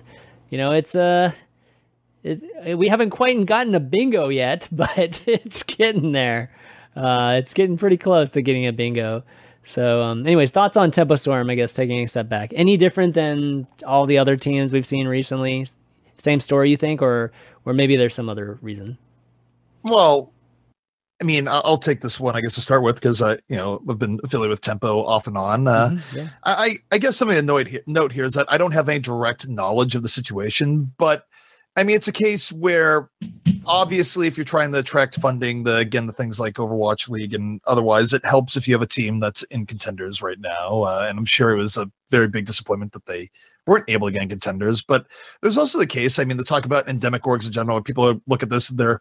[0.51, 1.33] you know, it's uh,
[2.23, 6.51] it, we haven't quite gotten a bingo yet, but it's getting there.
[6.95, 9.25] Uh, it's getting pretty close to getting a bingo.
[9.63, 11.49] So, um, anyways, thoughts on Tempo Storm?
[11.49, 12.53] I guess taking a step back.
[12.55, 15.67] Any different than all the other teams we've seen recently?
[16.19, 17.33] Same story, you think, or
[17.65, 18.99] or maybe there's some other reason?
[19.85, 20.33] Well,
[21.23, 23.81] I mean, I'll take this one, I guess, to start with, because I, you know,
[23.89, 25.69] I've been affiliated with Tempo off and on.
[25.69, 26.29] Uh, mm-hmm, yeah.
[26.43, 28.99] I, I guess something to note here, note here is that I don't have any
[28.99, 31.29] direct knowledge of the situation, but
[31.77, 33.09] I mean, it's a case where
[33.67, 37.61] obviously, if you're trying to attract funding, the again the things like Overwatch League and
[37.69, 40.83] otherwise, it helps if you have a team that's in contenders right now.
[40.83, 43.31] Uh, and I'm sure it was a very big disappointment that they
[43.67, 44.83] weren't able to get in contenders.
[44.83, 45.07] But
[45.41, 46.19] there's also the case.
[46.19, 49.01] I mean, to talk about endemic orgs in general, people look at this, they're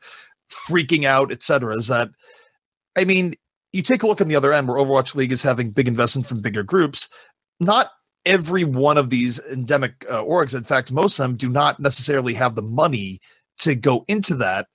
[0.51, 1.75] freaking out, etc.
[1.75, 2.09] Is that
[2.97, 3.35] I mean,
[3.71, 6.27] you take a look on the other end where Overwatch League is having big investment
[6.27, 7.09] from bigger groups.
[7.59, 7.91] Not
[8.25, 12.33] every one of these endemic uh, orgs, in fact, most of them do not necessarily
[12.33, 13.19] have the money
[13.59, 14.67] to go into that.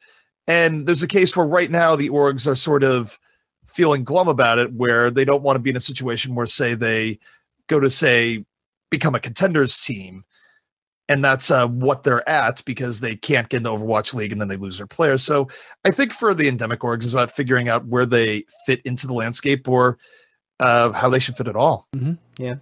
[0.49, 3.19] And there's a case where right now the orgs are sort of
[3.67, 6.75] feeling glum about it, where they don't want to be in a situation where, say,
[6.75, 7.19] they
[7.67, 8.45] go to say
[8.91, 10.25] become a contenders team,
[11.09, 14.41] and that's uh, what they're at because they can't get in the Overwatch League and
[14.41, 15.23] then they lose their players.
[15.23, 15.49] So
[15.85, 19.13] I think for the endemic orgs is about figuring out where they fit into the
[19.13, 19.99] landscape or
[20.61, 21.87] uh, how they should fit at all.
[21.95, 22.15] Mm-hmm.
[22.43, 22.57] Yeah.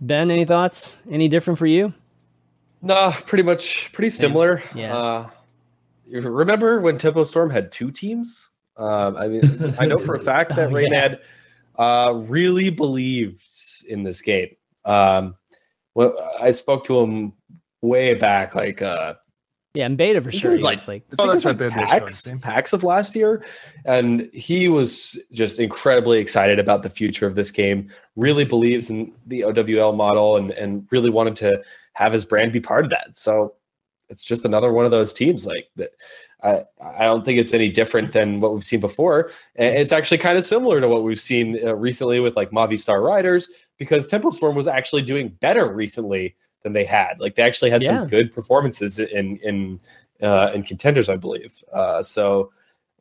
[0.00, 0.94] Ben, any thoughts?
[1.10, 1.94] Any different for you?
[2.82, 4.62] No, pretty much pretty similar.
[4.74, 4.96] Yeah.
[4.96, 5.30] Uh,
[6.10, 8.50] remember when Tempo Storm had two teams?
[8.76, 9.42] Um, I mean,
[9.78, 11.20] I know for a fact that oh, Reynad
[11.78, 11.84] yeah.
[11.84, 14.48] uh, really believes in this game.
[14.84, 15.36] Um,
[15.94, 17.32] well, I spoke to him
[17.80, 19.14] way back, like uh,
[19.74, 20.56] yeah, in beta for sure.
[20.58, 21.58] Like, like, oh, that's right.
[21.58, 23.44] Like PAX, PAX of last year,
[23.86, 27.90] and he was just incredibly excited about the future of this game.
[28.14, 31.62] Really believes in the OWL model, and and really wanted to
[31.94, 33.16] have his brand be part of that.
[33.16, 33.54] So
[34.10, 35.90] it's just another one of those teams like that.
[36.42, 39.30] I, I don't think it's any different than what we've seen before.
[39.56, 43.02] And it's actually kind of similar to what we've seen uh, recently with like Movistar
[43.02, 43.48] Riders,
[43.82, 47.18] because Tempo Storm was actually doing better recently than they had.
[47.18, 47.98] Like they actually had yeah.
[47.98, 49.80] some good performances in in
[50.22, 51.62] uh, in contenders, I believe.
[51.72, 52.52] Uh, so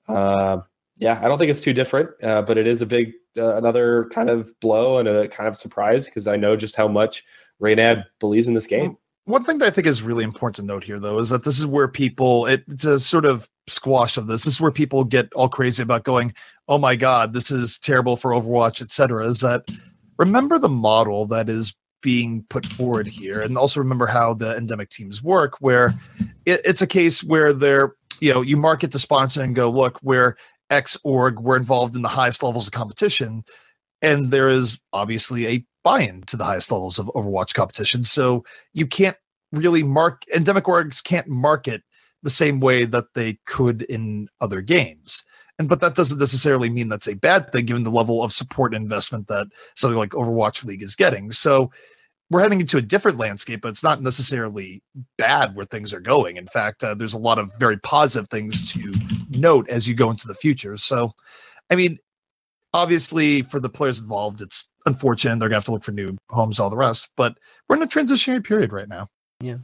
[0.07, 0.61] uh,
[0.97, 4.09] yeah, I don't think it's too different, uh, but it is a big uh, another
[4.11, 7.23] kind of blow and a kind of surprise because I know just how much
[7.61, 8.97] Reynad believes in this game.
[9.25, 11.59] One thing that I think is really important to note here, though, is that this
[11.59, 14.45] is where people it's a sort of squash of this.
[14.45, 16.33] This is where people get all crazy about going,
[16.67, 19.69] "Oh my God, this is terrible for Overwatch, etc." Is that
[20.22, 24.89] remember the model that is being put forward here and also remember how the endemic
[24.89, 25.93] teams work where
[26.45, 29.99] it, it's a case where they're you know you market to sponsor and go look
[30.02, 30.35] we're
[30.72, 33.43] x org we're involved in the highest levels of competition
[34.02, 38.03] and there is obviously a buy-in to the highest levels of overwatch competition.
[38.03, 38.43] So
[38.73, 39.18] you can't
[39.52, 41.84] really mark endemic orgs can't market
[42.23, 45.23] the same way that they could in other games
[45.59, 48.73] and but that doesn't necessarily mean that's a bad thing given the level of support
[48.73, 51.31] and investment that something like Overwatch League is getting.
[51.31, 51.71] So
[52.29, 54.81] we're heading into a different landscape, but it's not necessarily
[55.17, 56.37] bad where things are going.
[56.37, 58.93] In fact, uh, there's a lot of very positive things to
[59.37, 60.77] note as you go into the future.
[60.77, 61.11] So,
[61.69, 61.99] I mean,
[62.73, 66.59] obviously for the players involved, it's unfortunate they're gonna have to look for new homes,
[66.59, 67.09] all the rest.
[67.17, 67.37] But
[67.67, 69.09] we're in a transitionary period right now.
[69.41, 69.57] Yeah.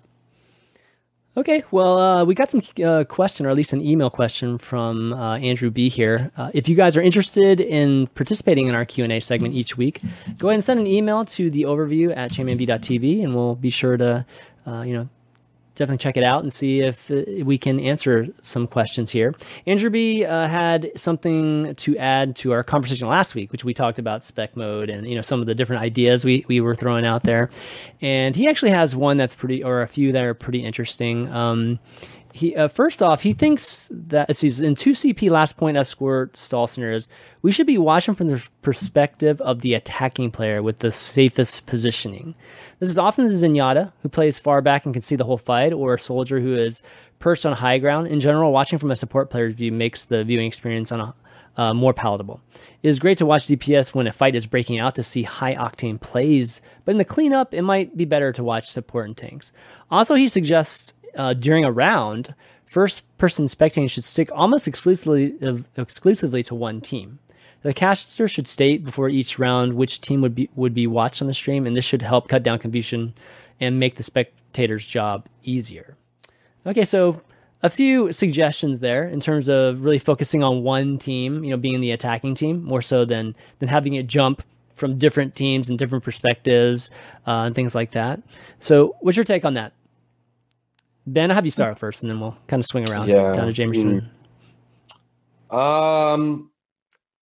[1.38, 5.14] Okay, well, uh, we got some uh, question, or at least an email question from
[5.14, 6.32] uh, Andrew B here.
[6.36, 9.78] Uh, if you guys are interested in participating in our Q and A segment each
[9.78, 10.02] week,
[10.40, 13.98] go ahead and send an email to the overview at chanmanv.tv, and we'll be sure
[13.98, 14.26] to,
[14.66, 15.10] uh, you know,
[15.78, 19.36] definitely check it out and see if uh, we can answer some questions here.
[19.66, 24.00] Andrew B uh, had something to add to our conversation last week, which we talked
[24.00, 27.06] about spec mode and you know some of the different ideas we, we were throwing
[27.06, 27.50] out there.
[28.02, 31.32] And he actually has one that's pretty, or a few that are pretty interesting.
[31.32, 31.80] Um,
[32.38, 36.68] he uh, first off, he thinks that he's in two CP last point escort stall
[36.68, 37.10] scenarios.
[37.42, 42.36] We should be watching from the perspective of the attacking player with the safest positioning.
[42.80, 45.74] This is often the Zenyatta, who plays far back and can see the whole fight,
[45.74, 46.84] or a soldier who is
[47.20, 48.08] perched on high ground.
[48.08, 51.16] In general, watching from a support player's view makes the viewing experience on a,
[51.58, 52.40] uh, more palatable.
[52.84, 55.56] It is great to watch DPS when a fight is breaking out to see high
[55.56, 59.52] octane plays, but in the cleanup, it might be better to watch support and tanks.
[59.90, 62.34] Also, he suggests uh, during a round,
[62.66, 65.36] first person spectating should stick almost exclusively
[65.76, 67.20] exclusively to one team.
[67.64, 71.28] The caster should state before each round which team would be would be watched on
[71.28, 73.14] the stream, and this should help cut down confusion
[73.60, 75.98] and make the spectator's job easier.
[76.66, 77.22] Okay, so
[77.64, 81.82] a few suggestions there in terms of really focusing on one team, you know, being
[81.82, 84.44] the attacking team more so than than having it jump
[84.76, 86.92] from different teams and different perspectives
[87.26, 88.22] uh, and things like that.
[88.60, 89.74] So, what's your take on that?
[91.08, 93.32] Ben, I'll have you start first, and then we'll kind of swing around yeah.
[93.32, 94.10] down to Jamerson.
[95.50, 96.52] Um,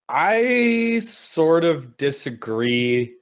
[0.08, 3.14] I sort of disagree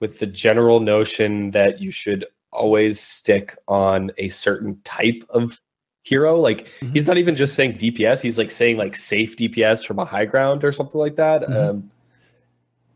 [0.00, 5.60] with the general notion that you should always stick on a certain type of
[6.02, 6.36] hero.
[6.36, 6.94] Like mm-hmm.
[6.94, 10.24] he's not even just saying DPS; he's like saying like safe DPS from a high
[10.24, 11.42] ground or something like that.
[11.42, 11.56] Mm-hmm.
[11.56, 11.90] Um,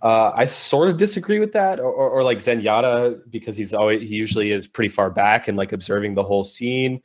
[0.02, 4.02] uh, I sort of disagree with that, or, or, or, like Zenyatta because he's always
[4.02, 7.00] he usually is pretty far back and like observing the whole scene.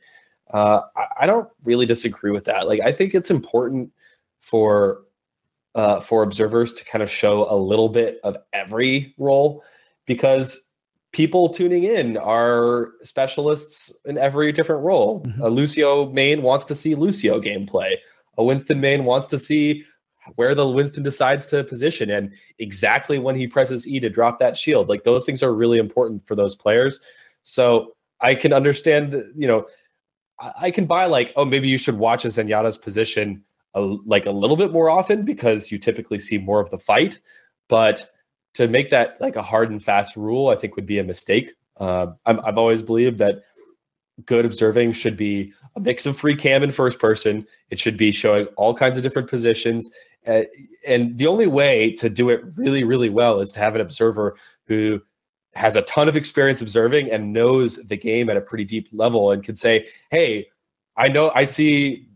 [0.52, 2.66] Uh, I, I, don't really disagree with that.
[2.66, 3.92] Like I think it's important
[4.40, 5.02] for
[5.76, 9.62] uh, for observers to kind of show a little bit of every role
[10.06, 10.60] because
[11.12, 15.22] people tuning in are specialists in every different role.
[15.22, 15.42] Mm-hmm.
[15.42, 17.94] A Lucio main wants to see Lucio gameplay.
[18.38, 19.84] A Winston main wants to see
[20.36, 24.56] where the Winston decides to position and exactly when he presses E to drop that
[24.56, 24.88] shield.
[24.88, 27.00] Like those things are really important for those players.
[27.42, 29.66] So I can understand, you know,
[30.60, 33.42] I can buy like, oh, maybe you should watch a Zenyatta's position
[33.74, 37.18] a, like a little bit more often because you typically see more of the fight.
[37.68, 38.04] But
[38.54, 41.52] to make that like a hard and fast rule, I think would be a mistake.
[41.78, 43.42] Uh, i have always believed that
[44.24, 47.46] good observing should be a mix of free cam and first person.
[47.70, 49.90] It should be showing all kinds of different positions.
[50.26, 50.42] Uh,
[50.86, 54.36] and the only way to do it really, really well is to have an observer
[54.64, 55.00] who
[55.54, 59.32] has a ton of experience observing and knows the game at a pretty deep level
[59.32, 60.46] and can say, hey,
[60.96, 62.08] I know I see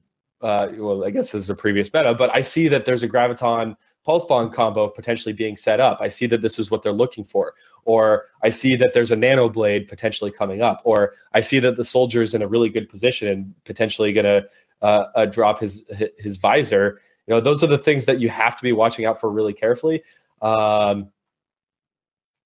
[0.42, 3.08] uh, well, I guess this is a previous meta, but I see that there's a
[3.08, 5.98] graviton pulse bomb combo potentially being set up.
[6.00, 7.54] I see that this is what they're looking for,
[7.84, 11.76] or I see that there's a nano blade potentially coming up, or I see that
[11.76, 14.44] the soldier is in a really good position and potentially going to
[14.82, 15.88] uh, uh, drop his
[16.18, 17.00] his visor.
[17.26, 19.52] You know, those are the things that you have to be watching out for really
[19.52, 20.02] carefully.
[20.40, 21.10] Um,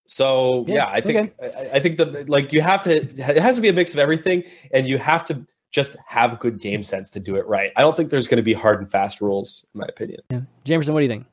[0.06, 1.70] so yeah, yeah I think okay.
[1.72, 3.98] I, I think that like you have to it has to be a mix of
[3.98, 7.72] everything, and you have to just have good game sense to do it right.
[7.76, 10.20] I don't think there's going to be hard and fast rules, in my opinion.
[10.30, 10.40] Yeah.
[10.64, 11.26] Jamerson, what do you think?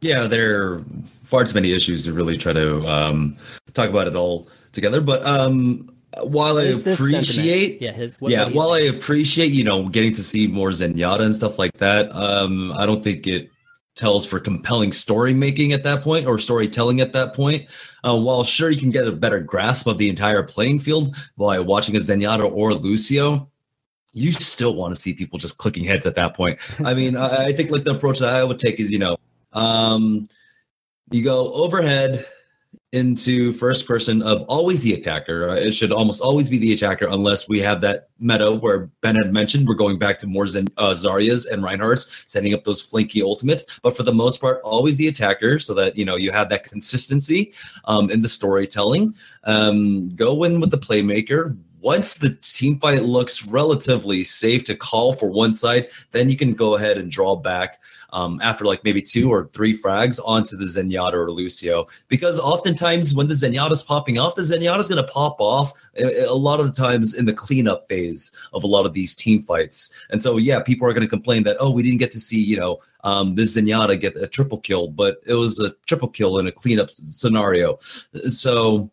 [0.00, 0.84] Yeah, there are
[1.22, 3.36] far too many issues to really try to um,
[3.74, 5.00] talk about it all together.
[5.00, 5.90] But um,
[6.22, 8.92] while I appreciate, yeah, his, yeah, while think?
[8.92, 12.86] I appreciate, you know, getting to see more Zenyatta and stuff like that, um, I
[12.86, 13.50] don't think it
[13.94, 17.66] tells for compelling story making at that point or storytelling at that point.
[18.02, 21.60] Uh, while sure you can get a better grasp of the entire playing field by
[21.60, 23.48] watching a Zenyatta or Lucio,
[24.12, 26.58] you still want to see people just clicking heads at that point.
[26.84, 29.16] I mean, I, I, think like the approach that I would take is, you know,
[29.52, 30.28] um,
[31.10, 32.24] you go overhead
[32.92, 35.48] into first person of always the attacker.
[35.54, 39.32] It should almost always be the attacker unless we have that meta where Ben had
[39.32, 43.22] mentioned we're going back to more Zen, uh, Zarya's and Reinhardt's setting up those flanky
[43.22, 43.78] ultimates.
[43.82, 46.64] But for the most part, always the attacker so that, you know, you have that
[46.64, 47.52] consistency
[47.84, 49.14] um, in the storytelling.
[49.44, 55.12] Um, go in with the playmaker, once the team fight looks relatively safe to call
[55.12, 57.80] for one side, then you can go ahead and draw back
[58.12, 61.86] um, after like maybe two or three frags onto the Zenyatta or Lucio.
[62.08, 66.34] Because oftentimes when the Zenyatta's popping off, the Zenyatta's going to pop off a, a,
[66.34, 69.94] lot of the times in the cleanup phase of a lot of these team fights.
[70.10, 72.42] And so, yeah, people are going to complain that, oh, we didn't get to see,
[72.42, 76.38] you know, um, this Zenyatta get a triple kill, but it was a triple kill
[76.38, 77.78] in a cleanup scenario.
[78.28, 78.90] So,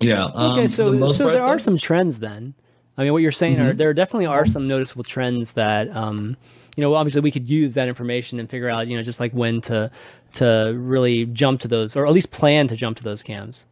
[0.00, 0.24] yeah.
[0.34, 2.54] Um, okay, so so part, there though, are some trends then.
[2.96, 3.68] I mean, what you're saying mm-hmm.
[3.68, 6.36] are there definitely are some noticeable trends that um,
[6.78, 9.32] you know, obviously we could use that information and figure out, you know, just like
[9.32, 9.90] when to
[10.34, 13.66] to really jump to those, or at least plan to jump to those cams.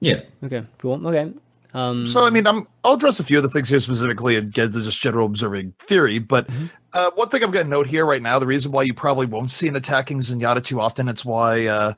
[0.00, 0.22] Yeah.
[0.42, 0.64] Okay.
[0.78, 1.06] Cool.
[1.06, 1.30] Okay.
[1.74, 4.50] Um, So I mean, I'm I'll address a few of the things here specifically and
[4.50, 6.18] get to just general observing theory.
[6.20, 6.70] But Mhm.
[6.94, 9.26] uh, one thing I'm going to note here right now, the reason why you probably
[9.26, 11.92] won't see an attacking Zenyatta too often, it's why uh,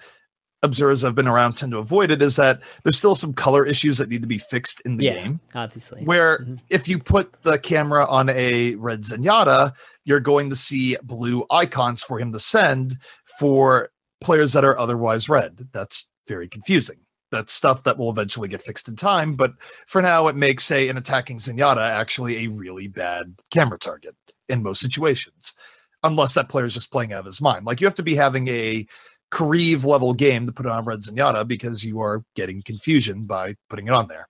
[0.64, 3.97] observers have been around tend to avoid it, is that there's still some color issues
[3.98, 5.14] that need to be fixed in the Yeah.
[5.14, 5.40] game.
[5.55, 6.02] obviously.
[6.05, 6.59] Where Mhm.
[6.70, 9.72] if you put the camera on a red Zenyatta,
[10.05, 12.97] you're going to see blue icons for him to send
[13.39, 13.90] for
[14.20, 15.68] players that are otherwise red.
[15.72, 16.97] That's very confusing.
[17.31, 19.52] That's stuff that will eventually get fixed in time, but
[19.86, 24.16] for now, it makes, say, an attacking Zenyatta actually a really bad camera target
[24.48, 25.55] in most situations,
[26.02, 27.66] unless that player is just playing out of his mind.
[27.66, 28.85] Like you have to be having a
[29.31, 33.55] Kariv level game to put it on Red Zenyatta because you are getting confusion by
[33.68, 34.27] putting it on there.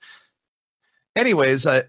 [1.16, 1.82] Anyways, uh,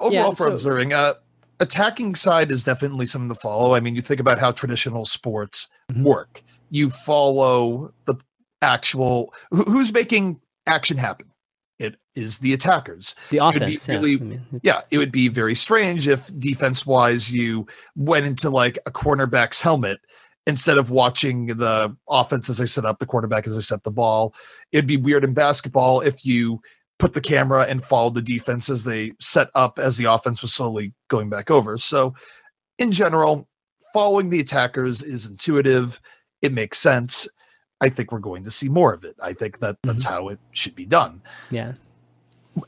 [0.00, 1.14] overall Yeah, for so- observing, uh,
[1.62, 3.74] attacking side is definitely something to follow.
[3.74, 6.02] I mean, you think about how traditional sports Mhm.
[6.02, 6.42] work.
[6.70, 8.16] You follow the
[8.60, 11.28] actual who, who's making action happen.
[11.78, 13.14] It is the attackers.
[13.30, 13.98] the offense, yeah.
[13.98, 17.66] I mean, Yeah, it would be very strange if defense wise you
[17.96, 19.98] went into like a cornerback's helmet
[20.46, 23.90] instead of watching the offense as they set up the quarterback as they set the
[23.90, 24.34] ball.
[24.72, 26.60] It'd be weird in basketball if you
[27.02, 30.54] put the camera and followed the defense as they set up as the offense was
[30.54, 31.76] slowly going back over.
[31.76, 32.14] So,
[32.78, 33.48] in general,
[33.92, 36.00] following the attackers is intuitive.
[36.42, 37.26] It makes sense.
[37.80, 39.16] I think we're going to see more of it.
[39.20, 40.14] I think that that's mm-hmm.
[40.14, 41.20] how it should be done
[41.50, 41.72] yeah.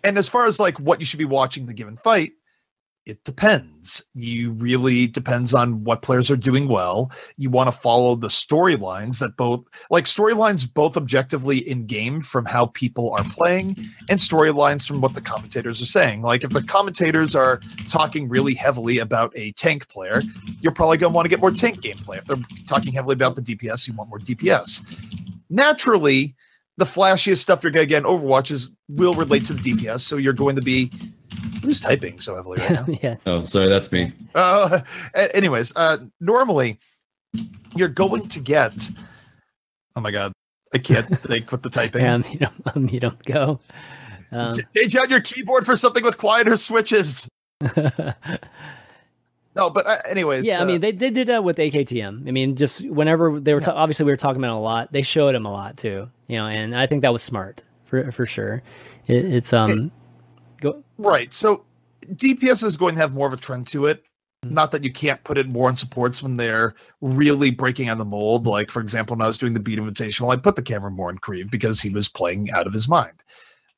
[0.03, 2.33] and as far as like what you should be watching the given fight
[3.07, 4.03] it depends.
[4.15, 7.13] You really depends on what players are doing well.
[7.37, 12.47] You want to follow the storylines that both like storylines both objectively in game from
[12.47, 13.77] how people are playing
[14.09, 16.23] and storylines from what the commentators are saying.
[16.23, 17.59] Like if the commentators are
[17.91, 20.23] talking really heavily about a tank player
[20.61, 22.19] you're probably going to want to get more tank gameplay.
[22.19, 22.37] If they're
[22.67, 24.83] talking heavily about the dps you want more dps
[25.51, 26.35] naturally
[26.77, 30.01] the flashiest stuff you're going to get in Overwatch is will relate to the DPS.
[30.01, 30.91] So you're going to be
[31.63, 32.87] who's typing so heavily right now.
[33.03, 33.27] yes.
[33.27, 34.13] Oh, sorry, that's me.
[34.35, 34.81] uh,
[35.15, 36.79] anyways, uh, normally
[37.75, 38.91] you're going to get.
[39.97, 40.33] Oh my god,
[40.73, 42.03] I can't think with the typing.
[42.03, 43.61] Yeah, you don't, you don't go.
[44.33, 47.29] Um, Change out your keyboard for something with quieter switches.
[49.57, 52.27] No, but uh, anyways, yeah, I uh, mean, they, they did that with AKTM.
[52.27, 54.93] I mean, just whenever they were, ta- obviously, we were talking about it a lot.
[54.93, 58.11] They showed him a lot too, you know, and I think that was smart for
[58.11, 58.63] for sure.
[59.07, 59.93] It, it's um,
[60.65, 61.33] go Right.
[61.33, 61.65] So
[62.13, 64.05] DPS is going to have more of a trend to it.
[64.45, 68.05] Not that you can't put it more on supports when they're really breaking on the
[68.05, 68.47] mold.
[68.47, 71.09] Like, for example, when I was doing the Beat Invitational, I put the camera more
[71.09, 73.23] on Kariv because he was playing out of his mind.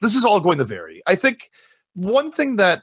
[0.01, 1.03] This is all going to vary.
[1.07, 1.51] I think
[1.95, 2.83] one thing that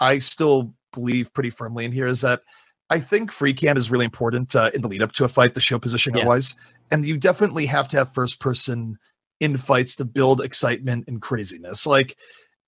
[0.00, 2.42] I still believe pretty firmly in here is that
[2.90, 5.54] I think free cam is really important uh, in the lead up to a fight,
[5.54, 6.26] the show positioning Yeah.
[6.26, 6.56] wise.
[6.90, 8.98] And you definitely have to have first person
[9.38, 11.86] in fights to build excitement and craziness.
[11.86, 12.16] Like,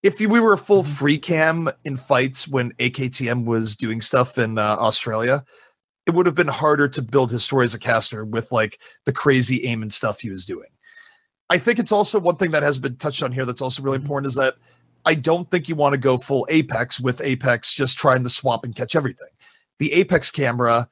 [0.02, 0.92] if we were a full Mm-hmm.
[0.92, 5.44] free cam in fights when AKTM was doing stuff in uh, Australia,
[6.06, 9.12] it would have been harder to build his story as a caster with like the
[9.12, 10.68] crazy aim and stuff he was doing.
[11.50, 13.98] I think it's also one thing that has been touched on here that's also really
[13.98, 14.02] Mhm.
[14.02, 14.54] important is that
[15.04, 18.64] I don't think you want to go full Apex with Apex just trying to swap
[18.64, 19.28] and catch everything.
[19.78, 20.88] The Apex camera,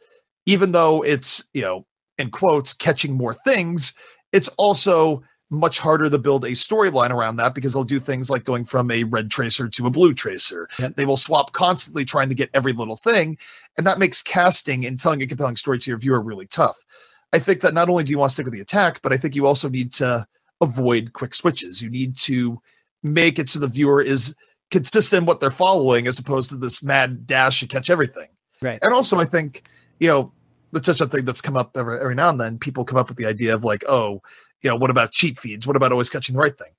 [0.47, 1.87] even though it's, you know,
[2.19, 3.95] in quotes, catching more things,
[4.33, 8.45] it's also much harder to build a storyline around that because they'll do things like
[8.45, 10.69] going from a red tracer to a blue tracer.
[10.79, 10.95] Yep.
[10.95, 13.37] They will swap constantly trying to get every little thing.
[13.77, 16.85] And that makes casting and telling a compelling story to your viewer really tough.
[17.33, 19.17] I think that not only do you want to stick with the attack, but I
[19.17, 20.27] think you also need to
[20.61, 21.83] avoid quick switches.
[21.83, 22.61] You need to
[23.03, 24.35] make it so the viewer is
[24.71, 28.29] consistent what they're following as opposed to this mad dash to catch everything.
[28.63, 28.79] Right.
[28.83, 29.65] And also, I think,
[29.99, 30.33] you know,
[30.73, 32.59] that's such a thing that's come up every, every now and then.
[32.59, 34.23] People come up with the idea of like, oh,
[34.63, 35.67] you know, what about cheap feeds?
[35.67, 36.73] What about always catching the right thing?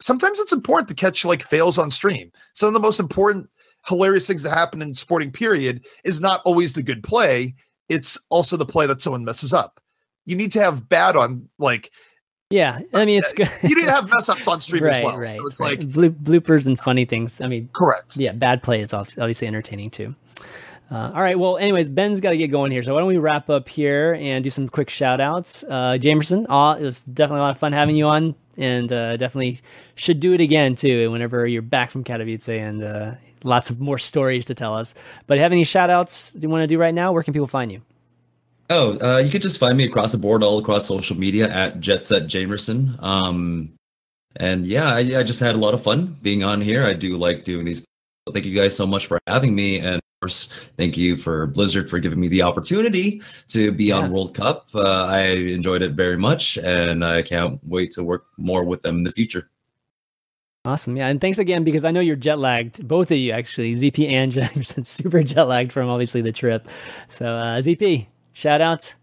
[0.00, 2.32] Sometimes it's important to catch like fails on stream.
[2.54, 3.48] Some of the most important,
[3.86, 7.54] hilarious things that happen in sporting period is not always the good play.
[7.88, 9.80] It's also the play that someone messes up.
[10.24, 11.90] You need to have bad on like
[12.50, 12.80] yeah.
[12.92, 13.50] I mean, it's good.
[13.62, 15.16] you need to have mess ups on stream right, as well.
[15.16, 15.38] right.
[15.38, 15.78] so it's right.
[15.78, 17.40] like Blo- bloopers and funny things.
[17.40, 18.16] I mean, correct.
[18.16, 20.14] yeah, bad play is obviously entertaining too.
[20.92, 21.38] Uh, all right.
[21.38, 22.82] Well, anyways, Ben's got to get going here.
[22.82, 25.64] So why don't we wrap up here and do some quick shout outs?
[25.64, 26.42] Uh, Jamerson,
[26.78, 29.60] it was definitely a lot of fun having you on and uh, definitely
[29.94, 33.98] should do it again too whenever you're back from Katowice and uh, lots of more
[33.98, 34.94] stories to tell us.
[35.26, 37.12] But have any shout outs you want to do right now?
[37.12, 37.80] Where can people find you?
[38.70, 41.80] Oh, uh, you could just find me across the board, all across social media at
[41.80, 43.02] Jetset Jamerson.
[43.02, 43.72] Um,
[44.36, 46.84] and yeah, I, I just had a lot of fun being on here.
[46.84, 47.84] I do like doing these.
[48.32, 50.46] So thank you guys so much for having me, and of course,
[50.78, 53.98] thank you for Blizzard for giving me the opportunity to be Yeah.
[53.98, 54.70] on World Cup.
[54.74, 58.96] Uh, I enjoyed it very much, and I can't wait to work more with them
[58.96, 59.50] in the future.
[60.64, 60.96] Awesome.
[60.96, 61.08] Yeah.
[61.08, 62.88] And thanks again because I know you're jet lagged.
[62.88, 63.74] Both of you, actually.
[63.74, 66.66] ZP and Jamerson, super jet lagged from obviously the trip.
[67.10, 68.94] So, uh, ZP, shout outs.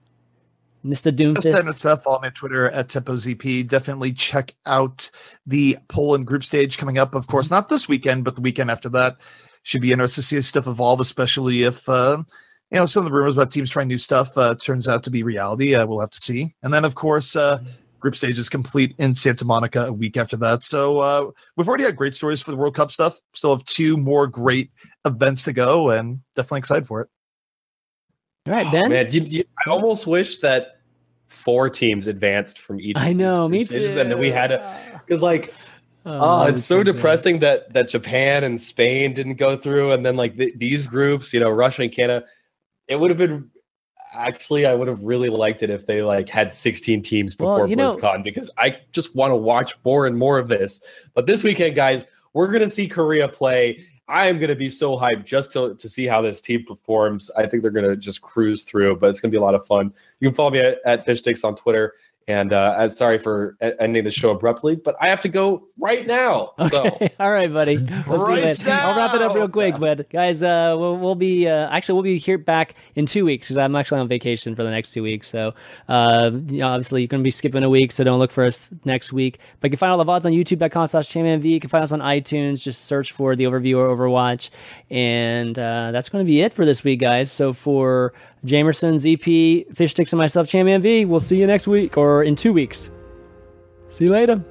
[0.85, 1.15] Mr.
[1.15, 1.43] Doomfist.
[1.43, 2.07] Send stuff.
[2.07, 3.67] On Twitter at TempoZP.
[3.67, 5.09] Definitely check out
[5.45, 7.15] the Poland group stage coming up.
[7.15, 9.17] Of course, not this weekend, but the weekend after that.
[9.63, 12.23] Should be interesting to see stuff evolve, especially if uh,
[12.71, 15.11] you know some of the rumors about teams trying new stuff uh, turns out to
[15.11, 15.75] be reality.
[15.75, 16.55] Uh, we'll have to see.
[16.63, 17.59] And then, of course, uh,
[17.99, 20.63] group stage is complete in Santa Monica a week after that.
[20.63, 23.19] So uh, we've already had great stories for the World Cup stuff.
[23.33, 24.71] Still have two more great
[25.05, 27.09] events to go, and definitely excited for it.
[28.49, 28.85] All right, Ben.
[28.85, 30.79] Oh, man, you, you, I almost wish that
[31.27, 32.97] four teams advanced from each.
[32.97, 33.93] I know, me too.
[33.97, 35.53] And then we had a because like.
[36.05, 40.15] Oh, oh it's so, depressing that that Japan and Spain didn't go through, and then
[40.15, 42.25] like the, these groups, you know, Russia and Canada.
[42.87, 43.51] It would have been
[44.13, 47.67] actually I would have really liked it if they like had 16 teams before well,
[47.67, 50.81] BlizzCon know, because I just want to watch more and more of this.
[51.13, 53.85] But this weekend, guys, we're gonna see Korea play.
[54.09, 57.29] I am going to be so hyped just to, to see how this team performs.
[57.37, 59.53] I think they're going to just cruise through, but it's going to be a lot
[59.53, 59.93] of fun.
[60.19, 61.93] You can follow me at, at Fishsticks on Twitter.
[62.29, 66.51] And uh, sorry for ending the show abruptly, but I have to go right now.
[66.69, 66.85] So.
[66.85, 67.09] Okay.
[67.19, 67.77] All right, buddy.
[68.07, 71.67] We'll right I'll wrap it up real quick, but guys, uh, we'll, we'll be uh,
[71.69, 74.69] actually we'll be here back in two weeks because I'm actually on vacation for the
[74.69, 75.27] next two weeks.
[75.27, 75.55] So
[75.87, 78.43] uh, you know, obviously you're going to be skipping a week, so don't look for
[78.43, 79.39] us next week.
[79.59, 81.45] But you can find all the vods on YouTube.com/slash ChanmanV.
[81.45, 82.61] You can find us on iTunes.
[82.61, 84.51] Just search for the Overview or Overwatch,
[84.91, 87.31] and uh, that's going to be it for this week, guys.
[87.31, 88.13] So for
[88.45, 89.19] Jamerson's EP,
[89.73, 91.07] Fishsticks, and myself, ChanmanV.
[91.07, 92.89] We'll see you next week or in two weeks.
[93.87, 94.43] See you later.